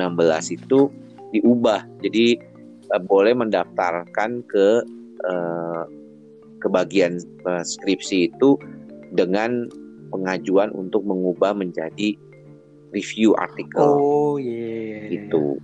itu 0.61 0.93
diubah. 1.33 1.89
Jadi 2.05 2.37
uh, 2.93 3.01
boleh 3.01 3.33
mendaftarkan 3.33 4.45
ke 4.45 4.85
uh, 5.25 5.85
ke 6.61 6.69
bagian 6.69 7.17
uh, 7.49 7.65
skripsi 7.65 8.29
itu 8.29 8.61
dengan 9.17 9.65
pengajuan 10.13 10.69
untuk 10.77 11.09
mengubah 11.09 11.57
menjadi 11.57 12.21
review 12.93 13.33
artikel. 13.41 13.97
Oh 13.97 14.37
iya 14.37 15.09
yeah. 15.09 15.25
itu 15.25 15.57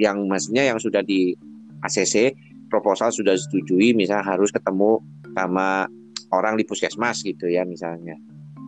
yang 0.00 0.24
maksudnya 0.24 0.72
yang 0.72 0.80
sudah 0.80 1.04
di 1.04 1.36
ACC 1.84 2.32
proposal 2.72 3.12
sudah 3.12 3.36
disetujui 3.36 3.92
misalnya 3.92 4.24
harus 4.24 4.48
ketemu 4.48 5.04
sama 5.36 5.84
orang 6.32 6.56
di 6.58 6.64
puskesmas 6.64 7.22
gitu 7.22 7.48
ya 7.48 7.62
misalnya. 7.62 8.16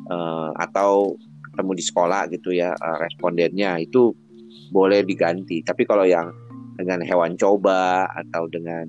Uh, 0.04 0.52
atau 0.60 1.16
ketemu 1.48 1.72
di 1.80 1.84
sekolah 1.84 2.28
gitu 2.28 2.52
ya 2.52 2.76
uh, 2.76 2.96
respondennya 3.00 3.80
itu 3.80 4.12
boleh 4.70 5.02
diganti. 5.02 5.64
Tapi 5.64 5.82
kalau 5.88 6.04
yang 6.04 6.30
dengan 6.76 7.00
hewan 7.00 7.38
coba 7.38 8.10
atau 8.10 8.50
dengan 8.50 8.84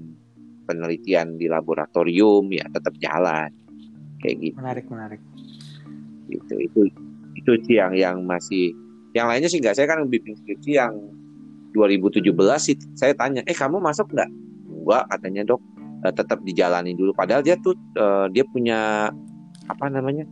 penelitian 0.65 1.37
di 1.37 1.47
laboratorium 1.47 2.51
ya 2.51 2.65
tetap 2.69 2.93
jalan. 2.99 3.49
Kayak 4.19 4.35
gitu. 4.41 4.57
Menarik 4.59 4.85
menarik. 4.91 5.21
Gitu. 6.27 6.55
Itu 6.67 6.81
itu 7.35 7.51
sih 7.69 7.77
yang 7.77 7.93
yang 7.93 8.17
masih 8.25 8.73
yang 9.15 9.31
lainnya 9.31 9.47
sih 9.47 9.61
nggak 9.61 9.77
saya 9.77 9.87
kan 9.87 10.03
bimbing 10.09 10.35
skripsi 10.35 10.75
yang 10.75 10.93
2017 11.77 12.25
sih. 12.59 12.75
Saya 12.97 13.13
tanya 13.15 13.45
eh 13.45 13.55
kamu 13.55 13.79
masuk 13.79 14.11
nggak 14.11 14.29
enggak 14.67 15.03
katanya 15.13 15.41
dok 15.55 15.61
uh, 16.05 16.13
tetap 16.13 16.39
dijalani 16.45 16.93
dulu. 16.93 17.11
Padahal 17.17 17.41
dia 17.41 17.57
tuh 17.57 17.73
uh, 17.97 18.29
dia 18.29 18.45
punya 18.45 19.09
apa 19.65 19.85
namanya 19.89 20.29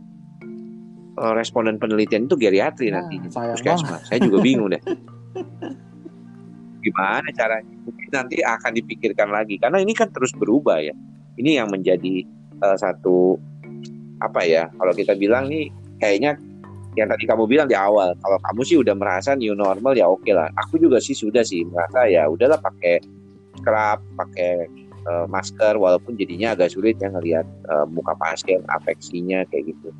uh, 1.18 1.34
responden 1.34 1.82
penelitian 1.82 2.30
itu 2.30 2.38
geriatri 2.38 2.94
nah, 2.94 3.02
nantinya. 3.02 3.30
puskesmas 3.58 4.06
saya 4.06 4.22
juga 4.22 4.38
bingung 4.38 4.70
deh. 4.70 4.82
Gimana 6.84 7.26
caranya? 7.32 7.74
Mungkin 7.88 8.08
nanti 8.12 8.36
akan 8.44 8.70
dipikirkan 8.76 9.32
lagi. 9.32 9.56
Karena 9.56 9.80
ini 9.80 9.96
kan 9.96 10.12
terus 10.12 10.36
berubah 10.36 10.84
ya. 10.84 10.92
Ini 11.34 11.64
yang 11.64 11.72
menjadi 11.72 12.22
uh, 12.62 12.76
satu 12.78 13.40
apa 14.22 14.46
ya 14.46 14.70
kalau 14.78 14.94
kita 14.94 15.18
bilang 15.18 15.50
nih 15.50 15.68
kayaknya 15.98 16.38
yang 16.94 17.10
tadi 17.10 17.26
kamu 17.26 17.50
bilang 17.50 17.66
di 17.66 17.74
awal 17.74 18.14
kalau 18.22 18.38
kamu 18.38 18.60
sih 18.62 18.78
udah 18.78 18.94
merasa 18.94 19.34
new 19.34 19.50
normal 19.58 19.98
ya 19.98 20.06
oke 20.06 20.22
okay 20.22 20.36
lah. 20.36 20.46
Aku 20.66 20.78
juga 20.78 21.02
sih 21.02 21.16
sudah 21.16 21.42
sih 21.42 21.66
merasa 21.66 22.06
ya 22.06 22.30
udahlah 22.30 22.60
pakai 22.62 23.02
scrub 23.58 23.98
pakai 24.14 24.68
uh, 25.08 25.26
masker 25.28 25.76
walaupun 25.76 26.16
jadinya 26.16 26.56
agak 26.56 26.72
sulit 26.72 26.96
ya 27.00 27.08
ngelihat 27.12 27.46
uh, 27.68 27.86
muka 27.88 28.16
pasien 28.16 28.64
afeksinya 28.72 29.44
kayak 29.52 29.72
gitu. 29.72 29.90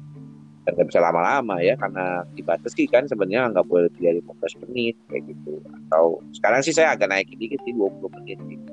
Dan 0.64 0.80
nggak 0.80 0.88
bisa 0.88 1.00
lama-lama 1.04 1.60
ya 1.60 1.76
karena 1.76 2.24
dibatasi 2.32 2.88
kan 2.88 3.04
sebenarnya 3.04 3.52
nggak 3.52 3.66
boleh 3.68 3.92
lebih 3.92 4.00
dari 4.00 4.20
15 4.24 4.62
menit 4.68 4.96
kayak 5.12 5.22
gitu. 5.28 5.52
Atau 5.88 6.24
sekarang 6.32 6.60
sih 6.64 6.72
saya 6.72 6.96
agak 6.96 7.12
naikin 7.12 7.36
dikit 7.36 7.60
sih 7.68 7.72
20 7.76 8.16
menit 8.20 8.38
gitu. 8.48 8.72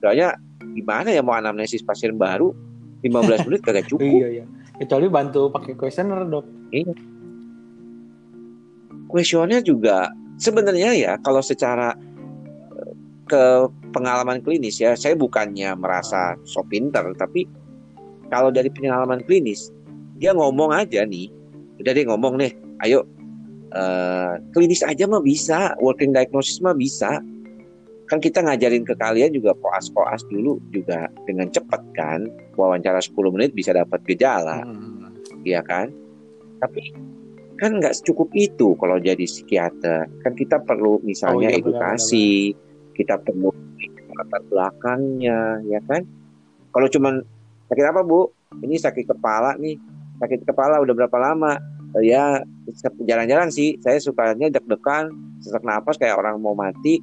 soalnya 0.00 0.32
gimana 0.72 1.12
ya 1.12 1.20
mau 1.20 1.36
anamnesis 1.36 1.84
pasien 1.84 2.16
baru 2.16 2.56
15 3.04 3.44
menit 3.46 3.60
kagak 3.60 3.86
cukup. 3.88 4.08
Iya 4.08 4.28
iya. 4.40 4.44
Kecuali 4.80 5.06
bantu 5.12 5.52
pakai 5.52 5.76
kuesioner 5.76 6.24
dok. 6.24 6.46
Iya. 6.72 6.94
Kuesioner 9.12 9.60
juga 9.60 10.08
sebenarnya 10.40 10.96
ya 10.96 11.12
kalau 11.20 11.44
secara 11.44 11.92
ke 13.30 13.70
pengalaman 13.94 14.42
klinis 14.42 14.82
ya, 14.82 14.98
saya 14.98 15.14
bukannya 15.14 15.78
merasa 15.78 16.34
so 16.42 16.66
pinter, 16.66 17.14
tapi 17.14 17.46
kalau 18.26 18.50
dari 18.50 18.70
pengalaman 18.70 19.22
klinis, 19.22 19.70
dia 20.18 20.34
ngomong 20.34 20.74
aja 20.74 21.06
nih, 21.06 21.30
udah 21.78 21.92
dia 21.94 22.04
ngomong 22.06 22.34
nih, 22.42 22.52
ayo 22.82 23.06
uh, 23.74 24.38
klinis 24.50 24.82
aja 24.82 25.06
mah 25.06 25.22
bisa, 25.22 25.78
working 25.78 26.10
diagnosis 26.10 26.58
mah 26.58 26.74
bisa. 26.74 27.22
Kan 28.10 28.18
kita 28.18 28.42
ngajarin 28.42 28.82
ke 28.82 28.98
kalian 28.98 29.30
juga 29.30 29.54
koas-koas 29.62 30.26
dulu 30.26 30.58
juga 30.74 31.06
dengan 31.30 31.46
cepat 31.46 31.78
kan, 31.94 32.26
wawancara 32.58 32.98
10 32.98 33.14
menit 33.30 33.54
bisa 33.54 33.70
dapat 33.70 34.02
gejala, 34.06 34.66
hmm. 34.66 35.46
ya 35.46 35.62
kan? 35.62 35.94
Tapi 36.58 36.90
kan 37.60 37.78
nggak 37.78 37.92
cukup 38.02 38.34
itu 38.34 38.74
kalau 38.82 38.98
jadi 38.98 39.22
psikiater, 39.22 40.10
kan 40.26 40.32
kita 40.34 40.58
perlu 40.66 40.98
misalnya 41.06 41.50
oh, 41.50 41.54
iya, 41.54 41.60
edukasi. 41.62 42.50
Benar, 42.50 42.58
benar 42.58 42.69
kita 43.00 43.16
perlu 43.16 43.48
latar 44.12 44.44
belakangnya 44.52 45.64
ya 45.64 45.80
kan? 45.88 46.04
Kalau 46.70 46.86
cuman 46.92 47.24
sakit 47.72 47.84
apa 47.88 48.04
bu? 48.04 48.28
Ini 48.60 48.76
sakit 48.76 49.08
kepala 49.08 49.56
nih. 49.56 49.80
Sakit 50.20 50.44
kepala 50.44 50.76
udah 50.84 50.92
berapa 50.92 51.16
lama? 51.16 51.56
Ya 52.04 52.44
jarang-jarang 53.08 53.48
sih. 53.48 53.80
Saya 53.80 53.96
sukanya 53.96 54.52
deg-degan 54.52 55.08
sesak 55.40 55.64
nafas 55.64 55.96
kayak 55.96 56.20
orang 56.20 56.36
mau 56.36 56.52
mati. 56.52 57.00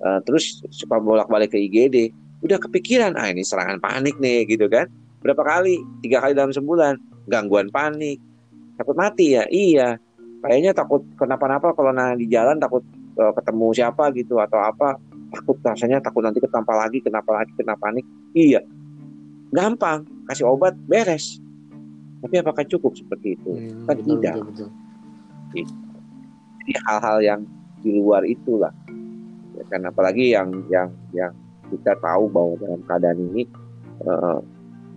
Uh, 0.00 0.20
terus 0.24 0.64
suka 0.72 0.96
bolak-balik 0.96 1.52
ke 1.52 1.60
IGD 1.60 2.08
udah 2.40 2.56
kepikiran 2.56 3.20
ah 3.20 3.28
ini 3.28 3.44
serangan 3.44 3.80
panik 3.80 4.16
nih 4.16 4.48
gitu 4.48 4.68
kan? 4.68 4.88
Berapa 5.20 5.44
kali? 5.44 5.80
Tiga 6.00 6.24
kali 6.24 6.32
dalam 6.32 6.52
sebulan. 6.52 6.96
Gangguan 7.28 7.68
panik. 7.68 8.16
Takut 8.80 8.96
mati 8.96 9.36
ya? 9.36 9.44
Iya. 9.48 10.00
Kayaknya 10.40 10.72
takut 10.72 11.04
kenapa-napa 11.20 11.76
kalau 11.76 11.92
nah 11.92 12.16
di 12.16 12.24
jalan 12.24 12.56
takut 12.56 12.80
uh, 13.20 13.32
ketemu 13.36 13.66
siapa 13.76 14.08
gitu 14.16 14.40
atau 14.40 14.56
apa 14.56 14.96
takut 15.30 15.56
rasanya 15.62 16.02
takut 16.02 16.22
nanti 16.26 16.42
kenapa 16.42 16.72
lagi 16.74 16.98
kenapa 17.00 17.30
lagi 17.42 17.52
kenapa 17.54 17.80
panik 17.88 18.06
iya. 18.34 18.60
Gampang 19.50 20.06
kasih 20.30 20.46
obat 20.46 20.78
beres. 20.86 21.42
Tapi 22.20 22.38
apakah 22.38 22.62
cukup 22.68 22.94
seperti 22.94 23.34
itu? 23.34 23.50
Hmm, 23.50 23.88
kan 23.88 23.96
betul, 23.96 24.10
tidak. 24.20 24.34
betul, 24.44 24.68
betul. 24.68 24.68
jadi 26.60 26.72
hal-hal 26.86 27.18
yang 27.24 27.40
di 27.80 27.90
luar 27.96 28.22
itulah. 28.28 28.70
Ya 29.56 29.64
kan 29.72 29.82
apalagi 29.88 30.36
yang 30.36 30.52
yang 30.70 30.92
yang 31.10 31.32
kita 31.72 31.96
tahu 31.98 32.28
bahwa 32.30 32.54
dalam 32.60 32.80
keadaan 32.84 33.18
ini 33.32 33.42
uh, 34.04 34.38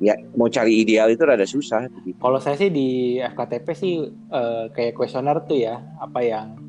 ya 0.03 0.19
mau 0.35 0.51
cari 0.51 0.83
ideal 0.83 1.09
itu 1.09 1.23
rada 1.23 1.47
susah. 1.47 1.87
Kalau 2.19 2.39
saya 2.43 2.59
sih 2.59 2.69
di 2.69 3.17
FKTP 3.23 3.67
sih 3.73 3.93
uh, 4.29 4.69
kayak 4.69 4.93
kuesioner 4.93 5.41
tuh 5.47 5.63
ya 5.63 5.79
apa 5.97 6.19
yang 6.21 6.59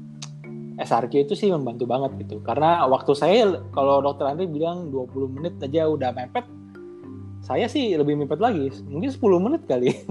SRQ 0.78 1.30
itu 1.30 1.34
sih 1.38 1.48
membantu 1.54 1.86
banget 1.86 2.26
gitu. 2.26 2.42
Karena 2.42 2.82
waktu 2.90 3.14
saya 3.14 3.62
kalau 3.70 4.02
dokter 4.02 4.26
Andri 4.26 4.50
bilang 4.50 4.90
20 4.90 5.34
menit 5.38 5.54
aja 5.62 5.86
udah 5.86 6.10
mepet, 6.10 6.46
saya 7.44 7.70
sih 7.70 7.94
lebih 7.94 8.18
mepet 8.18 8.42
lagi. 8.42 8.74
Mungkin 8.88 9.10
10 9.10 9.44
menit 9.44 9.62
kali. 9.70 9.94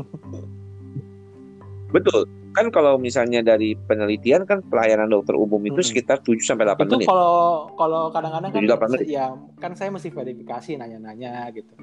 Betul. 1.95 2.25
Kan 2.53 2.69
kalau 2.69 3.01
misalnya 3.01 3.41
dari 3.41 3.73
penelitian 3.89 4.45
kan 4.45 4.61
pelayanan 4.69 5.09
dokter 5.09 5.33
umum 5.33 5.57
itu 5.65 5.81
hmm. 5.81 5.89
sekitar 5.89 6.21
7 6.21 6.37
sampai 6.41 6.69
8 6.69 6.85
itu 6.85 7.01
menit. 7.01 7.05
Itu 7.05 7.09
kalau 7.09 7.33
kalau 7.73 8.01
kadang-kadang 8.13 8.49
kan 8.53 8.61
ya 9.09 9.33
kan 9.57 9.73
saya 9.73 9.89
mesti 9.89 10.13
verifikasi 10.13 10.77
nanya-nanya 10.77 11.49
gitu. 11.53 11.73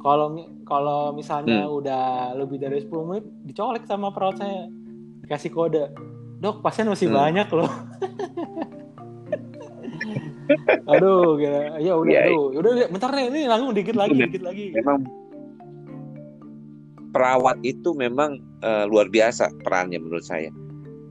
Kalau 0.00 0.34
kalau 0.66 1.14
misalnya 1.14 1.66
hmm. 1.66 1.78
udah 1.78 2.06
lebih 2.34 2.58
dari 2.58 2.82
10 2.82 2.90
menit 3.06 3.24
dicolek 3.46 3.86
sama 3.86 4.10
perawat 4.10 4.42
saya 4.42 4.66
dikasih 5.22 5.50
kode. 5.54 5.84
Dok, 6.40 6.64
pasien 6.64 6.88
masih 6.88 7.12
hmm. 7.12 7.16
banyak 7.20 7.48
loh. 7.52 7.70
aduh, 10.88 11.36
gila. 11.36 11.76
Ya 11.78 11.92
udah, 11.94 12.10
ya, 12.10 12.20
aduh. 12.32 12.44
Udah, 12.56 12.72
bentar 12.88 13.10
nih, 13.12 13.28
ini 13.28 13.40
langsung 13.44 13.76
dikit 13.76 13.94
lagi, 13.94 14.16
dikit 14.16 14.42
lagi. 14.42 14.72
Memang 14.72 15.04
perawat 17.10 17.58
itu 17.66 17.92
memang 17.92 18.38
uh, 18.62 18.86
luar 18.86 19.10
biasa 19.10 19.50
perannya 19.66 19.98
menurut 19.98 20.24
saya 20.24 20.48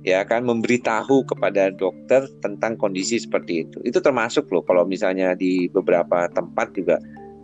ya 0.08 0.24
kan 0.24 0.48
memberitahu 0.48 1.28
kepada 1.28 1.76
dokter 1.76 2.24
tentang 2.40 2.80
kondisi 2.80 3.20
seperti 3.20 3.68
itu 3.68 3.78
itu 3.84 4.00
termasuk 4.00 4.48
loh 4.48 4.64
kalau 4.64 4.88
misalnya 4.88 5.36
di 5.36 5.68
beberapa 5.68 6.32
tempat 6.32 6.72
juga 6.72 6.96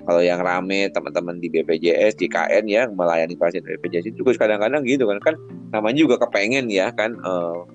kalau 0.05 0.21
yang 0.21 0.39
rame 0.39 0.87
teman-teman 0.93 1.41
di 1.41 1.49
BPJS 1.49 2.21
di 2.21 2.29
KN 2.29 2.65
ya 2.69 2.85
melayani 2.93 3.33
pasien 3.33 3.65
BPJS 3.65 4.13
itu 4.13 4.21
juga 4.21 4.37
kadang-kadang 4.37 4.85
gitu 4.85 5.09
kan 5.09 5.17
kan 5.19 5.35
namanya 5.73 5.97
juga 6.05 6.15
kepengen 6.21 6.69
ya 6.69 6.93
kan 6.93 7.17
uh, 7.25 7.65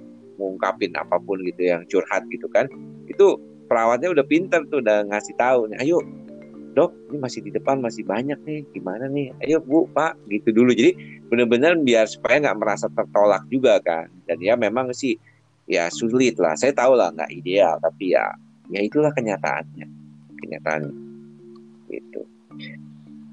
apa 0.96 1.16
pun 1.20 1.42
gitu 1.44 1.68
yang 1.68 1.84
curhat 1.90 2.24
gitu 2.30 2.46
kan. 2.48 2.70
Itu 3.10 3.36
perawatnya 3.68 4.14
udah 4.14 4.24
pinter 4.24 4.64
tuh 4.70 4.80
udah 4.80 5.04
ngasih 5.10 5.36
tahu 5.36 5.68
nih 5.68 5.78
ayo 5.84 6.00
dok 6.70 6.94
ini 7.10 7.18
masih 7.18 7.42
di 7.42 7.50
depan 7.50 7.82
masih 7.82 8.06
banyak 8.06 8.38
nih 8.46 8.62
gimana 8.72 9.10
nih? 9.10 9.34
Ayo 9.42 9.58
bu 9.60 9.90
pak 9.90 10.14
gitu 10.30 10.54
dulu. 10.54 10.70
Jadi 10.70 10.94
benar-benar 11.28 11.76
biar 11.82 12.06
supaya 12.06 12.40
nggak 12.46 12.58
merasa 12.62 12.86
tertolak 12.94 13.42
juga 13.50 13.82
kan. 13.82 14.06
Dan 14.30 14.38
ya 14.38 14.54
memang 14.54 14.94
sih 14.94 15.18
ya 15.66 15.90
sulit 15.90 16.38
lah. 16.38 16.54
Saya 16.54 16.72
tahu 16.72 16.94
lah 16.94 17.10
nggak 17.10 17.30
ideal 17.34 17.76
tapi 17.82 18.14
ya 18.14 18.30
ya 18.70 18.80
itulah 18.80 19.10
kenyataannya. 19.10 19.86
Kenyataan 20.40 21.09
itu 21.90 22.22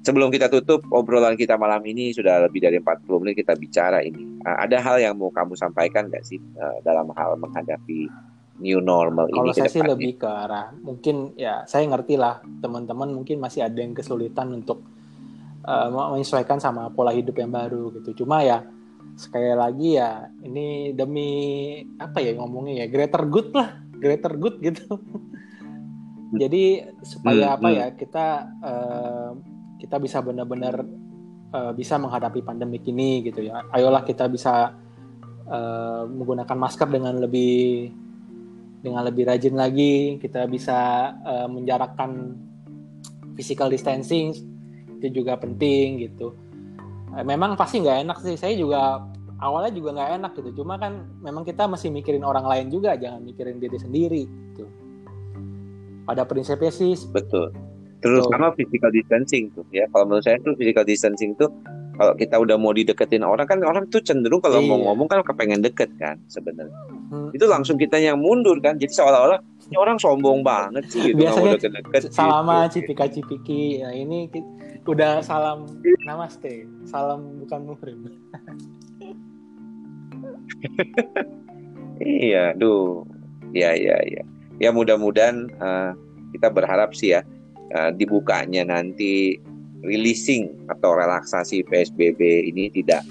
sebelum 0.02 0.32
kita 0.34 0.50
tutup 0.50 0.82
obrolan 0.90 1.38
kita 1.38 1.54
malam 1.54 1.84
ini 1.86 2.10
sudah 2.10 2.48
lebih 2.48 2.64
dari 2.64 2.82
40 2.82 3.22
menit 3.22 3.34
kita 3.44 3.54
bicara 3.54 4.02
ini 4.02 4.42
ada 4.42 4.82
hal 4.82 4.98
yang 4.98 5.14
mau 5.14 5.30
kamu 5.30 5.54
sampaikan 5.54 6.10
nggak 6.10 6.24
sih 6.26 6.38
eh, 6.38 6.76
dalam 6.82 7.12
hal 7.14 7.38
menghadapi 7.38 8.08
new 8.58 8.82
normal 8.82 9.30
Kalau 9.30 9.46
ini 9.46 9.54
saya 9.54 9.70
sih 9.70 9.82
lebih 9.82 10.18
ke 10.18 10.26
arah 10.26 10.74
mungkin 10.82 11.38
ya 11.38 11.62
saya 11.64 11.86
ngerti 11.86 12.18
lah 12.18 12.42
teman-teman 12.42 13.14
mungkin 13.14 13.38
masih 13.38 13.64
ada 13.64 13.78
yang 13.78 13.94
kesulitan 13.94 14.50
untuk 14.50 14.82
uh, 15.62 15.88
menyesuaikan 16.14 16.58
sama 16.58 16.90
pola 16.90 17.14
hidup 17.14 17.38
yang 17.38 17.54
baru 17.54 17.94
gitu. 17.98 18.24
Cuma 18.24 18.42
ya 18.42 18.66
sekali 19.18 19.50
lagi 19.54 19.98
ya 19.98 20.30
ini 20.42 20.94
demi 20.94 21.30
apa 21.98 22.22
ya 22.22 22.34
ngomongnya 22.38 22.84
ya 22.84 22.86
greater 22.90 23.22
good 23.26 23.54
lah, 23.54 23.78
greater 23.98 24.34
good 24.34 24.58
gitu. 24.58 24.84
Jadi 26.28 26.84
supaya 27.00 27.52
hmm, 27.52 27.56
apa 27.56 27.68
hmm. 27.68 27.76
ya 27.76 27.86
kita 27.96 28.26
uh, 28.60 29.30
kita 29.80 29.96
bisa 29.96 30.20
benar-benar 30.20 30.84
uh, 31.56 31.72
bisa 31.72 31.96
menghadapi 31.96 32.44
pandemi 32.44 32.76
ini 32.84 33.24
gitu 33.24 33.48
ya. 33.48 33.64
Ayolah 33.72 34.04
kita 34.04 34.28
bisa 34.28 34.76
uh, 35.48 36.02
menggunakan 36.04 36.58
masker 36.58 36.88
dengan 36.92 37.16
lebih 37.16 37.88
dengan 38.84 39.08
lebih 39.08 39.24
rajin 39.24 39.56
lagi. 39.56 40.20
Kita 40.20 40.44
bisa 40.44 41.12
uh, 41.24 41.48
menjarakkan 41.48 42.36
physical 43.32 43.72
distancing 43.72 44.36
itu 45.00 45.24
juga 45.24 45.40
penting 45.40 46.04
gitu. 46.04 46.36
Uh, 47.16 47.24
memang 47.24 47.56
pasti 47.56 47.80
nggak 47.80 48.04
enak 48.04 48.18
sih. 48.20 48.36
Saya 48.36 48.52
juga 48.52 49.00
awalnya 49.40 49.72
juga 49.72 49.96
nggak 49.96 50.10
enak 50.20 50.32
gitu. 50.44 50.60
Cuma 50.60 50.76
kan 50.76 51.08
memang 51.24 51.40
kita 51.48 51.64
masih 51.64 51.88
mikirin 51.88 52.20
orang 52.20 52.44
lain 52.44 52.68
juga 52.68 53.00
jangan 53.00 53.24
mikirin 53.24 53.56
diri 53.56 53.78
sendiri 53.80 54.24
gitu 54.52 54.68
pada 56.08 56.24
prinsipnya 56.24 56.72
sih. 56.72 56.96
Betul. 57.12 57.52
Terus 58.00 58.24
so, 58.24 58.30
sama 58.32 58.54
physical 58.56 58.88
distancing 58.88 59.52
tuh 59.52 59.66
ya. 59.68 59.84
Kalau 59.92 60.08
menurut 60.08 60.24
saya 60.24 60.40
tuh 60.40 60.56
physical 60.56 60.88
distancing 60.88 61.36
tuh 61.36 61.52
kalau 61.98 62.14
kita 62.14 62.38
udah 62.38 62.54
mau 62.54 62.70
dideketin 62.70 63.26
orang 63.26 63.44
kan 63.44 63.58
orang 63.66 63.90
tuh 63.90 63.98
cenderung 63.98 64.38
kalau 64.38 64.62
iya. 64.62 64.70
mau 64.70 64.78
ngomong 64.78 65.10
kan 65.10 65.20
kepengen 65.26 65.60
deket 65.60 65.90
kan 66.00 66.16
sebenarnya. 66.30 66.72
Hmm. 67.08 67.32
itu 67.32 67.48
langsung 67.48 67.76
kita 67.76 67.98
yang 68.00 68.22
mundur 68.22 68.56
kan. 68.62 68.78
Jadi 68.78 68.92
seolah-olah 68.94 69.42
ini 69.68 69.76
orang 69.76 69.98
sombong 70.00 70.40
banget 70.46 70.86
sih 70.88 71.12
gitu. 71.12 71.26
Biasanya 71.26 71.58
deket 71.58 71.72
-deket, 71.74 72.02
salama 72.14 72.70
gitu. 72.70 72.86
cipika 72.86 73.04
cipiki. 73.10 73.82
Ya 73.82 73.90
ini 73.92 74.30
udah 74.86 75.20
salam 75.20 75.66
namaste. 76.06 76.64
Salam 76.88 77.44
bukan 77.44 77.60
muhrim. 77.68 77.98
Iya 81.98 82.54
duh. 82.54 83.02
Ya 83.50 83.74
ya 83.74 83.98
ya 84.06 84.22
ya 84.58 84.70
mudah-mudahan 84.74 85.50
uh, 85.58 85.94
kita 86.34 86.50
berharap 86.52 86.92
sih 86.94 87.16
ya 87.16 87.22
uh, 87.74 87.90
dibukanya 87.94 88.66
nanti 88.66 89.38
releasing 89.86 90.50
atau 90.66 90.94
relaksasi 90.98 91.62
PSBB 91.66 92.50
ini 92.50 92.70
tidak 92.74 93.06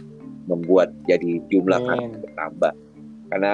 membuat 0.47 0.91
jadi 1.07 1.43
jumlah 1.51 1.79
kasus 1.79 2.11
bertambah. 2.23 2.73
Karena 3.27 3.51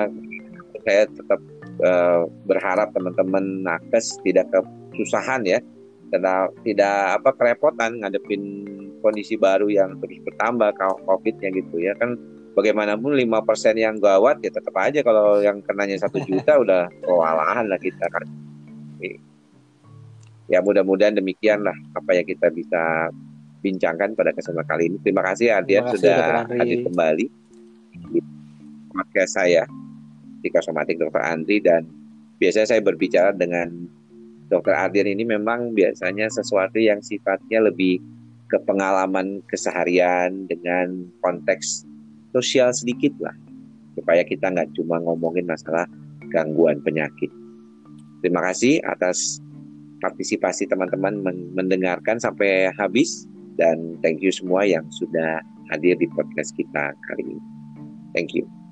saya 0.85 1.03
tetap 1.09 1.41
uh, 1.81 2.29
berharap 2.45 2.93
teman-teman 2.93 3.65
nakes 3.65 4.17
tidak 4.21 4.49
kesusahan 4.93 5.41
ya 5.45 5.59
tidak 6.13 6.53
tidak 6.61 6.97
apa 7.17 7.29
kerepotan 7.33 7.97
ngadepin 8.05 8.69
kondisi 9.01 9.33
baru 9.33 9.65
yang 9.67 9.97
terus 9.97 10.21
bertambah 10.21 10.69
COVID-nya 11.09 11.49
gitu 11.57 11.81
ya. 11.81 11.97
Kan 11.97 12.17
bagaimanapun 12.53 13.17
lima 13.17 13.41
persen 13.41 13.77
yang 13.77 13.97
gawat 13.97 14.41
ya 14.45 14.53
tetap 14.53 14.73
aja 14.77 15.01
kalau 15.01 15.41
yang 15.41 15.61
kenanya 15.65 15.97
satu 15.97 16.21
juta 16.29 16.61
udah 16.61 16.89
kewalahan 17.01 17.65
lah 17.67 17.79
kita 17.81 18.05
kan 18.09 18.25
ya 20.51 20.59
mudah-mudahan 20.59 21.15
demikianlah 21.17 21.73
apa 21.95 22.11
yang 22.13 22.25
kita 22.27 22.51
bisa 22.51 23.09
bincangkan 23.63 24.11
pada 24.13 24.35
kesempatan 24.35 24.67
kali 24.67 24.83
ini. 24.91 24.97
Terima 25.01 25.23
kasih 25.23 25.55
Ardian 25.55 25.87
sudah 25.87 26.43
hadir 26.51 26.83
kembali 26.83 27.25
di 28.11 28.19
podcast 28.91 29.39
saya 29.39 29.63
di 30.43 30.51
Kosomatik 30.51 30.99
Dr. 30.99 31.23
Andri 31.23 31.63
dan 31.63 31.87
biasanya 32.37 32.75
saya 32.75 32.81
berbicara 32.83 33.31
dengan 33.31 33.87
Dr. 34.51 34.75
Ardian 34.75 35.07
ini 35.07 35.23
memang 35.23 35.71
biasanya 35.71 36.27
sesuatu 36.27 36.75
yang 36.75 36.99
sifatnya 36.99 37.63
lebih 37.63 38.03
ke 38.51 38.59
pengalaman 38.67 39.39
keseharian 39.47 40.45
dengan 40.45 41.07
konteks 41.23 41.87
sosial 42.33 42.73
sedikit 42.73 43.13
lah 43.21 43.35
supaya 43.93 44.25
kita 44.25 44.49
nggak 44.49 44.73
cuma 44.73 44.97
ngomongin 44.99 45.45
masalah 45.45 45.85
gangguan 46.33 46.81
penyakit. 46.81 47.29
Terima 48.25 48.41
kasih 48.41 48.81
atas 48.89 49.39
partisipasi 50.01 50.67
teman-teman 50.67 51.21
mendengarkan 51.53 52.17
sampai 52.17 52.73
habis 52.75 53.29
dan 53.55 53.95
thank 54.01 54.19
you 54.19 54.33
semua 54.33 54.65
yang 54.65 54.83
sudah 54.89 55.39
hadir 55.71 55.95
di 55.95 56.09
podcast 56.11 56.51
kita 56.57 56.97
kali 57.07 57.37
ini. 57.37 57.43
Thank 58.17 58.33
you. 58.33 58.62